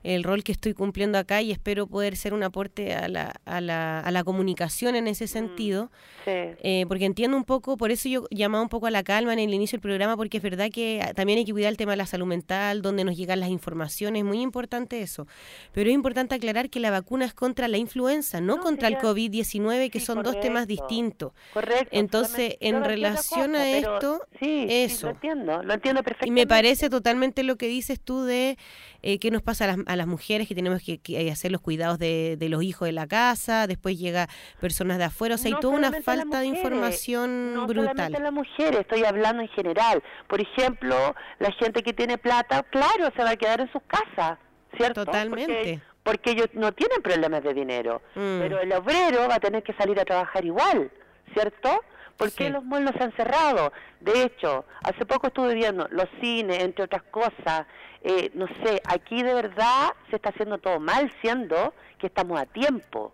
[0.02, 3.60] el rol que estoy cumpliendo acá y espero poder ser un aporte a la, a
[3.60, 5.08] la, a la comunicación en Mm.
[5.08, 5.90] ese sentido,
[6.24, 6.30] Sí.
[6.32, 9.38] eh, porque entiendo un poco, por eso yo llamaba un poco a la calma en
[9.38, 11.92] el inicio del programa, porque es verdad que ah, también hay que cuidar el tema
[11.92, 15.26] de la salud mental, donde nos llegan las informaciones, muy importante eso.
[15.72, 18.94] Pero es importante aclarar que la vacuna es contra la influenza, no, No, contra sí,
[18.94, 21.32] el ya- COVID-19, que sí, son dos temas distintos.
[21.52, 21.88] Correcto.
[21.92, 25.06] Entonces, en no relación a cosa, esto, eso.
[25.06, 26.40] lo entiendo, lo entiendo Y perfectamente.
[26.42, 28.56] me parece totalmente lo que dices tú de
[29.02, 31.60] eh, qué nos pasa a las, a las mujeres que tenemos que, que hacer los
[31.60, 34.28] cuidados de, de los hijos de la casa, después llega
[34.60, 37.88] personas de afuera, o sea, hay No toda una falta de información no brutal.
[37.96, 40.02] solamente las mujeres, estoy hablando en general.
[40.28, 44.38] Por ejemplo, la gente que tiene plata, claro, se va a quedar en sus casas,
[44.76, 45.04] ¿cierto?
[45.04, 45.52] Totalmente.
[45.54, 48.38] Porque, porque ellos no tienen problemas de dinero, Mm.
[48.40, 50.90] pero el obrero va a tener que salir a trabajar igual,
[51.34, 51.80] ¿cierto?
[52.20, 52.50] ¿Por qué Sí.
[52.50, 53.72] los malls se han cerrado?
[54.00, 57.66] De hecho, hace poco estuve viendo los cines, entre otras cosas,
[58.02, 62.46] eh, no sé, aquí de verdad se está haciendo todo mal, siendo que estamos a
[62.46, 63.12] tiempo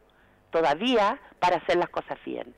[0.51, 2.55] todavía para hacer las cosas bien.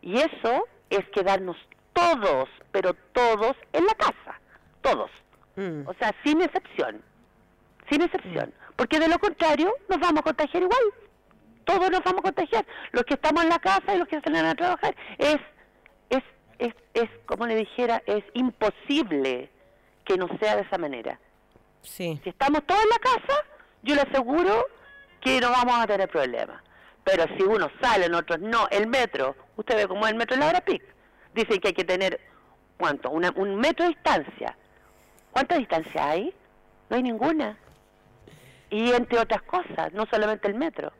[0.00, 1.56] Y eso es quedarnos
[1.92, 4.40] todos, pero todos en la casa,
[4.80, 5.10] todos.
[5.56, 5.86] Mm.
[5.86, 7.02] O sea, sin excepción,
[7.90, 8.52] sin excepción.
[8.76, 10.82] Porque de lo contrario nos vamos a contagiar igual.
[11.64, 12.66] Todos nos vamos a contagiar.
[12.90, 14.96] Los que estamos en la casa y los que salen a trabajar.
[15.18, 15.36] Es,
[16.58, 19.50] es, es, como le dijera, es imposible
[20.04, 21.18] que no sea de esa manera.
[21.82, 22.20] Sí.
[22.22, 23.44] Si estamos todos en la casa,
[23.82, 24.66] yo le aseguro
[25.20, 26.62] que no vamos a tener problemas.
[27.04, 30.40] Pero si uno sale, otros no, el metro, usted ve cómo es el metro en
[30.40, 30.82] la hora pic.
[31.34, 32.20] Dicen que hay que tener,
[32.78, 33.10] ¿cuánto?
[33.10, 34.56] Una- un metro de distancia.
[35.32, 36.32] ¿Cuánta distancia hay?
[36.88, 37.56] No hay ninguna.
[38.70, 40.92] Y entre otras cosas, no solamente el metro.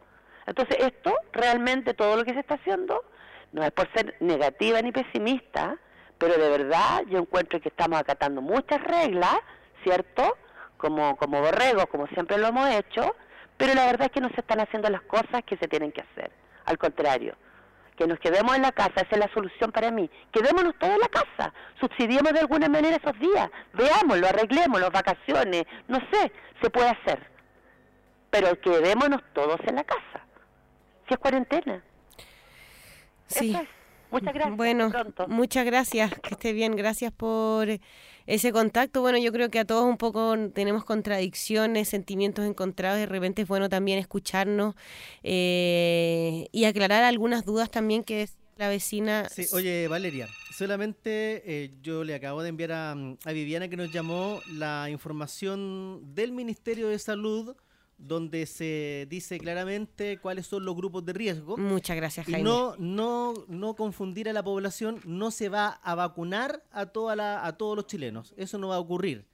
[0.46, 3.04] Entonces esto, realmente todo lo que se está haciendo,
[3.52, 5.76] no es por ser negativa ni pesimista,
[6.18, 9.36] pero de verdad yo encuentro que estamos acatando muchas reglas,
[9.82, 10.36] ¿cierto?
[10.76, 13.14] Como, como borregos, como siempre lo hemos hecho,
[13.56, 16.00] pero la verdad es que no se están haciendo las cosas que se tienen que
[16.00, 16.30] hacer.
[16.64, 17.36] Al contrario,
[17.96, 20.10] que nos quedemos en la casa, esa es la solución para mí.
[20.32, 25.98] Quedémonos todos en la casa, subsidiemos de alguna manera esos días, veámoslo, arreglémoslo, vacaciones, no
[26.10, 27.20] sé, se puede hacer.
[28.30, 30.24] Pero quedémonos todos en la casa,
[31.06, 31.82] si es cuarentena.
[33.38, 33.54] Sí.
[33.54, 33.68] Es.
[34.10, 34.56] Muchas gracias.
[34.58, 35.26] Bueno, Pronto.
[35.28, 37.66] muchas gracias, que esté bien, gracias por
[38.26, 39.00] ese contacto.
[39.00, 43.48] Bueno, yo creo que a todos un poco tenemos contradicciones, sentimientos encontrados, de repente es
[43.48, 44.74] bueno también escucharnos
[45.22, 49.28] eh, y aclarar algunas dudas también que decía la vecina.
[49.30, 53.90] Sí, oye, Valeria, solamente eh, yo le acabo de enviar a, a Viviana que nos
[53.90, 57.56] llamó la información del Ministerio de Salud
[57.98, 61.56] donde se dice claramente cuáles son los grupos de riesgo.
[61.56, 62.48] Muchas gracias, Y Jaime.
[62.48, 67.46] no, no, no confundir a la población, no se va a vacunar a, toda la,
[67.46, 68.34] a todos los chilenos.
[68.36, 69.26] Eso no va a ocurrir.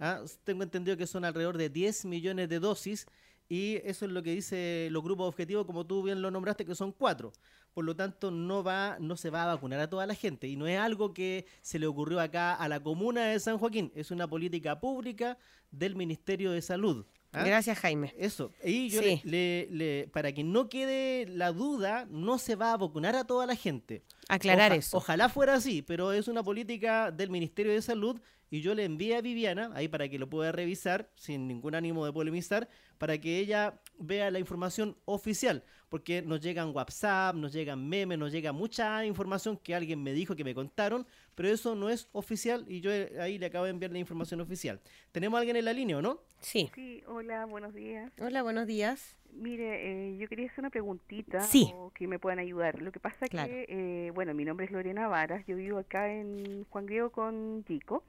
[0.00, 0.22] ¿ah?
[0.44, 3.06] Tengo entendido que son alrededor de 10 millones de dosis
[3.48, 6.74] y eso es lo que dice los grupos objetivos, como tú bien lo nombraste, que
[6.74, 7.32] son cuatro.
[7.74, 10.48] Por lo tanto, no, va, no se va a vacunar a toda la gente.
[10.48, 13.92] Y no es algo que se le ocurrió acá a la comuna de San Joaquín.
[13.94, 15.38] Es una política pública
[15.70, 17.04] del Ministerio de Salud.
[17.36, 17.44] ¿Ah?
[17.44, 18.14] Gracias, Jaime.
[18.18, 18.52] Eso.
[18.64, 19.20] Y yo Sí.
[19.24, 23.24] le, le- le- para que no quede la duda, no se va a vacunar a
[23.24, 24.02] toda la gente.
[24.28, 24.96] Aclarar Oja- eso.
[24.96, 29.16] Ojalá fuera así, pero es una política del Ministerio de Salud y yo le envié
[29.16, 33.38] a Viviana, ahí para que lo pueda revisar, sin ningún ánimo de polemizar, para que
[33.40, 39.04] ella vea la información oficial, porque nos llegan WhatsApp, nos llegan memes, nos llega mucha
[39.04, 42.92] información que alguien me dijo, que me contaron, pero eso no es oficial y yo
[42.92, 44.80] eh, ahí le acabo de enviar la información oficial.
[45.10, 46.22] ¿Tenemos a alguien en la línea o no?
[46.46, 46.70] Sí.
[46.76, 48.12] Sí, hola, buenos días.
[48.20, 49.16] Hola, buenos días.
[49.32, 51.72] Mire, eh, yo quería hacer una preguntita Sí.
[51.74, 52.80] o que me puedan ayudar.
[52.80, 53.48] Lo que pasa Claro.
[53.50, 57.64] que, eh, bueno, mi nombre es Lorena Varas, yo vivo acá en Juan Griego con
[57.66, 58.04] Chico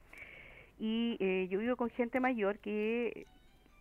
[0.79, 3.25] y eh, yo vivo con gente mayor que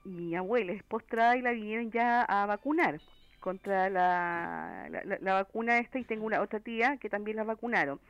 [0.04, 2.98] mi abuela es postrada y la vinieron ya a vacunar
[3.40, 7.44] contra la, la, la- la vacuna esta y tengo una otra tía que también la
[7.44, 8.00] vacunaron.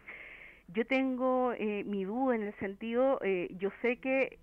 [0.68, 4.38] Yo tengo eh, mi duda en el sentido, eh, yo sé que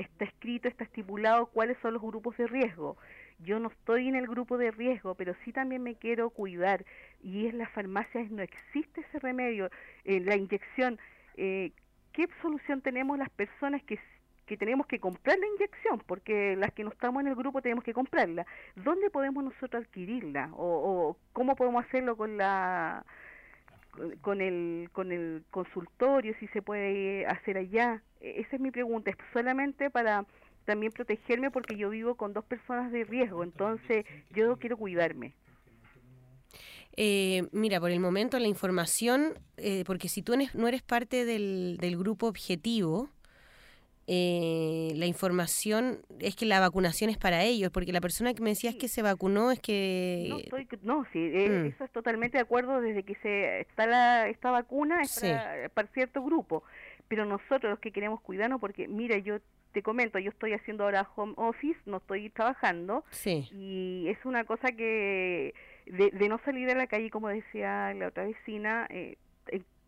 [0.00, 2.96] está escrito, está estipulado cuáles son los grupos de riesgo.
[3.38, 6.84] Yo no estoy en el grupo de riesgo, pero sí también me quiero cuidar.
[7.22, 9.70] Y en las farmacias no existe ese remedio.
[10.04, 10.98] Eh, la inyección,
[11.36, 11.72] eh,
[12.12, 13.98] ¿qué solución tenemos las personas que,
[14.46, 16.02] que tenemos que comprar la inyección?
[16.06, 18.46] Porque las que no estamos en el grupo tenemos que comprarla.
[18.76, 20.50] ¿Dónde podemos nosotros adquirirla?
[20.52, 20.66] ¿O,
[21.10, 23.04] o cómo podemos hacerlo con la
[24.20, 28.02] con el con el consultorio si se puede hacer allá.
[28.20, 30.26] E- esa es mi pregunta es solamente para
[30.64, 35.34] también protegerme porque yo vivo con dos personas de riesgo entonces yo quiero cuidarme.
[36.96, 41.78] Eh, mira, por el momento la información, eh, porque si tú no eres parte del,
[41.80, 43.08] del grupo objetivo,
[44.12, 48.50] eh, la información es que la vacunación es para ellos, porque la persona que me
[48.50, 50.26] decías que se vacunó es que...
[50.28, 51.66] no estoy no sí eh, Mm.
[51.66, 55.28] eso es totalmente de acuerdo desde que se está la esta vacuna es Sí.
[55.28, 56.64] para, para cierto grupo
[57.06, 59.38] pero nosotros los que queremos cuidarnos porque mira yo
[59.72, 63.48] te comento yo estoy haciendo ahora home office no estoy trabajando Sí.
[63.52, 65.54] y es una cosa que
[65.86, 69.16] de, de no salir a la calle como decía la otra vecina eh,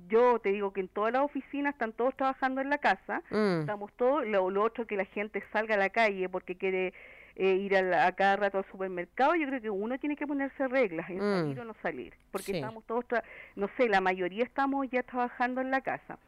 [0.09, 3.61] yo te digo que en todas las oficinas están todos trabajando en la casa Mm.
[3.61, 6.93] estamos todos lo, lo otro que la gente salga a la calle porque quiere
[7.37, 10.27] eh, ir a, la- a cada rato al supermercado yo creo que uno tiene que
[10.27, 11.41] ponerse reglas en Mm.
[11.41, 12.57] salir o no salir porque Sí.
[12.57, 13.23] estamos todos tra-
[13.57, 16.19] no sé la mayoría estamos ya trabajando en la casa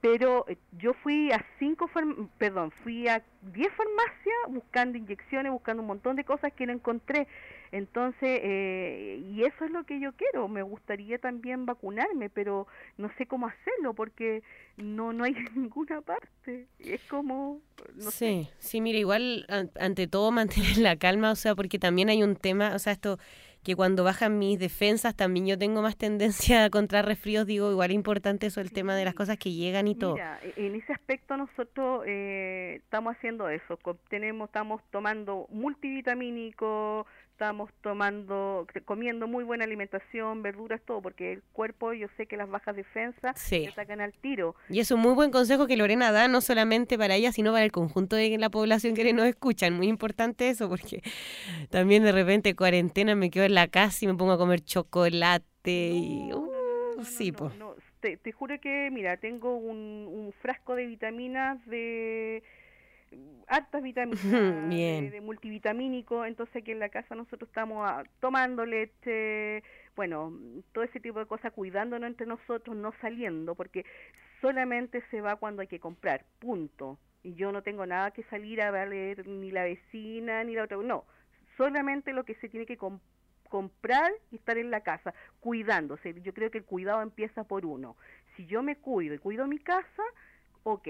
[0.00, 1.90] pero eh, yo fui a cinco,
[2.38, 7.26] perdón, fui a diez farmacias buscando inyecciones, buscando un montón de cosas que no encontré.
[7.72, 10.46] Entonces, eh, y eso es lo que yo quiero.
[10.48, 12.66] Me gustaría también vacunarme, pero
[12.96, 14.42] no sé cómo hacerlo porque
[14.76, 16.66] no no hay ninguna parte.
[16.78, 17.60] Es como,
[17.96, 18.36] no sé.
[18.36, 22.22] sí, sí, mira, igual an- ante todo mantener la calma, o sea, porque también hay
[22.22, 23.18] un tema, o sea, esto
[23.66, 27.90] que cuando bajan mis defensas también yo tengo más tendencia a contraer resfríos, digo, igual
[27.90, 30.14] importante eso, el tema de las cosas que llegan y todo.
[30.14, 33.76] Mira, e- en ese aspecto nosotros eh, estamos haciendo eso.
[34.08, 41.92] Tenemos, estamos tomando multivitamínico, estamos tomando, comiendo muy buena alimentación, verduras, todo, porque el cuerpo,
[41.92, 43.64] yo sé que las bajas defensas Sí.
[43.64, 44.54] te atacan al tiro.
[44.70, 47.66] Y es un muy buen consejo que Lorena da, no solamente para ella, sino para
[47.66, 49.74] el conjunto de la población que nos escuchan.
[49.74, 51.02] Muy importante eso, porque
[51.68, 55.90] también de repente cuarentena me quedo en la casa y me pongo a comer chocolate
[55.92, 56.32] y...
[56.32, 57.54] Uh, no, no, sí, pues.
[57.58, 57.74] no.
[58.00, 62.42] Te, te juro que, mira, tengo un, un frasco de vitaminas de
[63.48, 65.10] hartas vitaminas de- Bien.
[65.10, 69.62] De, multivitamínico, entonces aquí en la casa nosotros estamos ah, tomando leche,
[69.94, 70.32] bueno,
[70.72, 73.84] todo ese tipo de cosas, cuidándonos entre nosotros, no saliendo, porque
[74.40, 76.98] solamente se va cuando hay que comprar, punto.
[77.22, 80.76] Y yo no tengo nada que salir a ver ni la vecina ni la otra,
[80.76, 81.04] no,
[81.56, 86.20] solamente lo que se tiene que comprar comprar y estar en la casa, cuidándose.
[86.20, 87.96] Yo creo que el cuidado empieza por uno.
[88.36, 90.02] Si yo me cuido y cuido mi casa,
[90.64, 90.88] ok.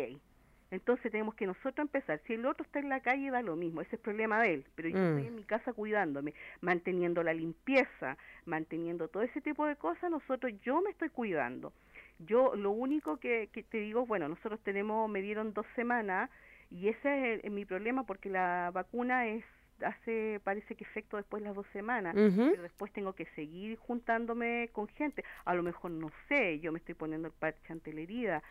[0.70, 2.20] Entonces tenemos que nosotros empezar.
[2.26, 4.54] Si el otro está en la calle, da lo mismo, ese es el problema de
[4.54, 4.64] él.
[4.74, 5.08] Pero yo Mm.
[5.08, 10.52] estoy en mi casa cuidándome, manteniendo la limpieza, manteniendo todo ese tipo de cosas, nosotros,
[10.62, 11.72] yo me estoy cuidando.
[12.18, 16.30] Yo lo único que, que te digo, bueno, nosotros tenemos, me dieron dos semanas
[16.70, 19.44] y ese es, el- mi problema porque la vacuna es
[19.82, 22.14] hace parece que efecto después de las dos semanas
[22.50, 26.78] pero después tengo que seguir juntándome con gente a lo mejor no sé yo me
[26.78, 28.42] estoy poniendo el parche ante la herida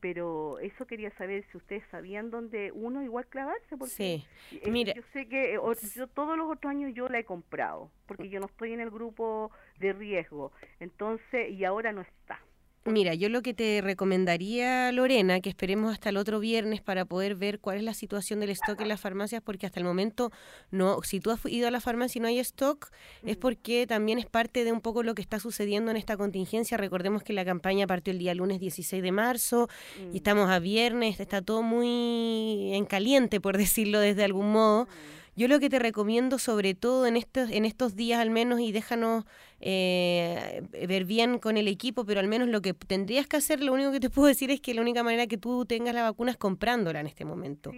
[0.00, 4.26] pero eso quería saber si ustedes sabían dónde uno igual clavarse porque Sí.
[4.52, 4.92] eh, Mira.
[4.94, 8.28] yo sé que eh, o- yo todos los otros años yo la he comprado porque
[8.28, 12.38] yo no estoy en el grupo de riesgo entonces y ahora no está
[12.86, 17.34] Mira, yo lo que te recomendaría, Lorena, que esperemos hasta el otro viernes para poder
[17.34, 20.30] ver cuál es la situación del stock en las farmacias, porque hasta el momento
[20.70, 22.90] no, si tú has ido a la farmacia y no hay stock,
[23.24, 26.76] es porque también es parte de un poco lo que está sucediendo en esta contingencia.
[26.76, 29.70] Recordemos que la campaña partió el día lunes 16 de marzo
[30.12, 34.88] y estamos a viernes, está todo muy en caliente, por decirlo desde algún modo.
[35.36, 38.70] Yo lo que te recomiendo, sobre todo en estos, en estos días al menos, y
[38.70, 39.24] déjanos
[39.66, 43.72] eh, ver bien con el equipo, pero al menos lo que tendrías que hacer, lo
[43.72, 46.32] único que te puedo decir es que la única manera que tú tengas la vacuna
[46.32, 47.72] es comprándola en este momento.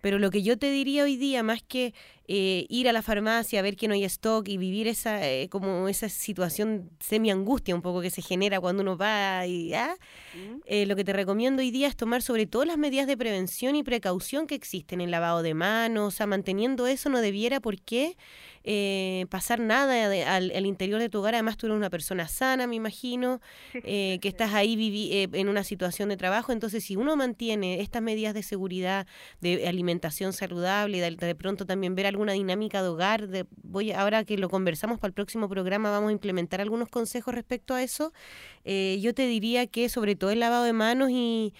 [0.00, 1.94] Pero lo que yo te diría hoy día, más que
[2.26, 5.88] eh, ir a la farmacia, ver que no hay stock y vivir esa eh, como
[5.88, 9.72] esa situación semi-angustia un poco que se genera cuando uno va y...
[9.74, 9.96] ah,
[10.66, 13.76] eh, lo que te recomiendo hoy día es tomar sobre todo las medidas de prevención
[13.76, 17.80] y precaución que existen, el lavado de manos, o sea, manteniendo eso no debiera por
[17.80, 18.16] qué
[18.70, 21.34] eh, pasar nada de- al, al interior de tu hogar.
[21.34, 23.40] Además, tú eres una persona sana, me imagino,
[23.72, 26.52] eh, que estás ahí vivi- eh, en una situación de trabajo.
[26.52, 29.06] Entonces, si uno mantiene estas medidas de seguridad,
[29.40, 34.24] de alimentación saludable, de, de pronto también ver alguna dinámica de hogar, de, voy ahora
[34.24, 38.12] que lo conversamos para el próximo programa, vamos a implementar algunos consejos respecto a eso.
[38.66, 41.54] Eh, yo te diría que sobre todo el lavado de manos y,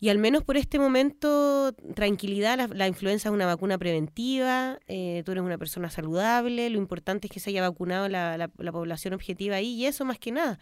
[0.00, 5.22] y al menos por este momento, tranquilidad, la, la influenza es una vacuna preventiva, eh,
[5.24, 8.72] tú eres una persona saludable, lo importante es que se haya vacunado la, la- la
[8.72, 10.58] población objetiva ahí y eso más que nada.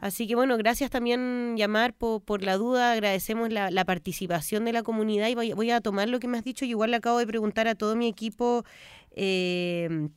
[0.00, 4.72] Así que bueno, gracias también llamar po- por, la duda, agradecemos la, la participación de
[4.72, 6.96] la comunidad y voy, voy a tomar lo que me has dicho y igual le
[6.98, 8.64] acabo de preguntar a todo mi equipo.
[9.12, 10.08] eh,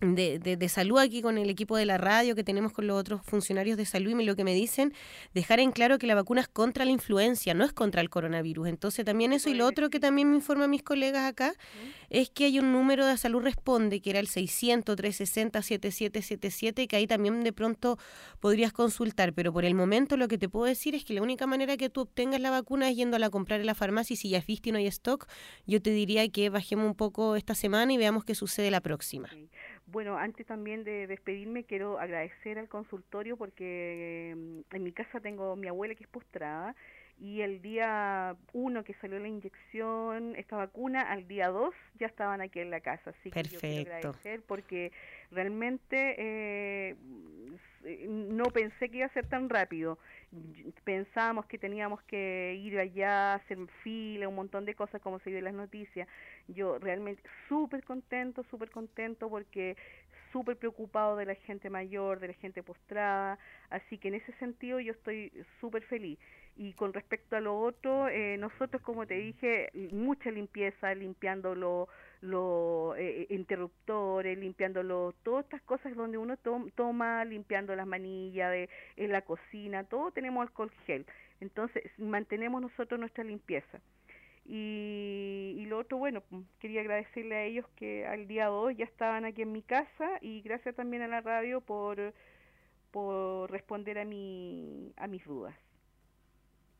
[0.00, 2.98] de, de- de salud aquí con el equipo de la radio que tenemos con los
[2.98, 4.92] otros funcionarios de salud y lo que me dicen,
[5.34, 8.68] dejar en claro que la vacuna es contra la influencia, no es contra el coronavirus.
[8.68, 11.54] Entonces también eso y lo otro que también me informan mis colegas acá
[12.10, 16.96] es que hay un número de salud responde que era el 600 360 7777 que
[16.96, 17.98] ahí también de pronto
[18.40, 21.46] podrías consultar, pero por el momento lo que te puedo decir es que la única
[21.46, 24.28] manera que tú obtengas la vacuna es yéndola a comprar en la farmacia y si
[24.30, 25.26] ya viste y no hay stock,
[25.66, 29.28] yo te diría que bajemos un poco esta semana y veamos qué sucede la próxima.
[29.86, 35.54] Bueno, antes también de despedirme, quiero agradecer al consultorio porque mm, en mi casa tengo
[35.54, 36.74] mi abuela que es postrada
[37.18, 42.40] y el día uno que salió la inyección, esta vacuna, al día dos ya estaban
[42.40, 43.10] aquí en la casa.
[43.10, 44.08] Así que yo quiero Perfecto.
[44.08, 44.92] agradecer porque
[45.30, 46.96] realmente eh,
[48.08, 49.98] no pensé que iba a ser tan rápido.
[50.84, 55.38] Pensábamos que teníamos que ir allá, hacer fila, un montón de cosas como se vio
[55.38, 56.08] en las noticias.
[56.48, 59.76] Yo realmente súper contento, súper contento porque
[60.32, 63.38] súper preocupado de la gente mayor, de la gente postrada,
[63.70, 66.18] así que en ese sentido yo estoy súper feliz.
[66.58, 71.88] Y con respecto a lo otro, eh, nosotros, como te dije, mucha limpieza, limpiando los
[72.22, 78.50] los eh, interruptores, limpiando los- todas estas cosas donde uno to- toma, limpiando las manillas
[78.52, 81.04] de en la cocina, todo tenemos alcohol gel.
[81.40, 83.80] Entonces, mantenemos nosotros nuestra limpieza.
[84.48, 88.84] Y, y lo otro, bueno, pues, quería agradecerle a ellos que al día 2 ya
[88.84, 92.14] estaban aquí en mi casa y gracias también a la radio por,
[92.92, 95.54] por responder a, mi, a mis dudas.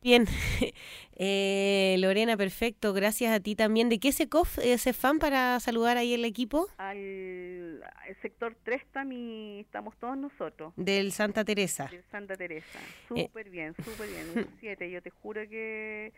[0.02, 0.24] Bien,
[1.18, 3.88] Eh, Lorena, perfecto, gracias a ti también.
[3.88, 6.68] ¿De qué SECOF, ese fan para saludar ahí el equipo?
[6.76, 10.74] Al, al sector 3 mi, estamos todos nosotros.
[10.76, 11.88] Del Santa Teresa.
[11.90, 12.78] de Santa Teresa.
[13.14, 13.24] Eh.
[13.26, 14.26] Súper bien, súper bien.
[14.36, 16.12] Un 7, yo te juro que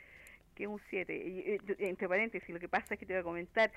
[0.58, 1.60] que un 7.
[1.78, 3.70] Entre paréntesis, lo que pasa es que te voy a comentar,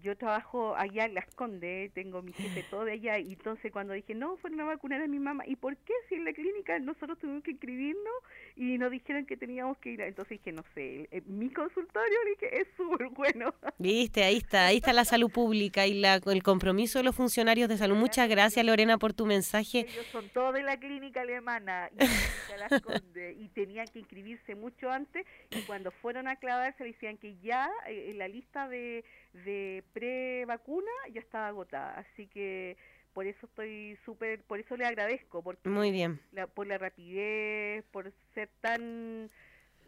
[0.00, 3.92] yo trabajo allá en Las Condes, tengo mi jefe todo de allá, y entonces cuando
[3.92, 6.78] dije, no, fueron a vacunar a mi mamá, ¿y por qué si en la clínica
[6.78, 8.14] nosotros tuvimos que inscribirnos
[8.56, 10.02] y nos dijeron que teníamos que ir?
[10.02, 13.54] a-?" Entonces dije, no sé, mi consultorio dije, es súper bueno.
[13.78, 17.68] Viste, ahí está, ahí está la salud pública y la, el compromiso de los funcionarios
[17.68, 17.96] de salud.
[17.96, 19.80] Muchas gracias, Lorena, por tu mensaje.
[19.80, 23.98] Ellos son todos de la clínica alemana y, la clínica Las Condes, y tenían que
[23.98, 28.68] inscribirse mucho antes y cuando fueron a clavarse le decían que ya eh, la lista
[28.68, 31.94] de, de pre-vacuna ya estaba agotada.
[31.98, 32.76] Así que
[33.12, 36.20] por eso estoy súper, por eso le agradezco, porque Muy bien.
[36.32, 39.30] la- por la rapidez, por ser tan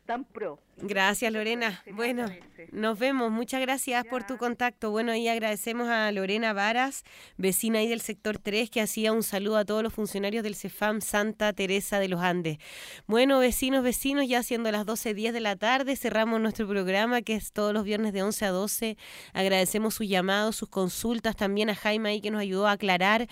[0.05, 0.59] tan pro.
[0.77, 1.83] Gracias, Lorena.
[1.93, 2.27] Bueno,
[2.73, 3.31] nos vemos.
[3.31, 4.91] Muchas gracias por tu contacto.
[4.91, 7.05] Bueno, ahí agradecemos a Lorena Varas,
[7.37, 11.01] vecina ahí del sector 3, que hacía un saludo a todos los funcionarios del CEFAM
[11.01, 12.59] Santa Teresa de los Andes.
[13.07, 17.53] Bueno, vecinos, vecinos, ya siendo las 12.10 de la tarde, cerramos nuestro programa, que es
[17.53, 18.97] todos los viernes de 11 a 12.
[19.33, 23.29] Agradecemos sus llamados, sus consultas, también a Jaime ahí que nos ayudó a aclarar.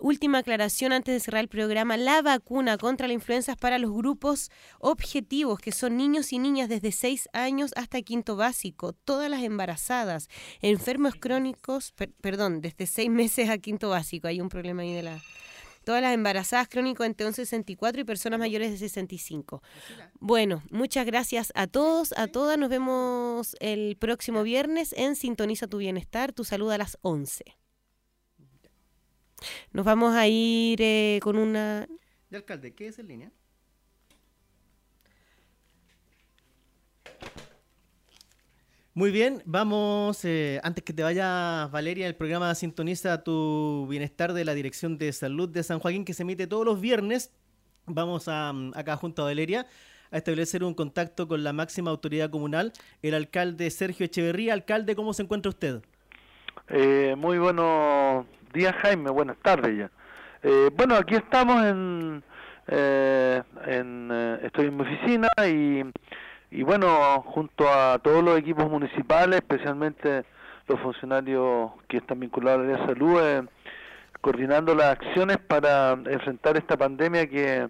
[0.00, 3.92] Última aclaración antes de cerrar el programa, la vacuna contra la influenza es para los
[3.92, 9.42] grupos objetivos, que son niños y niñas desde 6 años hasta quinto básico, todas las
[9.42, 10.28] embarazadas,
[10.62, 15.02] enfermos crónicos, per- perdón, desde 6 meses a quinto básico, hay un problema ahí de
[15.02, 15.22] la...
[15.84, 19.62] Todas las embarazadas crónicos entre 11 y 64 y personas mayores de 65.
[20.18, 22.58] Bueno, muchas gracias a todos, a todas.
[22.58, 27.44] Nos vemos el próximo viernes en Sintoniza tu Bienestar, tu salud a las 11.
[29.70, 31.86] Nos vamos a ir eh, con una...
[32.32, 33.32] Y alcalde, ¿qué es en línea?
[38.96, 44.42] Muy bien, vamos, eh, antes que te vaya Valeria, el programa Sintoniza tu Bienestar de
[44.42, 47.30] la Dirección de Salud de San Joaquín, que se emite todos los viernes,
[47.84, 49.66] vamos a, mm, acá junto a Valeria
[50.10, 52.72] a establecer un contacto con la máxima autoridad comunal,
[53.02, 54.54] el alcalde Sergio Echeverría.
[54.54, 55.82] Alcalde, ¿cómo se encuentra usted?
[56.70, 58.24] Eh, muy buenos
[58.54, 59.10] días, Jaime.
[59.10, 59.90] Buenas tardes ya.
[60.42, 62.24] Eh, bueno, aquí estamos en,
[62.68, 65.82] eh, en eh, estoy en mi oficina y,
[66.56, 70.24] y bueno, junto a todos los equipos municipales, especialmente
[70.66, 73.42] los funcionarios que están vinculados a la salud, eh,
[74.22, 77.68] coordinando las acciones para enfrentar esta pandemia que,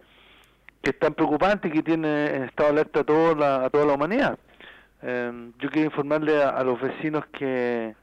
[0.82, 3.86] que es tan preocupante y que tiene en estado alerta a toda la, a toda
[3.86, 4.38] la humanidad.
[5.02, 7.94] Eh, yo quiero informarle a, los vecinos que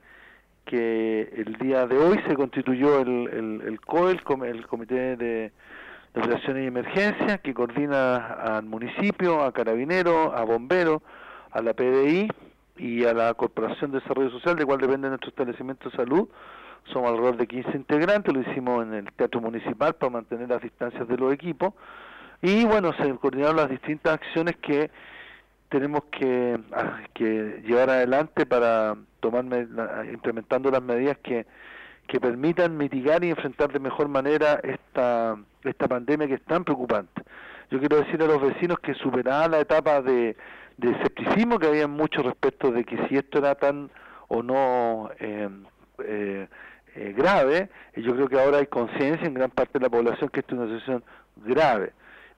[0.66, 5.52] que el día de hoy se constituyó el, el, el COE, com- el Comité de,
[6.14, 11.01] de Operaciones y Emergencias, que coordina al municipio, a Carabineros, a Bomberos,
[11.51, 12.30] a la PDI
[12.78, 16.30] y a la Corporación de Desarrollo Social, de cual depende nuestro establecimiento de salud.
[16.91, 21.07] Somos alrededor de 15 integrantes, lo hicimos en el Teatro Municipal para mantener las distancias
[21.07, 21.74] de los equipos.
[22.41, 24.91] Y bueno, se coordinaron las distintas acciones que
[25.70, 29.45] tenemos que, ah, que llevar adelante para tomar
[30.11, 31.47] implementando las medidas que,
[32.05, 37.22] que permitan mitigar y enfrentar de mejor manera esta, esta pandemia que es tan preocupante.
[37.72, 40.36] Yo quiero decir a los vecinos que superada la etapa de,
[40.78, 43.89] de escepticismo que había mucho respecto de que si esto era tan
[44.28, 45.49] o no eh,
[46.03, 46.47] eh,
[46.95, 50.30] eh, grave, eh, yo creo que ahora hay conciencia en gran parte de la población
[50.30, 51.03] que esto es una situación
[51.38, 51.93] grave.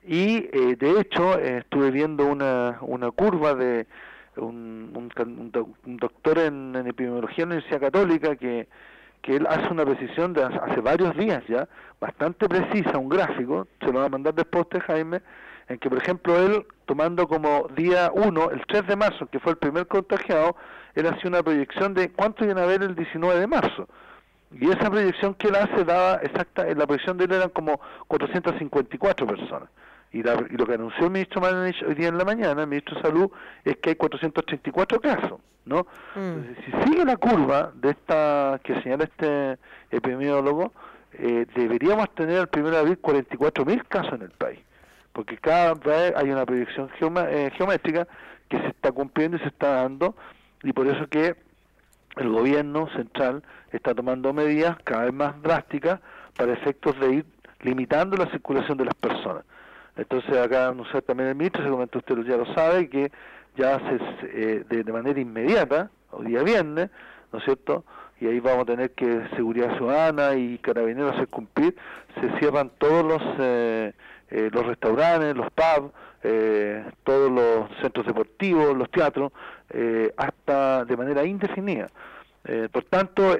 [0.07, 3.88] Y eh, de hecho estuve viendo una, una curva de
[4.38, 8.67] un, un, un doc- un doctor en, en epidemiología en la Universidad Católica que,
[9.26, 11.67] que él hace una precisión de hace varios días ya,
[11.99, 15.19] bastante precisa, un gráfico, se lo va a mandar después usted Jaime,
[15.67, 19.53] en que por ejemplo él, tomando como día 1, el 3 de marzo, que fue
[19.53, 20.55] el primer contagiado,
[20.93, 23.88] él hacía una proyección de cuánto iban a haber el 19 de marzo.
[24.51, 27.82] Y esa proyección que él hace daba exacta, en la proyección de él eran como
[28.07, 29.69] 454 personas.
[30.16, 32.68] Y, la- y lo que anunció el ministro Maranich hoy día en la mañana, el
[32.68, 33.30] ministro de Salud,
[33.66, 35.86] es que hay 434 casos, ¿no?
[36.16, 39.57] Entonces, si sigue la curva de esta que señala este
[39.91, 40.72] epidemiólogo,
[41.11, 44.59] eh, deberíamos tener al 1 de abril 44.000 casos en el país,
[45.11, 48.07] porque cada vez hay una proyección geoma- eh, geométrica
[48.47, 50.16] que se está cumpliendo y se está dando,
[50.63, 51.36] y por eso que
[52.16, 53.43] el gobierno central
[53.74, 55.99] está tomando medidas cada vez más drásticas
[56.38, 57.26] para efectos de ir
[57.60, 59.44] limitando la circulación de las personas.
[59.97, 63.11] Entonces acá anunciar también el ministro, seguramente usted ya lo sabe, que
[63.55, 66.89] ya se, eh, de, manera inmediata, hoy día viernes,
[67.31, 67.85] ¿no es cierto?
[68.19, 71.76] Y ahí vamos a tener que Seguridad Ciudadana y Carabineros hacer cumplir,
[72.19, 73.93] se cierran todos los, eh,
[74.31, 75.93] eh, los restaurantes, los pubs,
[76.23, 79.31] eh, todos los centros deportivos, los teatros,
[79.69, 81.88] eh, hasta de manera indefinida.
[82.72, 83.35] Por tanto,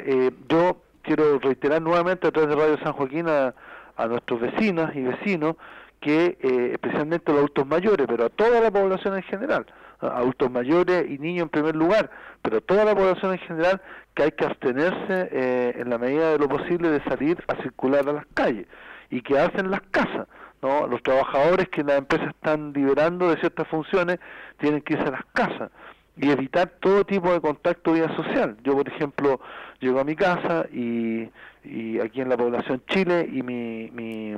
[0.49, 3.53] yo quiero reiterar nuevamente a través de Radio San Joaquín a,
[3.98, 5.57] a nuestros vecinas y vecinos
[6.00, 9.66] que eh, especialmente los adultos mayores, pero a toda la población en general,
[10.00, 12.10] adultos mayores y niños en primer lugar,
[12.42, 13.82] pero toda la población en general,
[14.14, 18.08] que hay que abstenerse eh, en la medida de lo posible de salir a circular
[18.08, 18.68] a las calles
[19.10, 20.28] y quedarse en las casas.
[20.62, 20.88] ¿no?
[20.88, 24.20] Los trabajadores que las empresas están liberando de ciertas funciones
[24.58, 25.72] tienen que irse a las casas
[26.18, 28.58] y evitar todo tipo de contacto vía social.
[28.64, 29.42] Yo, por ejemplo,
[29.80, 31.30] llego a mi casa y,
[31.64, 34.36] y aquí en la población Chile y mi, mi,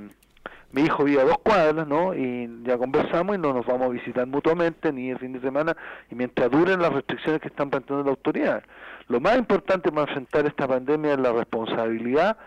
[0.72, 2.14] mi hijo vive a dos cuadras, ¿no?
[2.14, 5.76] Y ya conversamos y no nos vamos a visitar mutuamente ni el fin de semana
[6.12, 8.64] y mientras duren las restricciones que están planteando las autoridades.
[9.08, 12.38] Lo más importante para enfrentar esta pandemia es la responsabilidad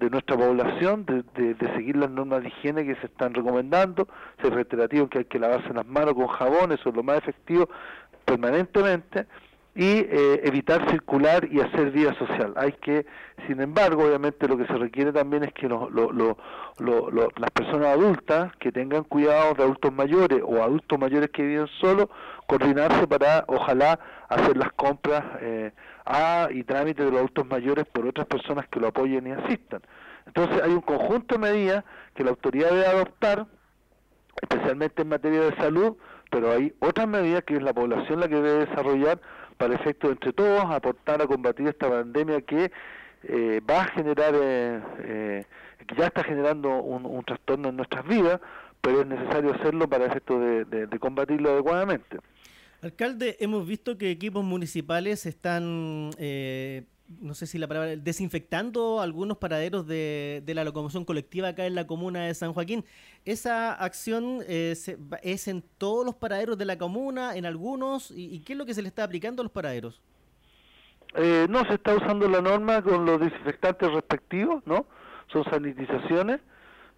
[0.00, 4.06] de nuestra población, de, de, de, seguir las normas de higiene que se están recomendando,
[4.40, 7.68] ser reiterativo que hay que lavarse las manos con jabón, eso es lo más efectivo
[8.24, 9.26] permanentemente,
[9.78, 12.52] y eh, evitar circular y hacer vida social.
[12.56, 13.06] Hay que,
[13.46, 16.36] sin embargo, obviamente lo que se requiere también es que lo, lo,
[16.80, 22.08] las personas adultas que tengan cuidado de adultos mayores o adultos mayores que viven solos,
[22.48, 25.70] coordinarse para, ojalá, hacer las compras eh,
[26.04, 29.80] a y trámites de los adultos mayores por otras personas que lo apoyen y asistan.
[30.26, 31.84] Entonces hay un conjunto de medidas
[32.16, 33.46] que la autoridad debe adoptar,
[34.42, 35.96] especialmente en materia de salud,
[36.32, 39.20] pero hay otras medidas que es la población la que debe desarrollar
[39.58, 42.70] para efecto entre todos aportar a combatir esta pandemia que
[43.24, 45.44] eh, va a generar, eh, eh,
[45.86, 48.40] que ya está generando un, trastorno en nuestras vidas,
[48.80, 52.18] pero es necesario hacerlo para efecto de, de, de combatirlo adecuadamente.
[52.80, 56.84] Alcalde, hemos visto que equipos municipales están eh,
[57.20, 61.74] no sé si la palabra, desinfectando algunos paraderos de, de, la locomoción colectiva acá en
[61.74, 62.84] la comuna de San Joaquín.
[63.24, 64.76] ¿Esa acción eh,
[65.22, 68.10] es en todos los paraderos de la comuna, en algunos?
[68.10, 70.00] ¿Y, y qué es lo que se le está aplicando a los paraderos?
[71.14, 74.86] Eh, no, se está usando la norma con los desinfectantes respectivos, ¿no?
[75.32, 76.40] Son sanitizaciones.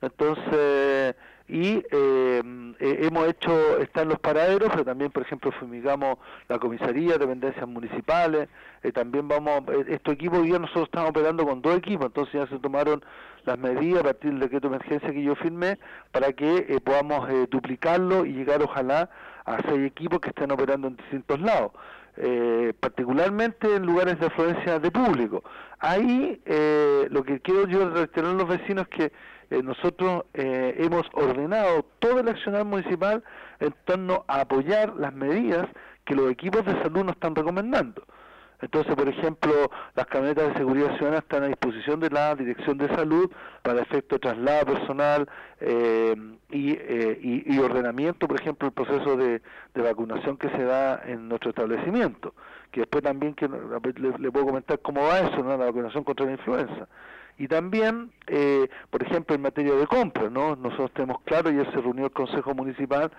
[0.03, 1.15] Entonces,
[1.51, 2.43] y eh,
[2.79, 6.19] eh, hemos hecho, están los paraderos, pero también, por ejemplo, fumigamos
[6.49, 8.49] la comisaría, dependencias municipales,
[8.83, 12.35] eh, también vamos, eh, estos equipos hoy día nosotros estamos operando con dos equipos, entonces
[12.35, 13.05] ya se tomaron
[13.45, 15.79] las medidas a partir del decreto de emergencia que yo firmé
[16.13, 19.11] para que eh, podamos duplicarlo y llegar ojalá
[19.45, 21.73] a seis equipos que estén operando en distintos lados.
[22.17, 25.43] Eh, particularmente en lugares de afluencia de público.
[25.79, 29.13] Ahí eh, lo que quiero yo reiterar a los vecinos es que
[29.51, 33.23] eh, nosotros eh, hemos ordenado todo el accionar municipal
[33.59, 35.69] en torno a apoyar las medidas
[36.05, 38.03] que los equipos de salud nos están recomendando.
[38.63, 42.89] Entonces, por ejemplo, las camionetas de seguridad ciudadana están a disposición de la Dirección de
[42.95, 43.31] Salud
[43.63, 45.29] para efecto de traslado personal
[45.61, 46.15] eh,
[46.51, 49.41] y, eh, y, y, ordenamiento, por ejemplo, el proceso de,
[49.75, 52.35] vacunación que se da en nuestro establecimiento.
[52.71, 55.57] Que después también que le, le puedo comentar cómo va eso, ¿no?
[55.57, 56.87] la vacunación contra la influenza
[57.41, 60.57] y también, eh, por ejemplo, en materia de compra, ¿no?
[60.57, 63.11] Nosotros tenemos claro, ayer se reunió el Consejo Municipal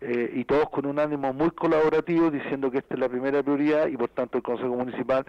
[0.00, 3.88] eh, y todos con un ánimo muy colaborativo diciendo que esta es la primera prioridad
[3.88, 5.26] y por tanto el Consejo Municipal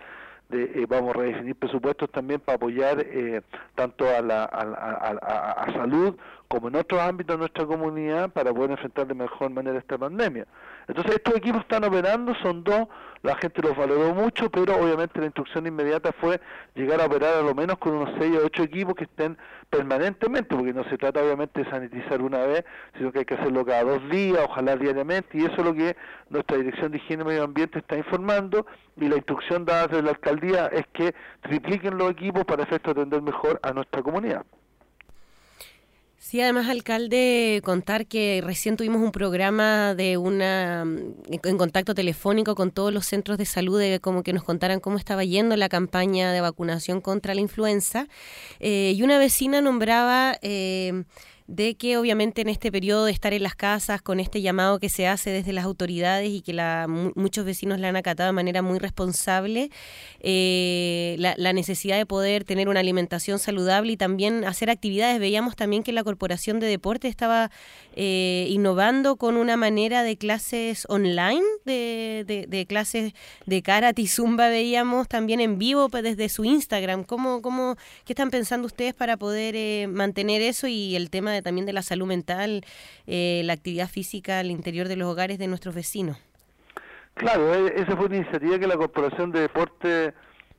[0.49, 3.41] de, eh, vamos a redefinir presupuestos también para apoyar eh,
[3.73, 6.15] tanto a, la, a, a, a, salud
[6.47, 10.45] como en otros ámbitos de nuestra comunidad para poder enfrentar de mejor manera esta pandemia.
[10.87, 12.87] Entonces estos equipos están operando, son dos,
[13.25, 16.39] la gente los valoró mucho, pero obviamente la instrucción inmediata fue
[16.75, 19.37] llegar a operar a lo menos con unos 6 o 8 equipos que estén
[19.69, 22.63] permanentemente, porque no se trata obviamente de sanitizar una vez,
[22.97, 25.97] sino que hay que hacerlo cada dos días, ojalá diariamente, y eso es lo que
[26.29, 30.11] nuestra Dirección de Higiene y Medio Ambiente está informando, y la instrucción dada desde la
[30.11, 34.45] alcaldía es que tripliquen los equipos para efecto de atender mejor a nuestra comunidad.
[36.27, 42.71] Sí, además, alcalde, contar que recién tuvimos un programa de una en contacto telefónico con
[42.71, 46.31] todos los centros de salud, de como que nos contaran cómo estaba yendo la campaña
[46.31, 48.07] de vacunación contra la influenza.
[48.59, 51.03] Eh, y una vecina nombraba eh,
[51.47, 54.89] de que obviamente en este periodo de estar en las casas con este llamado que
[54.89, 58.61] se hace desde las autoridades y que la, muchos vecinos la han acatado de manera
[58.63, 59.69] muy responsable,
[60.21, 65.19] eh, la, la, necesidad de poder tener una alimentación saludable y también hacer actividades.
[65.19, 67.51] Veíamos también que la Corporación de Deporte estaba
[67.97, 73.13] eh, innovando con una manera de clases online, de, clases
[73.45, 77.03] de karate y zumba, veíamos también en vivo desde su Instagram.
[77.03, 81.65] ¿Cómo, cómo, ¿Qué están pensando ustedes para poder eh, mantener eso y el tema también
[81.65, 82.63] de la salud mental,
[83.07, 86.17] eh, la actividad física al interior de los hogares de nuestros vecinos.
[87.15, 90.13] Claro, esa fue una iniciativa que la Corporación de Deporte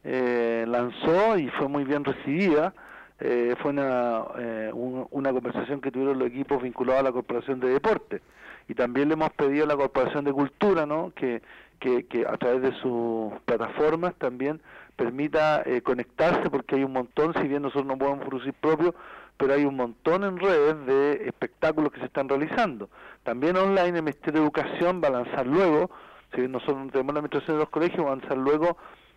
[0.04, 2.72] eh, lanzó y fue muy bien recibida.
[3.18, 7.60] Eh, fue una, eh, un, una conversación que tuvieron los equipos vinculados a la Corporación
[7.60, 8.22] de Deporte.
[8.68, 11.12] Y también le hemos pedido a la Corporación de Cultura ¿no?
[11.14, 11.42] que,
[11.78, 14.60] que, que a través de sus plataformas también
[14.96, 18.94] permita eh, conectarse, porque hay un montón, si bien nosotros no podemos producir propio,
[19.36, 22.88] pero hay un montón en redes de espectáculos que se están realizando.
[23.22, 25.90] También online el Ministerio de Educación va a lanzar luego,
[26.34, 28.76] si nosotros no tenemos la administración de los colegios, va a lanzar luego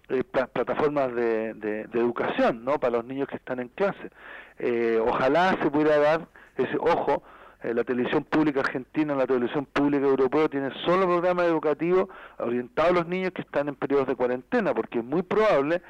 [0.09, 2.79] eh, pl plataformas de, de, de, educación, ¿no?
[2.79, 4.09] Para los niños que están en clase.
[4.57, 6.27] Eh, ojalá se pudiera dar
[6.57, 7.23] ese ojo,
[7.63, 12.93] eh, la televisión pública argentina, la televisión pública europea tiene solo programas educativos orientados a
[12.95, 15.81] los niños que están en periodos de cuarentena, porque es muy probable,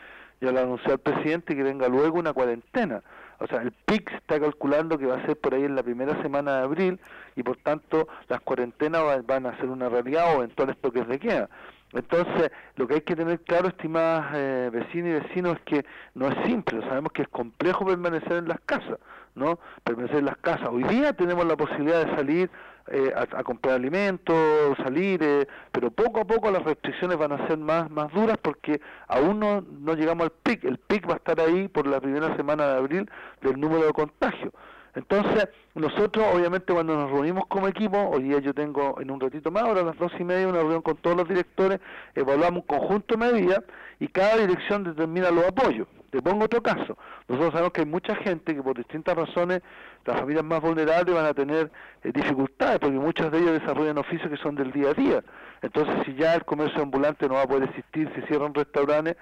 [0.41, 3.01] ya lo anunció el presidente, que venga luego una cuarentena
[3.39, 6.21] o sea, el PIC está calculando que va a ser por ahí en la primera
[6.21, 6.99] semana de abril
[7.35, 11.49] y por tanto las cuarentenas van a ser una realidad o eventuales toques de queda.
[11.93, 16.27] Entonces, lo que hay que tener claro, estimadas eh, vecinas y vecinos, es que no
[16.27, 18.99] es simple, sabemos que es complejo permanecer en las casas,
[19.33, 19.59] ¿no?
[19.83, 20.69] Permanecer en las casas.
[20.69, 22.51] Hoy día tenemos la posibilidad de salir
[22.91, 27.47] eh, a, a, comprar alimentos, salir, eh, pero poco a poco las restricciones van a
[27.47, 30.63] ser más, más duras porque aún no, no llegamos al pic.
[30.63, 33.11] El pic va a estar ahí por la primera semana de abril
[33.41, 34.53] del número de contagios.
[34.95, 39.51] Entonces, nosotros obviamente cuando nos reunimos como equipo, hoy día yo tengo en un ratito
[39.51, 41.79] más, ahora a las dos y media, una reunión con todos los directores,
[42.15, 43.61] evaluamos un conjunto de medidas
[43.99, 45.87] y cada dirección determina los apoyos.
[46.09, 46.97] Te pongo otro caso.
[47.27, 49.61] Nosotros sabemos que hay mucha gente que por distintas razones,
[50.05, 51.71] las familias más vulnerables van a tener
[52.03, 55.23] eh, dificultades, porque muchos de ellos desarrollan oficios que son del día a día.
[55.61, 59.17] Entonces, si ya el comercio ambulante no va a poder existir, si cierran restaurantes,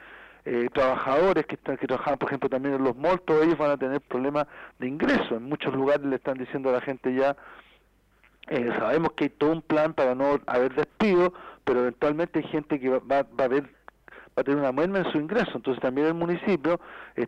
[0.45, 3.71] eh, trabajadores que, están, que trabajan, por ejemplo, también en los malls, todos ellos van
[3.71, 4.47] a tener problemas
[4.79, 5.35] de ingreso.
[5.35, 7.35] En muchos lugares le están diciendo a la gente ya,
[8.47, 11.33] eh, sabemos que hay todo un plan para no haber despido,
[11.65, 13.76] pero eventualmente hay gente que va, va, va a haber
[14.38, 15.51] va a tener una merma en su ingreso.
[15.55, 16.80] Entonces también el municipio,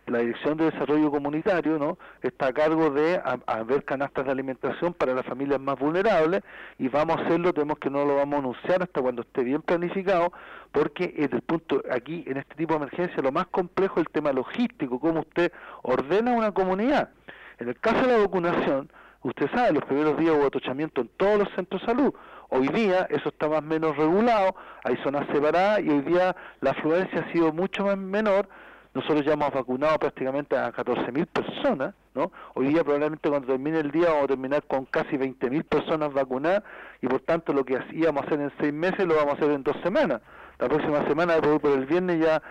[0.06, 1.98] la Dirección de Desarrollo Comunitario, ¿no?
[2.22, 6.44] está a cargo de haber canastas de alimentación para las familias más vulnerables
[6.77, 9.61] y vamos a hacerlo, tenemos que no lo vamos a anunciar hasta cuando esté bien
[9.61, 10.31] planificado,
[10.72, 14.11] porque desde el punto aquí en este tipo de emergencia lo más complejo es el
[14.11, 17.10] tema logístico, cómo usted ordena una comunidad.
[17.57, 18.90] En el caso de la vacunación,
[19.23, 22.14] usted sabe, los primeros días hubo atochamiento en todos los centros de salud.
[22.51, 27.21] Hoy día eso está más menos regulado, hay zonas separadas y hoy día la afluencia
[27.21, 28.49] ha sido mucho más menor.
[28.95, 32.31] Nosotros ya hemos vacunado prácticamente a 14.000 personas, ¿no?
[32.55, 36.63] Hoy día probablemente cuando termine el día vamos a terminar con casi 20.000 personas vacunadas
[37.01, 39.51] y por tanto lo que íbamos a hacer en seis meses lo vamos a hacer
[39.51, 40.19] en dos semanas.
[40.57, 42.41] La próxima semana, por el viernes ya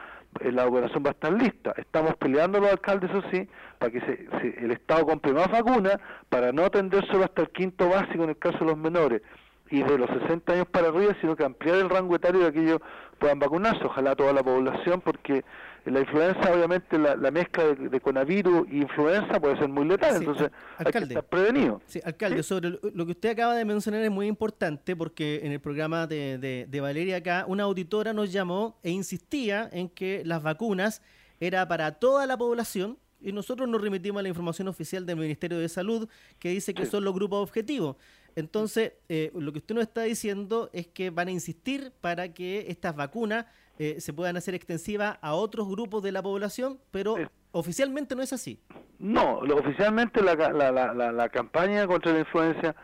[0.41, 1.75] eh, la operación va a estar lista.
[1.77, 3.49] Estamos peleando los alcaldes, eso sí,
[3.81, 5.99] para que se, el Estado compre más vacunas,
[6.29, 9.23] para no atender solo hasta el quinto básico en el caso de los menores
[9.71, 12.63] y de los 60 años para arriba, sino que ampliar el rango etario de que
[12.63, 12.81] ellos
[13.19, 15.45] puedan vacunarse, ojalá toda la población, porque
[15.85, 20.51] la influenza, obviamente, la, mezcla de, de, coronavirus y influenza puede ser muy letal, entonces
[20.77, 21.81] hay que estar prevenido.
[21.87, 25.61] Sí, alcalde, sobre lo que usted acaba de mencionar es muy importante porque en el
[25.61, 30.43] programa de, de, de Valeria acá, una auditora nos llamó e insistía en que las
[30.43, 31.03] vacunas
[31.41, 35.59] era para toda la población, y nosotros nos remitimos a la información oficial del Ministerio
[35.59, 36.09] de Salud
[36.39, 37.97] que dice que son los grupos objetivos.
[38.39, 42.67] Entonces, eh, lo que usted nos está diciendo es que van a insistir para que
[42.69, 43.47] estas vacunas
[43.81, 47.17] eh, se puedan hacer extensivas a otros grupos de la población, pero
[47.51, 48.61] oficialmente no es así.
[49.01, 52.77] No, lo, oficialmente la, la, la, la, campaña contra la influencia,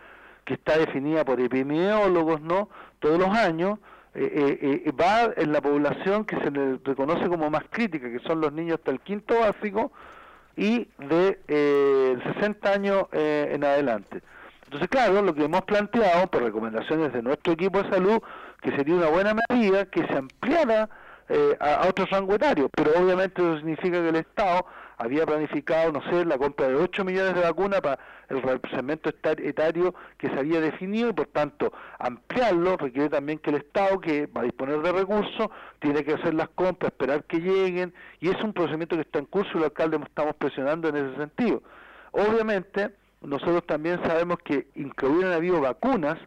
[0.45, 2.69] que está definida por epidemiólogos, ¿no?
[2.99, 3.79] Todos los años,
[4.15, 8.53] eh, va en la población que se le reconoce como más crítica, que son los
[8.53, 9.93] niños hasta el quinto básico
[10.57, 14.21] y de eh, 60 años en adelante.
[14.75, 18.19] Entonces, claro, lo que hemos planteado por recomendaciones de nuestro equipo de salud,
[18.61, 20.89] que sería una buena medida que se ampliara
[21.29, 24.67] eh, a, otros rango pero obviamente eso significa que el Estado
[24.99, 28.43] había planificado, no sé, la compra de 8 millones de vacunas para el
[28.73, 34.01] segmento etario que se había definido y por tanto ampliarlo requiere también que el Estado,
[34.01, 38.29] que va a disponer de recursos, tiene que hacer las compras, esperar que lleguen y
[38.29, 41.63] es un procedimiento que está en curso y los alcaldes estamos presionando en ese sentido.
[42.11, 42.91] Obviamente,
[43.27, 46.19] nosotros también sabemos que incluyen habido vacunas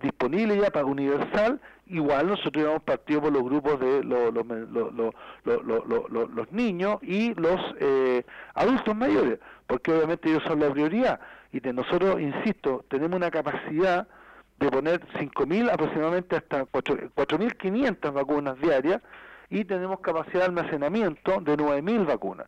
[0.00, 4.34] disponibles ya para universal, igual nosotros hemos partido por los grupos de los,
[5.44, 11.20] los, niños y los eh, adultos mayores, porque obviamente ellos son la prioridad.
[11.52, 14.06] Y de nosotros, insisto, tenemos una capacidad
[14.58, 19.00] de poner 5.000 aproximadamente hasta 4.500 vacunas diarias
[19.48, 22.46] y tenemos capacidad de almacenamiento de 9.000 vacunas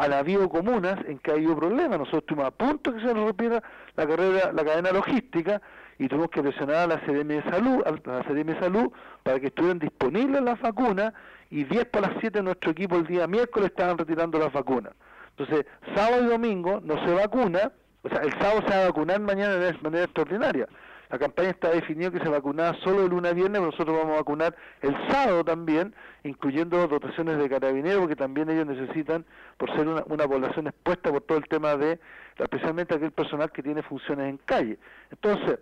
[0.00, 1.98] han habido comunas en que ha habido problemas.
[1.98, 3.62] Nosotros estuvimos a punto que se nos rompiera
[3.96, 5.60] la carrera, la cadena logística
[5.98, 9.38] y tuvimos que presionar a la CDM de Salud, a la CDM de Salud para
[9.38, 11.12] que estuvieran disponibles las vacunas
[11.50, 14.94] y 10 para las 7 nuestro equipo el día miércoles estaban retirando las vacunas.
[15.36, 17.70] Entonces, sábado y domingo no se vacuna,
[18.02, 20.66] o sea, el sábado se va a vacunar mañana de manera extraordinaria.
[21.10, 24.18] La campaña está definida que se vacunaba solo el lunes a viernes, nosotros vamos a
[24.18, 25.92] vacunar el sábado también,
[26.22, 29.24] incluyendo dotaciones de carabineros, porque también ellos necesitan,
[29.56, 31.98] por ser una, población expuesta por todo el tema de,
[32.38, 34.78] especialmente aquel personal que tiene funciones en calle.
[35.10, 35.58] Entonces,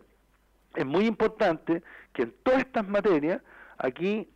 [0.74, 3.40] es muy importante que en todas estas materias
[3.78, 4.28] aquí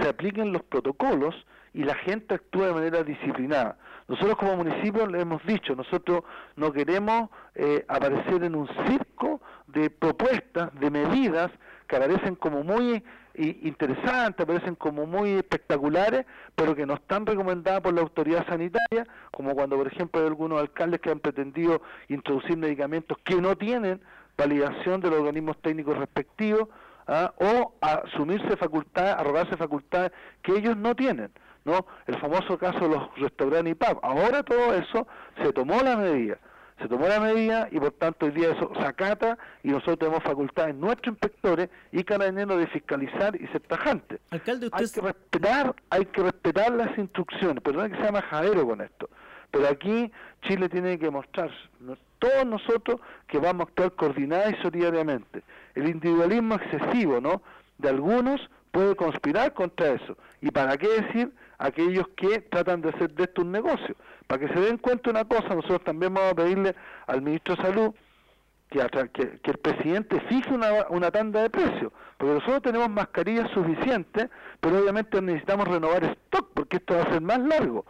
[0.00, 3.78] se apliquen los protocolos y la gente actúe de manera disciplinada.
[4.08, 6.24] Nosotros como municipio le hemos dicho, nosotros
[6.56, 9.40] no queremos eh, aparecer en un circo
[9.72, 11.50] de propuestas, de medidas
[11.86, 13.02] que aparecen como muy
[13.34, 19.54] interesantes, aparecen como muy espectaculares, pero que no están recomendadas por la autoridad sanitaria, como
[19.54, 24.00] cuando por ejemplo hay algunos alcaldes que han pretendido introducir medicamentos que no tienen
[24.36, 26.68] validación de los organismos técnicos respectivos,
[27.06, 27.32] ¿ah?
[27.36, 31.30] o asumirse facultades, arrogarse facultades que ellos no tienen.
[31.64, 31.86] ¿no?
[32.06, 34.00] El famoso caso de los restaurantes y pub.
[34.02, 35.06] Ahora todo eso
[35.42, 36.38] se tomó la medida
[36.80, 40.22] se tomó la medida y por tanto hoy día eso se acata y nosotros tenemos
[40.22, 44.20] facultades, nuestros inspectores y carabineros de fiscalizar y ser tajantes.
[44.30, 49.10] Alcalde, Hay que respetar, hay que respetar las instrucciones, perdón que sea majadero con esto,
[49.50, 50.10] pero aquí
[50.42, 51.50] Chile tiene que mostrar,
[52.18, 55.42] todos nosotros, que vamos a actuar coordinada y solidariamente.
[55.74, 57.42] El individualismo excesivo, ¿no?,
[57.78, 58.40] de algunos
[58.70, 60.16] puede conspirar contra eso.
[60.40, 63.96] ¿Y para qué decir aquellos que tratan de hacer de esto un negocio?
[64.26, 66.74] Para que se den cuenta una cosa, nosotros también vamos a pedirle
[67.06, 67.94] al ministro de Salud
[68.70, 68.80] que,
[69.42, 74.28] el presidente fije una, una tanda de precios, porque nosotros tenemos mascarillas suficientes,
[74.60, 77.84] pero obviamente necesitamos renovar stock, porque esto va a ser más largo.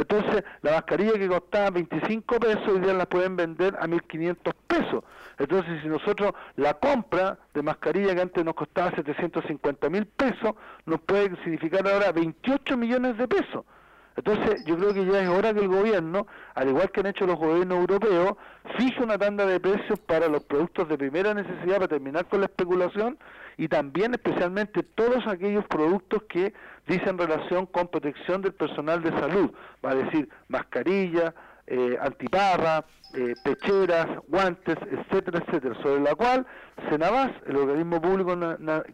[0.00, 5.04] Entonces, la mascarilla que costaba 25 pesos, hoy día la pueden vender a 1.500 pesos.
[5.38, 10.54] Entonces, si nosotros la compra de mascarilla que antes nos costaba 750 mil pesos,
[10.86, 13.66] nos puede significar ahora 28 millones de pesos.
[14.16, 17.26] Entonces, yo creo que ya es hora que el gobierno, al igual que han hecho
[17.26, 18.38] los gobiernos europeos,
[18.78, 22.46] fije una tanda de precios para los productos de primera necesidad para terminar con la
[22.46, 23.18] especulación
[23.56, 26.52] y también especialmente todos aquellos productos que
[26.86, 29.50] dicen relación con protección del personal de salud,
[29.84, 31.34] va a decir mascarilla,
[31.66, 32.84] eh, antiparra,
[33.14, 36.46] eh, pecheras, guantes, etcétera, etcétera, sobre la cual
[36.88, 38.36] Senabas, el organismo público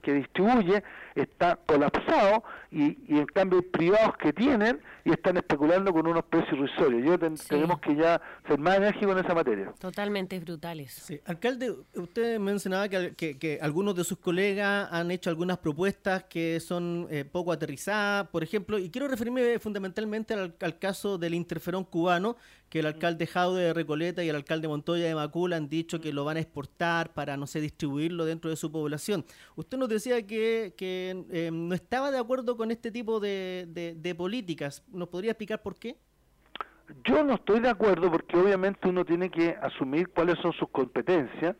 [0.03, 0.83] que distribuye,
[1.15, 6.25] está colapsado y, y, en cambio hay privados que tienen y están especulando con unos
[6.25, 7.05] precios irrisorios.
[7.05, 7.19] Yo
[7.49, 9.73] tenemos que ya ser más enérgicos en esa materia.
[9.79, 10.93] Totalmente brutales.
[10.93, 11.21] Sí.
[11.27, 17.07] Alcalde, usted mencionaba que, que, algunos de sus colegas han hecho algunas propuestas que son
[17.11, 22.37] eh, poco aterrizadas, por ejemplo, y quiero referirme fundamentalmente al, al caso del interferón cubano,
[22.69, 23.73] que el alcalde Jaude de
[24.17, 27.47] Y el alcalde Montoya de Macul han dicho que lo van a exportar para, no
[27.47, 29.25] sé, distribuirlo dentro de su población.
[29.57, 34.15] Usted nos decía que, que eh, no estaba de acuerdo con este tipo de, de,
[34.15, 34.85] políticas.
[34.93, 35.97] ¿Nos podría explicar por qué?
[37.05, 41.57] Yo no estoy de acuerdo porque obviamente uno tiene que asumir cuáles son sus competencias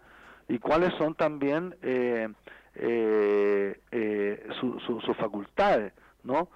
[0.49, 2.29] y cuáles son también eh,
[2.77, 5.93] eh, sus facultades,
[6.23, 6.49] ¿no?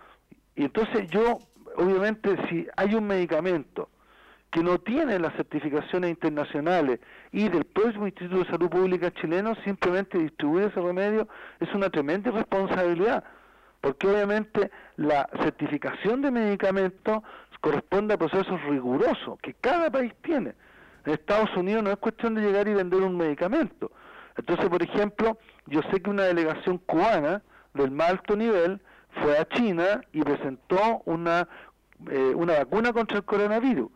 [0.55, 1.39] Y entonces yo,
[1.77, 3.89] obviamente, si hay un medicamento
[4.51, 6.99] que no tiene las certificaciones internacionales
[7.31, 11.29] y del próximo Instituto de Salud Pública chileno, simplemente distribuir ese remedio
[11.61, 13.23] es una tremenda responsabilidad,
[13.81, 17.23] porque obviamente la certificación de medicamentos
[17.61, 20.55] corresponde a procesos rigurosos que cada país tiene.
[21.05, 23.93] En Estados Unidos no es cuestión de llegar y vender un medicamento.
[24.37, 27.43] Entonces, por ejemplo, yo sé que una delegación cubana
[27.75, 28.81] del más alto nivel
[29.23, 31.47] fue a China y presentó una,
[32.11, 33.91] eh, una vacuna contra el coronavirus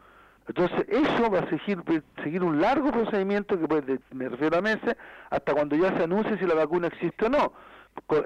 [0.46, 1.82] entonces, eso va a seguir,
[2.22, 4.94] seguir un largo procedimiento que puede, me refiero a meses,
[5.30, 7.52] hasta cuando ya se anuncie si la vacuna existe o no.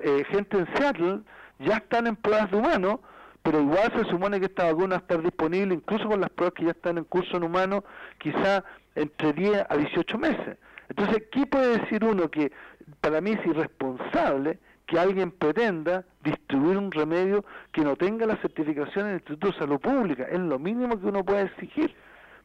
[0.02, 1.20] Eh, gente en Seattle
[1.60, 2.98] ya están en pruebas de humanos,
[3.42, 6.54] pero igual se supone que esta vacuna va a estar disponible, incluso con las pruebas
[6.54, 7.84] que ya están en curso en humanos,
[8.18, 8.64] quizá
[8.96, 10.58] entre 10 a 18 meses.
[10.88, 12.50] Entonces, ¿qué puede decir uno que
[13.00, 19.04] para mí es irresponsable que alguien pretenda distribuir un remedio que no tenga la certificación
[19.04, 20.24] del Instituto de Salud Pública?
[20.24, 21.94] Es lo mínimo que uno puede exigir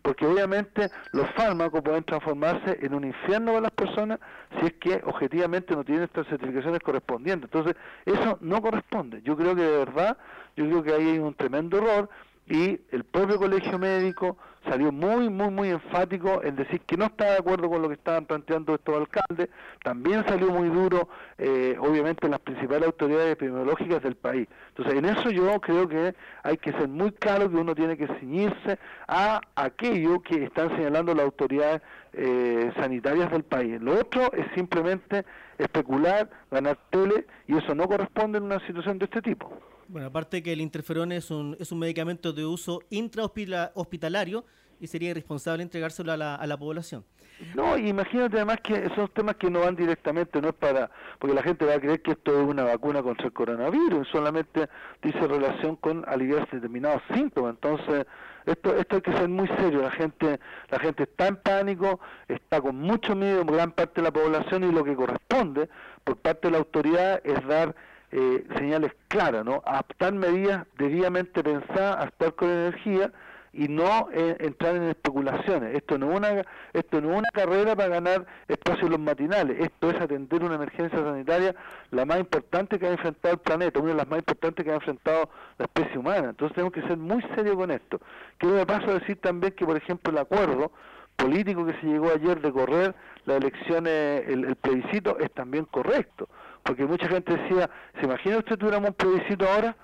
[0.03, 4.19] porque obviamente los fármacos pueden transformarse en un infierno para las personas
[4.59, 7.49] si es que objetivamente no tienen estas certificaciones correspondientes.
[7.51, 7.75] Entonces,
[8.05, 9.21] eso no corresponde.
[9.23, 10.17] Yo creo que de verdad,
[10.55, 12.09] yo creo que ahí hay un tremendo error
[12.47, 14.37] y el propio colegio médico
[14.69, 17.95] salió muy, muy, muy enfático en decir que no está de acuerdo con lo que
[17.95, 19.49] estaban planteando estos alcaldes.
[19.83, 24.47] También salió muy duro, eh, obviamente, las principales autoridades epidemiológicas del país.
[24.69, 28.07] Entonces, en eso yo creo que hay que ser muy claro que uno tiene que
[28.19, 31.81] ceñirse a aquello que están señalando las autoridades
[32.13, 33.81] eh, sanitarias del país.
[33.81, 35.25] Lo otro es simplemente
[35.57, 39.51] especular, ganar tele, y eso no corresponde en una situación de este tipo.
[39.87, 44.45] Bueno, aparte que el interferón es un, es un medicamento de uso intrahospitalario
[44.79, 47.05] y sería irresponsable entregárselo a la, a la población.
[47.55, 50.89] No, imagínate además que son temas que no van directamente, no es para,
[51.19, 54.69] porque la gente va a creer que esto es una vacuna contra el coronavirus, solamente
[55.01, 58.05] dice relación con aliviar determinados síntomas, entonces
[58.45, 60.39] esto esto hay que ser muy serio, la gente
[60.69, 64.71] la gente está en pánico, está con mucho miedo gran parte de la población y
[64.71, 65.69] lo que corresponde
[66.03, 67.75] por parte de la autoridad es dar
[68.15, 69.63] eh, señales claras, ¿no?
[69.65, 73.11] Adaptar medidas debidamente pensadas, actuar con energía
[73.53, 75.75] y no eh, entrar en especulaciones.
[75.75, 79.59] Esto no es una esto no es una carrera para ganar espacios en los matinales.
[79.59, 81.55] Esto es atender una emergencia sanitaria
[81.89, 84.75] la más importante que ha enfrentado el planeta, una de las más importantes que ha
[84.75, 86.29] enfrentado la especie humana.
[86.29, 87.99] Entonces tenemos que ser muy serios con esto.
[88.37, 90.71] Quiero de paso decir también que, por ejemplo, el acuerdo
[91.15, 92.93] político que se llegó ayer de correr
[93.25, 96.27] las elecciones, el plebiscito, es también correcto
[96.63, 97.69] porque mucha gente decía,
[97.99, 99.75] ¿se imagina usted tuviéramos un plebiscito ahora?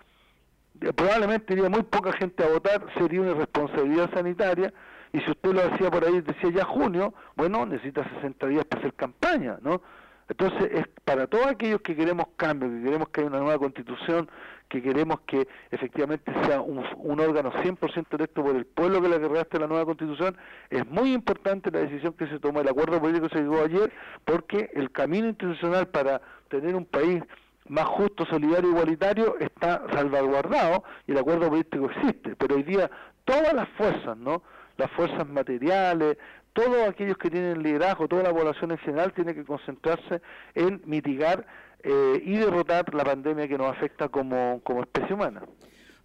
[0.81, 4.73] Eh, Probablemente iría muy poca gente a votar, sería una irresponsabilidad sanitaria,
[5.11, 8.81] y si usted lo hacía por ahí, decía ya junio, bueno, necesita 60 días para
[8.81, 9.81] hacer campaña, ¿no?
[10.29, 14.29] Entonces, es para todos aquellos que queremos cambio, que queremos que haya una nueva constitución,
[14.69, 19.17] que queremos que efectivamente sea un, un órgano 100% electo por el pueblo que le
[19.17, 20.37] redacte la nueva constitución,
[20.69, 23.91] es muy importante la decisión que se tomó, el acuerdo político que se llegó ayer,
[24.23, 27.23] porque el camino institucional para tener un país
[27.67, 32.89] más justo, solidario, igualitario está salvaguardado y el acuerdo político existe, pero hoy día
[33.25, 34.43] todas las fuerzas, ¿no?
[34.77, 36.17] Las fuerzas materiales,
[36.59, 40.21] todos aquellos que tienen liderazgo, toda la población en general tiene que concentrarse
[40.55, 41.45] en mitigar
[41.83, 45.43] eh, y derrotar la pandemia que nos afecta como, como especie humana.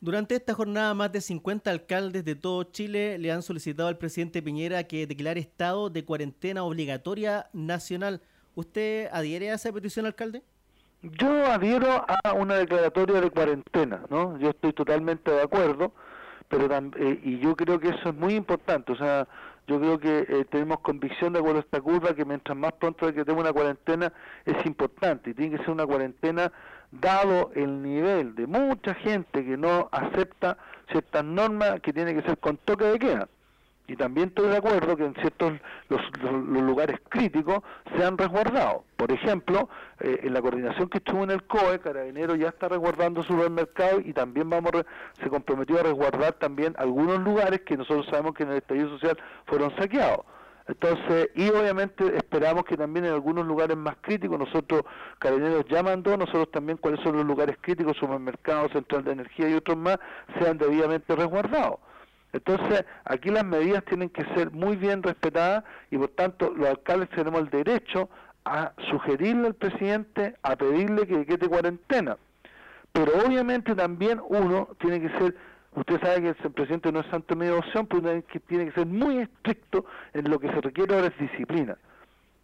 [0.00, 4.42] Durante esta jornada, más de 50 alcaldes de todo Chile le han solicitado al presidente
[4.42, 8.20] Piñera que declare estado de cuarentena obligatoria nacional.
[8.54, 10.42] ¿Usted adhiere a esa petición, alcalde?
[11.02, 14.38] Yo adhiero a una declaratoria de cuarentena, ¿no?
[14.38, 15.92] Yo estoy totalmente de acuerdo,
[16.48, 19.26] pero eh, y yo creo que eso es muy importante, o sea,
[19.66, 23.12] yo creo que eh, tenemos convicción de acuerdo a esta curva que mientras más pronto
[23.12, 24.12] que tenga una cuarentena
[24.44, 26.52] es importante y tiene que ser una cuarentena
[26.90, 30.58] dado el nivel de mucha gente que no acepta
[30.90, 33.28] ciertas normas que tiene que ser con toque de queda.
[33.86, 35.52] Y también estoy de acuerdo que en ciertos
[35.90, 37.58] los, los- los lugares críticos
[37.94, 38.84] se han resguardado.
[38.96, 39.68] Por ejemplo,
[40.00, 44.14] eh, en la coordinación que estuvo en el COE, Carabinero ya está resguardando supermercados y
[44.14, 44.72] también vamos
[45.22, 49.18] se comprometió a resguardar también algunos lugares que nosotros sabemos que en el estallido social
[49.46, 50.24] fueron saqueados.
[50.66, 54.82] Entonces, y obviamente esperamos que también en algunos lugares más críticos, nosotros,
[55.18, 59.54] Carabineros ya mandó, nosotros también cuáles son los lugares críticos, supermercados, central de energía y
[59.54, 59.98] otros más,
[60.40, 61.80] sean debidamente resguardados.
[62.34, 65.62] Entonces, aquí las medidas tienen que ser muy bien respetadas
[65.92, 68.10] y por tanto los alcaldes tenemos el derecho
[68.44, 72.16] a sugerirle al presidente, a pedirle que decrete cuarentena.
[72.92, 75.36] Pero obviamente también uno tiene que ser,
[75.76, 78.72] usted sabe que el presidente no es santo de media opción, pero uno tiene que
[78.72, 81.78] ser muy estricto en lo que se requiere ahora es disciplina.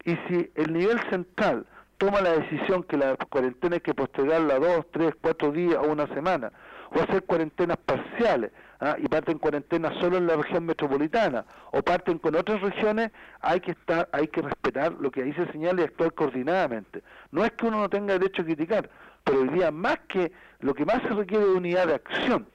[0.05, 1.65] Y si el nivel central
[1.97, 6.07] toma la decisión que la cuarentena hay que postergarla dos, tres, cuatro días o una
[6.07, 6.53] semana,
[6.91, 8.51] o hacer cuarentenas parciales,
[8.81, 8.97] ¿ah?
[8.99, 13.71] y parten cuarentenas solo en la región metropolitana, o parten con otras regiones, hay que
[13.71, 17.01] estar, hay que respetar lo que ahí se señala y actuar coordinadamente.
[17.31, 18.89] No es que uno no tenga derecho a criticar,
[19.23, 22.47] pero hoy día más que lo que más se requiere de unidad de acción.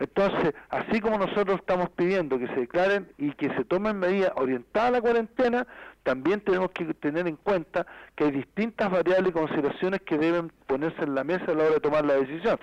[0.00, 4.88] Entonces, así como nosotros estamos pidiendo que se declaren y que se tomen medidas orientadas
[4.88, 5.66] a la cuarentena,
[6.02, 7.86] también tenemos que tener en cuenta
[8.16, 11.74] que hay distintas variables y consideraciones que deben ponerse en la mesa a la hora
[11.74, 12.58] de tomar la decisión.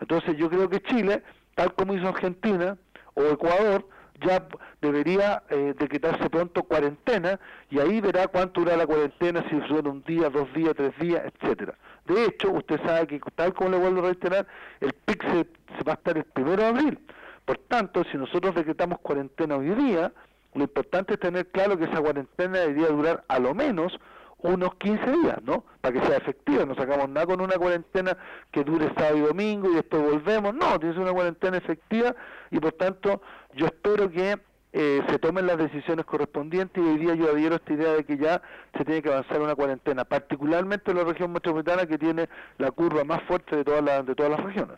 [0.00, 1.22] Entonces, yo creo que Chile,
[1.56, 2.76] tal como hizo Argentina
[3.14, 3.88] o Ecuador,
[4.24, 4.46] ya
[4.80, 10.02] debería eh, decretarse pronto cuarentena y ahí verá cuánto dura la cuarentena, si dura un
[10.04, 11.74] día, dos días, tres días, etcétera.
[12.04, 14.46] De hecho, usted sabe que tal como le vuelvo a reiterar,
[14.80, 15.46] el PIC se,
[15.76, 16.98] se va a estar el primero de abril.
[17.44, 20.12] Por tanto, si nosotros decretamos cuarentena hoy día,
[20.54, 23.98] lo importante es tener claro que esa cuarentena debería durar a lo menos
[24.38, 25.64] unos 15 días, ¿no?
[25.80, 28.16] Para que sea efectiva, no sacamos nada con una cuarentena
[28.50, 32.14] que dure sábado y domingo y después volvemos, no, tiene que ser una cuarentena efectiva
[32.50, 33.22] y por tanto
[33.54, 34.38] yo espero que
[34.72, 38.04] eh, se tomen las decisiones correspondientes y hoy día yo adhiero a esta idea de
[38.04, 38.42] que ya
[38.76, 43.02] se tiene que avanzar una cuarentena, particularmente en la región metropolitana que tiene la curva
[43.04, 44.76] más fuerte de todas las, de todas las regiones.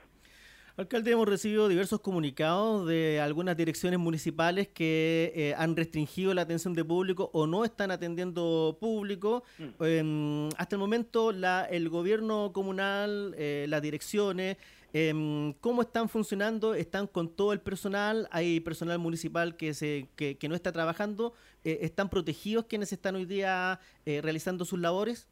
[0.79, 6.73] Alcalde, hemos recibido diversos comunicados de algunas direcciones municipales que eh, han restringido la atención
[6.73, 9.43] de público o no están atendiendo público.
[9.81, 14.57] Em, hasta el momento, la, el gobierno comunal, eh, las direcciones,
[14.93, 16.75] em, ¿cómo están funcionando?
[16.75, 18.29] ¿Están con todo el personal?
[18.31, 21.33] ¿Hay personal municipal que, se, que, que no está trabajando?
[21.65, 25.27] Eh, ¿Están protegidos quienes están hoy día realizando sus labores?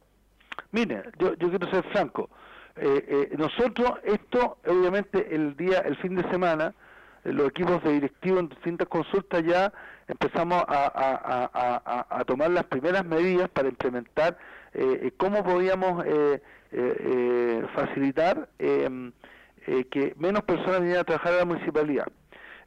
[0.71, 2.29] Mire, yo, yo quiero ser franco.
[2.79, 6.73] Eh, eh, nosotros, esto, obviamente, el día, el fin de semana,
[7.23, 9.73] eh, los equipos de directivos en distintas consultas ya
[10.07, 14.37] empezamos a, tomar las primeras medidas para implementar
[14.73, 16.41] eh, eh, cómo podíamos eh,
[17.73, 19.13] facilitar eh,
[19.91, 22.07] que menos personas vinieran a trabajar a la municipalidad.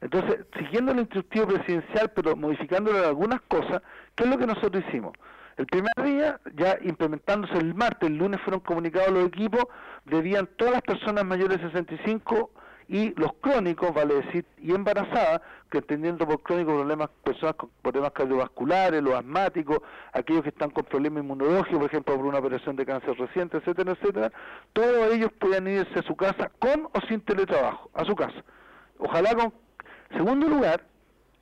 [0.01, 3.81] Entonces, siguiendo el instructivo presidencial, pero modificándolo algunas cosas,
[4.15, 5.13] ¿qué es lo que nosotros hicimos?
[5.61, 9.65] El primer día, ya implementándose el martes, el lunes fueron comunicados los equipos,
[10.05, 12.49] debían todas las personas mayores de 65
[12.87, 15.39] y los crónicos, vale decir, y embarazadas,
[15.69, 19.81] que entendiendo por crónicos problemas, personas con problemas cardiovasculares, los asmáticos,
[20.13, 23.91] aquellos que están con problemas inmunológicos, por ejemplo, por una operación de cáncer reciente, etcétera,
[23.91, 24.31] etcétera,
[24.73, 28.43] todos ellos podían irse a su casa con o sin teletrabajo, a su casa.
[28.97, 29.53] Ojalá con...
[30.09, 30.83] Segundo lugar,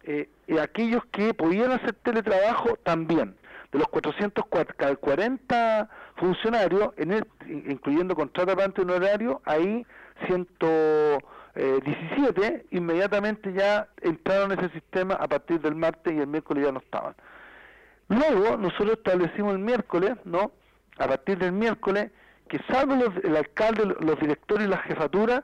[0.03, 3.38] eh, eh, aquellos que podían hacer teletrabajo también.
[3.71, 9.85] De los 440 funcionarios, en el- incluyendo contrato aparte honorario, ahí
[10.27, 16.71] 117 inmediatamente ya entraron en ese sistema a partir del martes y el miércoles ya
[16.71, 17.15] no estaban.
[18.07, 20.51] Luego nosotros establecimos el miércoles, ¿no?
[20.97, 22.09] A partir del miércoles,
[22.47, 25.43] que salvo los- el alcalde, los directores y la jefatura,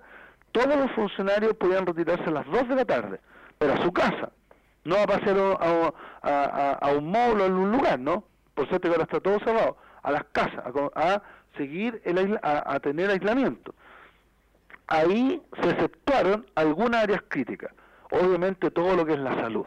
[0.52, 3.20] todos los funcionarios podían retirarse a las 2 de la tarde,
[3.60, 4.32] pero a su casa,
[4.86, 5.92] no a pasear a,
[6.22, 8.24] a, a- a un módulo en un lugar, ¿no?
[8.54, 10.64] Por suerte que ahora está todo cerrado, a las casas,
[10.96, 11.22] a,
[11.58, 13.74] seguir, el, aisla- a, tener aislamiento.
[14.88, 17.72] Ahí se exceptuaron algunas áreas críticas,
[18.12, 19.66] obviamente todo lo que es la salud.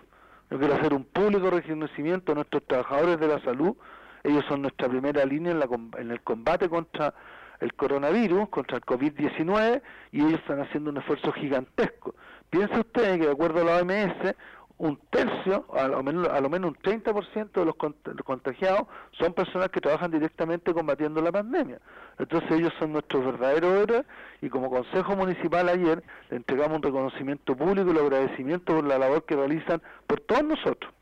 [0.51, 3.77] Yo quiero hacer un público reconocimiento a nuestros trabajadores de la salud,
[4.23, 5.69] ellos son nuestra primera línea en, la
[5.99, 7.13] en el combate contra
[7.61, 9.83] el coronavirus, contra el COVID-19,
[10.13, 12.15] y ellos están haciendo un esfuerzo gigantesco.
[12.51, 14.35] Piense usted que de acuerdo a la OMS,
[14.79, 18.87] un tercio, a lo menos, a lo menos un 30% de los cont- contagiados
[19.19, 21.81] son personas que trabajan directamente combatiendo la pandemia.
[22.19, 24.07] Entonces ellos son nuestros verdaderos héroes
[24.41, 28.99] y como Consejo Municipal ayer le entregamos un reconocimiento público y el agradecimiento por la
[28.99, 30.93] labor que realizan por todos nosotros.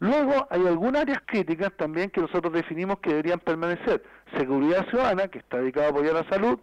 [0.00, 4.02] Luego hay algunas áreas críticas también que nosotros definimos que deberían permanecer.
[4.36, 6.58] Seguridad ciudadana, que está dedicado a apoyar la salud,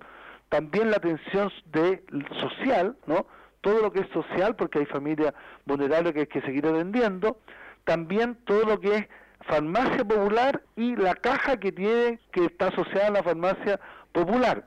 [0.49, 2.03] también la atención de,
[2.39, 3.27] social, ¿no?
[3.67, 5.33] Todo lo que es social, porque hay familias
[5.65, 7.37] vulnerables que hay que seguir atendiendo,
[7.83, 9.07] también todo lo que es
[9.41, 13.77] farmacia popular y la caja que tiene, que está asociada a la farmacia
[14.13, 14.63] popular.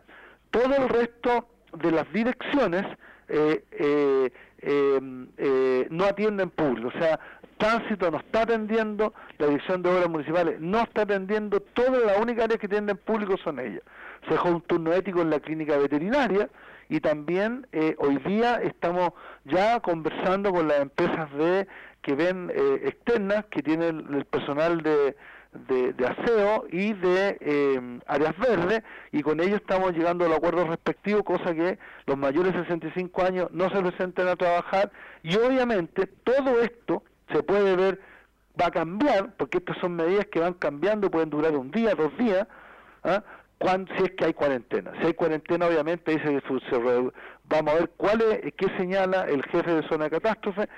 [0.50, 1.48] Todo el resto
[1.78, 2.84] de las direcciones
[3.28, 5.00] eh, eh, eh,
[5.38, 7.18] eh, no atienden público, o sea,
[7.56, 12.44] tránsito no está atendiendo, la dirección de obras municipales no está atendiendo, todas las únicas
[12.44, 13.82] áreas que atienden público son ellas.
[14.26, 16.50] Se dejó un turno ético en la clínica veterinaria
[16.90, 19.12] y también eh, hoy día estamos
[19.44, 21.68] ya conversando con las empresas de
[22.02, 25.14] que ven eh, externas que tienen el personal de,
[25.68, 31.22] de, aseo y de eh, áreas verdes y con ellos estamos llegando al acuerdo respectivo,
[31.22, 34.90] cosa que los mayores de 65 años no se presenten a trabajar
[35.22, 38.00] y obviamente todo esto se puede ver,
[38.60, 42.16] va a cambiar, porque estas son medidas que van cambiando, pueden durar un día, dos
[42.18, 42.48] días,
[43.04, 43.22] ¿ah?
[43.60, 44.92] Si es que hay cuarentena.
[45.00, 49.42] Si hay cuarentena, obviamente, ahí se, se vamos a ver cuál es, qué señala el
[49.44, 50.68] jefe de zona de catástrofe,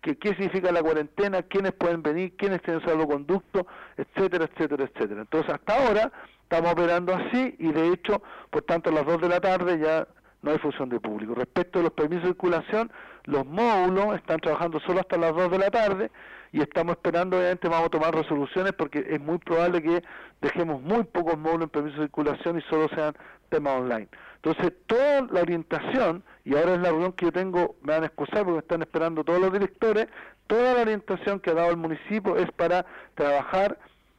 [0.00, 5.20] que, qué significa la cuarentena, quiénes pueden venir, quiénes tienen salvoconducto, etcétera, etcétera, etcétera.
[5.20, 6.12] Entonces, hasta ahora
[6.42, 10.08] estamos operando así y, de hecho, por tanto, a las 2 de la tarde ya
[10.42, 11.34] no hay función de público.
[11.34, 12.90] Respecto a los permisos de circulación,
[13.24, 16.10] los módulos están trabajando solo hasta las 2 de la tarde
[16.52, 20.02] y estamos esperando, obviamente, vamos a tomar resoluciones porque es muy probable que
[20.40, 23.14] dejemos muy pocos módulos en permiso de circulación y solo sean
[23.50, 24.08] temas online.
[24.36, 28.06] Entonces, toda la orientación, y ahora es la reunión que yo tengo, me van a
[28.06, 30.08] excusar porque están esperando todos los directores,
[30.46, 33.78] toda la orientación que ha dado el municipio es para trabajar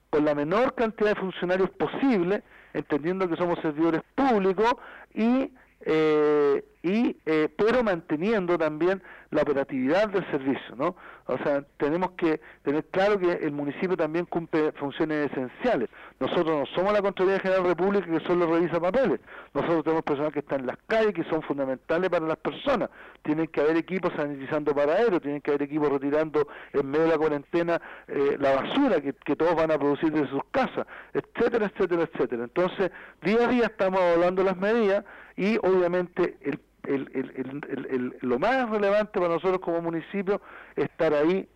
[0.09, 2.43] con la menor cantidad de funcionarios posible,
[2.73, 4.75] entendiendo que somos servidores públicos
[5.13, 5.51] y
[5.83, 9.01] eh, y eh, pero manteniendo también
[9.31, 10.95] la operatividad del servicio, ¿no?
[11.25, 15.89] O sea, tenemos que tener claro que el municipio también cumple funciones esenciales.
[16.19, 19.19] Nosotros no somos la Contraloría General de República que solo revisa papeles.
[19.53, 22.89] Nosotros tenemos personal que está en las calles que son fundamentales para las personas.
[23.21, 27.17] Tienen que haber equipos sanitizando paraderos, tienen que haber equipos retirando en medio de la
[27.17, 32.03] cuarentena eh, la basura que, que todos van a producir de sus casas, etcétera, etcétera,
[32.03, 32.43] etcétera.
[32.43, 32.91] Entonces,
[33.21, 39.19] día a día estamos evaluando las medidas y obviamente el el, el, lo más relevante
[39.19, 40.41] para nosotros como municipio
[40.75, 41.47] es estar ahí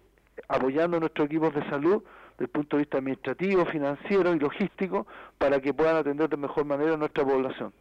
[0.47, 5.07] apoyando a nuestros equipos de salud desde el punto de vista administrativo, financiero y logístico
[5.38, 7.73] para que puedan atender de mejor manera a nuestra población.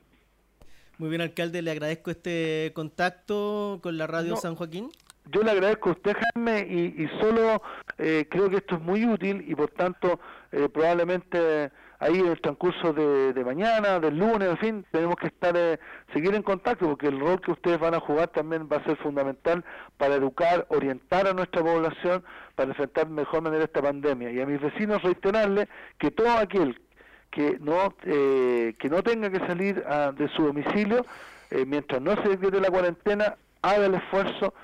[0.98, 4.36] Muy bien, alcalde, le agradezco este contacto con la radio No.
[4.36, 4.90] San Joaquín.
[5.32, 7.62] Yo le agradezco a usted, Jaime, y, y solo
[7.98, 10.20] eh, creo que esto es muy útil y por tanto
[10.52, 11.72] eh, probablemente
[12.04, 15.78] ahí en el transcurso de, mañana, del lunes, en fin, tenemos que estar, eh,
[16.12, 18.96] seguir en contacto porque el rol que ustedes van a jugar también va a ser
[18.98, 19.64] fundamental
[19.96, 22.22] para educar, orientar a nuestra población
[22.56, 24.30] para enfrentar de mejor manera esta pandemia.
[24.32, 25.66] Y a mis vecinos reiterarles
[25.98, 26.78] que todo aquel
[27.30, 31.04] que no eh, que no tenga que salir ah, de su domicilio
[31.50, 34.54] eh, mientras no se decrete la cuarentena haga el esfuerzo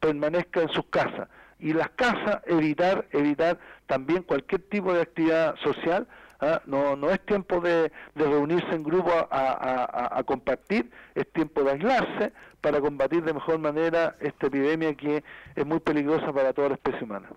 [0.00, 6.08] permanezca en sus casas y las casas evitar evitar también cualquier tipo de actividad social
[6.44, 6.62] ¿ah?
[6.66, 11.26] no no es tiempo de, de reunirse en grupo a, a- a- a compartir es
[11.32, 15.22] tiempo de aislarse para combatir de mejor manera esta epidemia que
[15.56, 17.28] es muy peligrosa para toda la especie humana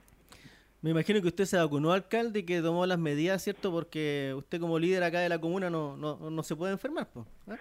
[0.81, 3.71] Me imagino que usted se vacunó, alcalde, y que tomó las medidas, ¿cierto?
[3.71, 7.07] Porque usted como líder acá de la comuna no, no, no se puede enfermar,
[7.49, 7.55] ¿eh?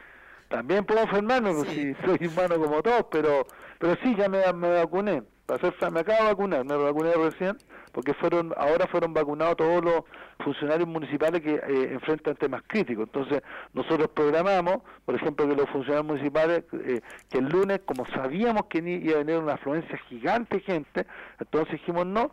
[0.48, 3.46] También puedo enfermarme, pues si soy humano como todos, pero
[3.78, 4.40] pero sí, ya me,
[4.70, 5.22] vacuné.
[5.46, 7.56] Para ser me acabo de vacunar, me vacuné recién,
[7.92, 10.02] porque fueron ahora fueron vacunados todos los
[10.42, 13.06] funcionarios municipales que eh, enfrentan temas críticos.
[13.06, 13.42] Entonces,
[13.72, 17.00] nosotros programamos, por ejemplo, que los funcionarios municipales, eh,
[17.30, 21.06] que el lunes, como sabíamos que iba a venir una afluencia gigante de gente,
[21.38, 22.32] entonces dijimos no,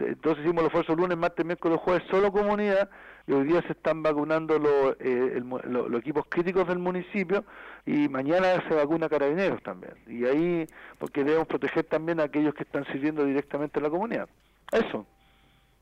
[0.00, 2.88] entonces hicimos el esfuerzo lunes, martes, miércoles, jueves, solo comunidad,
[3.26, 7.44] y hoy día se están vacunando los, eh, el los equipos críticos del municipio,
[7.86, 9.94] y mañana se vacuna carabineros también.
[10.06, 10.66] Y ahí,
[10.98, 14.28] porque debemos proteger también a aquellos que están sirviendo directamente en la comunidad.
[14.70, 15.06] Eso.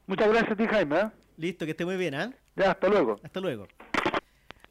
[0.06, 0.98] Muchas gracias a ti, Jaime.
[0.98, 1.10] ¿eh?
[1.36, 2.32] Listo, que esté muy bien, ¿ah?
[2.56, 3.16] Ya, hasta luego.
[3.22, 3.66] Hasta luego.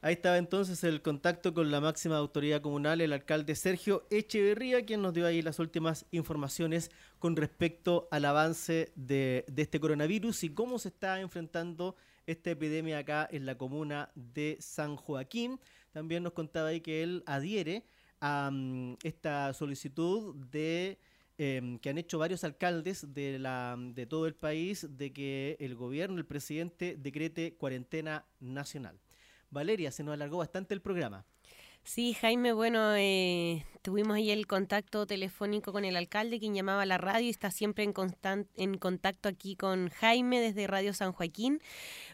[0.01, 5.01] Ahí estaba entonces el contacto con la máxima autoridad comunal, el alcalde Sergio Echeverría, quien
[5.01, 6.89] nos dio ahí las últimas informaciones
[7.19, 11.97] con respecto al avance de, de este coronavirus y cómo se está enfrentando
[12.31, 15.59] esta epidemia acá en la comuna de San Joaquín.
[15.91, 17.83] También nos contaba ahí que él adhiere
[18.21, 20.99] a mm, esta solicitud de
[21.37, 25.75] em, que han hecho varios alcaldes de, la, de todo el país de que el
[25.75, 28.99] gobierno, el presidente, decrete cuarentena nacional.
[29.49, 31.25] Valeria, se nos alargó bastante el programa.
[31.83, 36.85] Sí, Jaime, bueno, eh, tuvimos ahí el contacto telefónico con el alcalde, quien llamaba a
[36.85, 37.93] la radio y está siempre en,
[38.55, 41.61] en contacto aquí con Jaime desde Radio San Joaquín.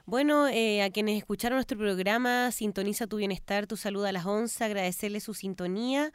[0.05, 4.63] Bueno, eh, a quienes escucharon nuestro programa, Sintoniza tu Bienestar, tu salud a las 11,
[4.63, 6.11] agradecerles su sintonía.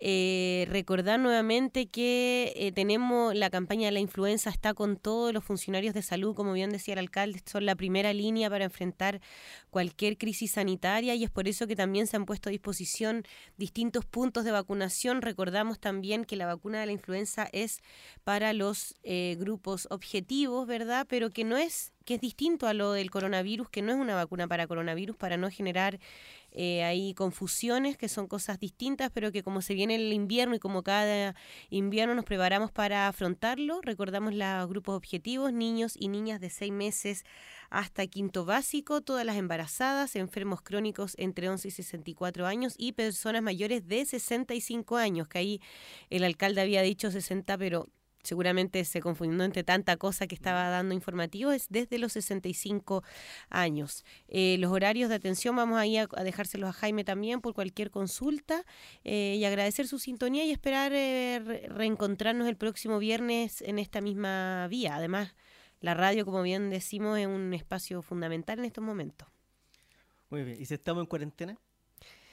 [0.00, 5.44] Eh, recordar nuevamente que eh, tenemos la campaña de la influenza, está con todos los
[5.44, 9.20] funcionarios de salud, como bien decía el alcalde, son la primera línea para enfrentar
[9.70, 13.24] cualquier crisis sanitaria y es por eso que también se han puesto a disposición
[13.56, 14.87] distintos puntos de vacunación.
[15.20, 17.80] Recordamos también que la vacuna de la influenza es
[18.24, 21.06] para los eh, grupos objetivos, ¿verdad?
[21.08, 24.14] Pero que no es que es distinto a lo del coronavirus, que no es una
[24.14, 25.98] vacuna para coronavirus, para no generar
[26.52, 30.58] eh, ahí confusiones, que son cosas distintas, pero que como se viene el invierno y
[30.58, 31.34] como cada
[31.70, 37.24] invierno nos preparamos para afrontarlo, recordamos los grupos objetivos, niños y niñas de 6 meses
[37.70, 43.42] hasta quinto básico, todas las embarazadas, enfermos crónicos entre 11 y 64 años y personas
[43.42, 45.60] mayores de 65 años, que ahí
[46.08, 47.88] el alcalde había dicho 60, pero
[48.22, 53.02] seguramente se confundió entre tanta cosa que estaba dando informativo, es desde los 65
[53.48, 54.04] años.
[54.28, 57.90] Eh, los horarios de atención vamos ahí a, a dejárselos a Jaime también por cualquier
[57.90, 58.64] consulta
[59.04, 64.00] eh, y agradecer su sintonía y esperar eh, re- reencontrarnos el próximo viernes en esta
[64.00, 64.96] misma vía.
[64.96, 65.34] Además,
[65.80, 69.28] la radio, como bien decimos, es un espacio fundamental en estos momentos.
[70.30, 71.56] Muy bien, ¿y si estamos en cuarentena?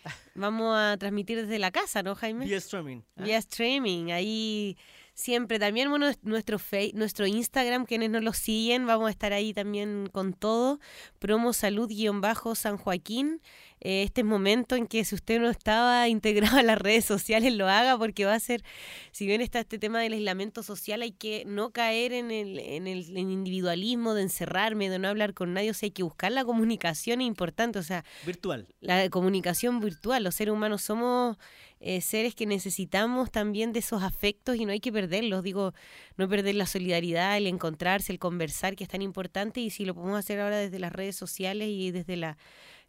[0.35, 2.45] Vamos a transmitir desde la casa, ¿no, Jaime?
[2.45, 3.01] Vía streaming.
[3.15, 3.23] ¿ah?
[3.23, 4.77] Vía streaming, ahí
[5.15, 5.89] siempre también
[6.21, 10.79] nuestro fe- nuestro Instagram quienes nos lo siguen vamos a estar ahí también con todo.
[11.17, 13.41] Promo salud guion bajo San Joaquín
[13.85, 17.67] este es momento en que si usted no estaba integrado a las redes sociales lo
[17.67, 18.63] haga porque va a ser
[19.11, 22.87] si bien está este tema del aislamiento social hay que no caer en el, en
[22.87, 26.31] el en individualismo de encerrarme de no hablar con nadie o sea hay que buscar
[26.31, 28.67] la comunicación es importante o sea Virtual.
[28.81, 30.23] la comunicación virtual.
[30.23, 31.37] Los seres humanos somos
[31.79, 35.43] eh, seres que necesitamos también de esos afectos y no hay que perderlos.
[35.43, 35.73] Digo,
[36.17, 39.59] no perder la solidaridad, el encontrarse, el conversar, que es tan importante.
[39.61, 42.37] Y si lo podemos hacer ahora desde las redes sociales y desde la,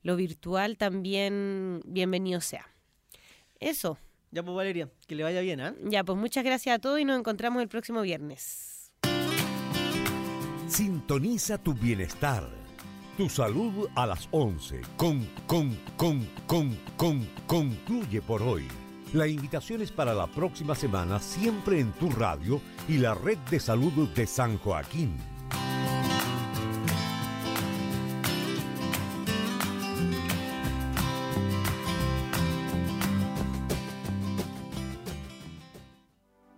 [0.07, 2.65] lo virtual, también bienvenido sea.
[3.59, 3.99] Eso.
[4.31, 5.75] Ya pues Valeria, que le vaya bien, ¿ah?
[5.83, 8.93] Ya, pues muchas gracias a todos y nos encontramos el próximo viernes.
[10.69, 12.49] Sintoniza tu bienestar.
[13.17, 14.83] Tu salud a las 11.
[14.97, 18.69] Con, con, con, con, con, concluye por hoy.
[19.13, 23.59] La invitación es para la próxima semana siempre en tu radio y la red de
[23.59, 25.36] salud de San Joaquín.